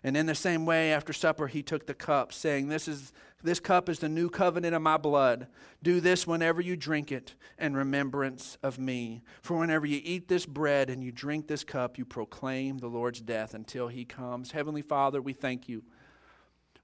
And 0.03 0.17
in 0.17 0.25
the 0.25 0.35
same 0.35 0.65
way, 0.65 0.91
after 0.91 1.13
supper, 1.13 1.47
he 1.47 1.61
took 1.61 1.85
the 1.85 1.93
cup, 1.93 2.33
saying, 2.33 2.69
This 2.69 2.87
is 2.87 3.13
this 3.43 3.59
cup 3.59 3.89
is 3.89 3.99
the 3.99 4.09
new 4.09 4.29
covenant 4.29 4.75
of 4.75 4.81
my 4.81 4.97
blood. 4.97 5.47
Do 5.81 5.99
this 5.99 6.27
whenever 6.27 6.61
you 6.61 6.75
drink 6.75 7.11
it 7.11 7.33
in 7.57 7.75
remembrance 7.75 8.57
of 8.61 8.77
me. 8.77 9.23
For 9.41 9.57
whenever 9.57 9.85
you 9.85 9.99
eat 10.03 10.27
this 10.27 10.45
bread 10.45 10.89
and 10.89 11.03
you 11.03 11.11
drink 11.11 11.47
this 11.47 11.63
cup, 11.63 11.97
you 11.97 12.05
proclaim 12.05 12.77
the 12.77 12.87
Lord's 12.87 13.21
death 13.21 13.53
until 13.53 13.87
he 13.87 14.05
comes. 14.05 14.51
Heavenly 14.51 14.83
Father, 14.83 15.21
we 15.21 15.33
thank 15.33 15.67
you. 15.67 15.83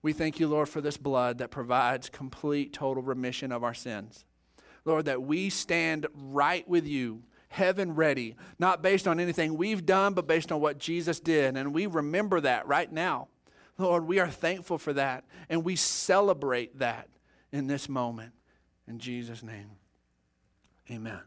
We 0.01 0.13
thank 0.13 0.39
you, 0.39 0.47
Lord, 0.47 0.70
for 0.70 0.82
this 0.82 0.97
blood 0.97 1.38
that 1.39 1.51
provides 1.51 2.09
complete, 2.09 2.74
total 2.74 3.03
remission 3.03 3.51
of 3.51 3.63
our 3.63 3.74
sins. 3.74 4.26
Lord, 4.86 5.05
that 5.05 5.22
we 5.22 5.49
stand 5.49 6.07
right 6.13 6.68
with 6.68 6.88
you 6.88 7.24
heaven 7.49 7.95
ready, 7.95 8.35
not 8.59 8.81
based 8.81 9.07
on 9.07 9.19
anything 9.19 9.57
we've 9.57 9.85
done, 9.85 10.13
but 10.13 10.27
based 10.27 10.51
on 10.51 10.59
what 10.59 10.77
Jesus 10.77 11.19
did. 11.19 11.55
And 11.55 11.73
we 11.73 11.85
remember 11.85 12.41
that 12.41 12.67
right 12.67 12.91
now. 12.91 13.27
Lord, 13.77 14.05
we 14.05 14.19
are 14.19 14.29
thankful 14.29 14.77
for 14.77 14.93
that, 14.93 15.23
and 15.49 15.63
we 15.63 15.75
celebrate 15.75 16.79
that 16.79 17.09
in 17.51 17.67
this 17.67 17.87
moment. 17.87 18.33
In 18.87 18.99
Jesus' 18.99 19.43
name, 19.43 19.69
amen. 20.89 21.21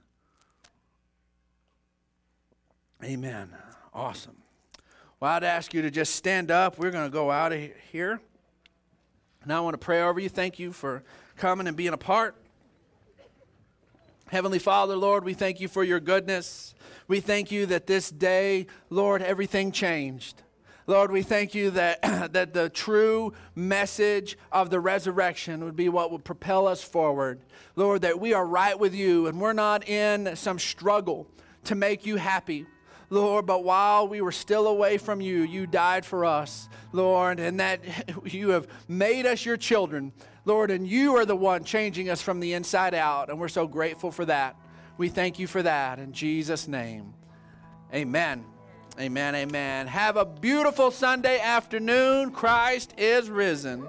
Amen. 3.02 3.50
Awesome. 3.94 4.36
Well, 5.20 5.30
I'd 5.32 5.44
ask 5.44 5.72
you 5.72 5.82
to 5.82 5.90
just 5.90 6.14
stand 6.14 6.50
up. 6.50 6.78
We're 6.78 6.90
going 6.90 7.06
to 7.06 7.12
go 7.12 7.30
out 7.30 7.52
of 7.52 7.60
here. 7.92 8.20
And 9.42 9.52
I 9.52 9.60
want 9.60 9.74
to 9.74 9.78
pray 9.78 10.02
over 10.02 10.20
you. 10.20 10.28
Thank 10.28 10.58
you 10.58 10.72
for 10.72 11.02
coming 11.36 11.66
and 11.66 11.76
being 11.76 11.92
a 11.92 11.98
part. 11.98 12.36
Heavenly 14.30 14.60
Father, 14.60 14.94
Lord, 14.94 15.24
we 15.24 15.34
thank 15.34 15.58
you 15.58 15.66
for 15.66 15.82
your 15.82 15.98
goodness. 15.98 16.72
We 17.08 17.18
thank 17.18 17.50
you 17.50 17.66
that 17.66 17.88
this 17.88 18.12
day, 18.12 18.68
Lord, 18.88 19.22
everything 19.22 19.72
changed. 19.72 20.44
Lord, 20.86 21.10
we 21.10 21.22
thank 21.22 21.52
you 21.52 21.72
that, 21.72 22.00
that 22.32 22.54
the 22.54 22.68
true 22.68 23.32
message 23.56 24.38
of 24.52 24.70
the 24.70 24.78
resurrection 24.78 25.64
would 25.64 25.74
be 25.74 25.88
what 25.88 26.12
would 26.12 26.22
propel 26.22 26.68
us 26.68 26.80
forward. 26.80 27.40
Lord, 27.74 28.02
that 28.02 28.20
we 28.20 28.32
are 28.32 28.46
right 28.46 28.78
with 28.78 28.94
you 28.94 29.26
and 29.26 29.40
we're 29.40 29.52
not 29.52 29.88
in 29.88 30.36
some 30.36 30.60
struggle 30.60 31.26
to 31.64 31.74
make 31.74 32.06
you 32.06 32.14
happy. 32.14 32.66
Lord, 33.12 33.46
but 33.46 33.64
while 33.64 34.06
we 34.06 34.20
were 34.20 34.30
still 34.30 34.68
away 34.68 34.96
from 34.96 35.20
you, 35.20 35.42
you 35.42 35.66
died 35.66 36.06
for 36.06 36.24
us, 36.24 36.68
Lord, 36.92 37.40
and 37.40 37.58
that 37.58 37.80
you 38.32 38.50
have 38.50 38.68
made 38.86 39.26
us 39.26 39.44
your 39.44 39.56
children, 39.56 40.12
Lord, 40.44 40.70
and 40.70 40.86
you 40.86 41.16
are 41.16 41.26
the 41.26 41.36
one 41.36 41.64
changing 41.64 42.08
us 42.08 42.22
from 42.22 42.40
the 42.40 42.54
inside 42.54 42.94
out, 42.94 43.28
and 43.28 43.38
we're 43.38 43.48
so 43.48 43.66
grateful 43.66 44.10
for 44.10 44.24
that. 44.24 44.56
We 44.96 45.08
thank 45.08 45.38
you 45.38 45.46
for 45.46 45.62
that 45.62 45.98
in 45.98 46.12
Jesus' 46.12 46.68
name. 46.68 47.14
Amen. 47.94 48.44
Amen. 48.98 49.34
Amen. 49.34 49.86
Have 49.86 50.16
a 50.16 50.24
beautiful 50.24 50.90
Sunday 50.90 51.40
afternoon. 51.40 52.32
Christ 52.32 52.94
is 52.98 53.30
risen. 53.30 53.88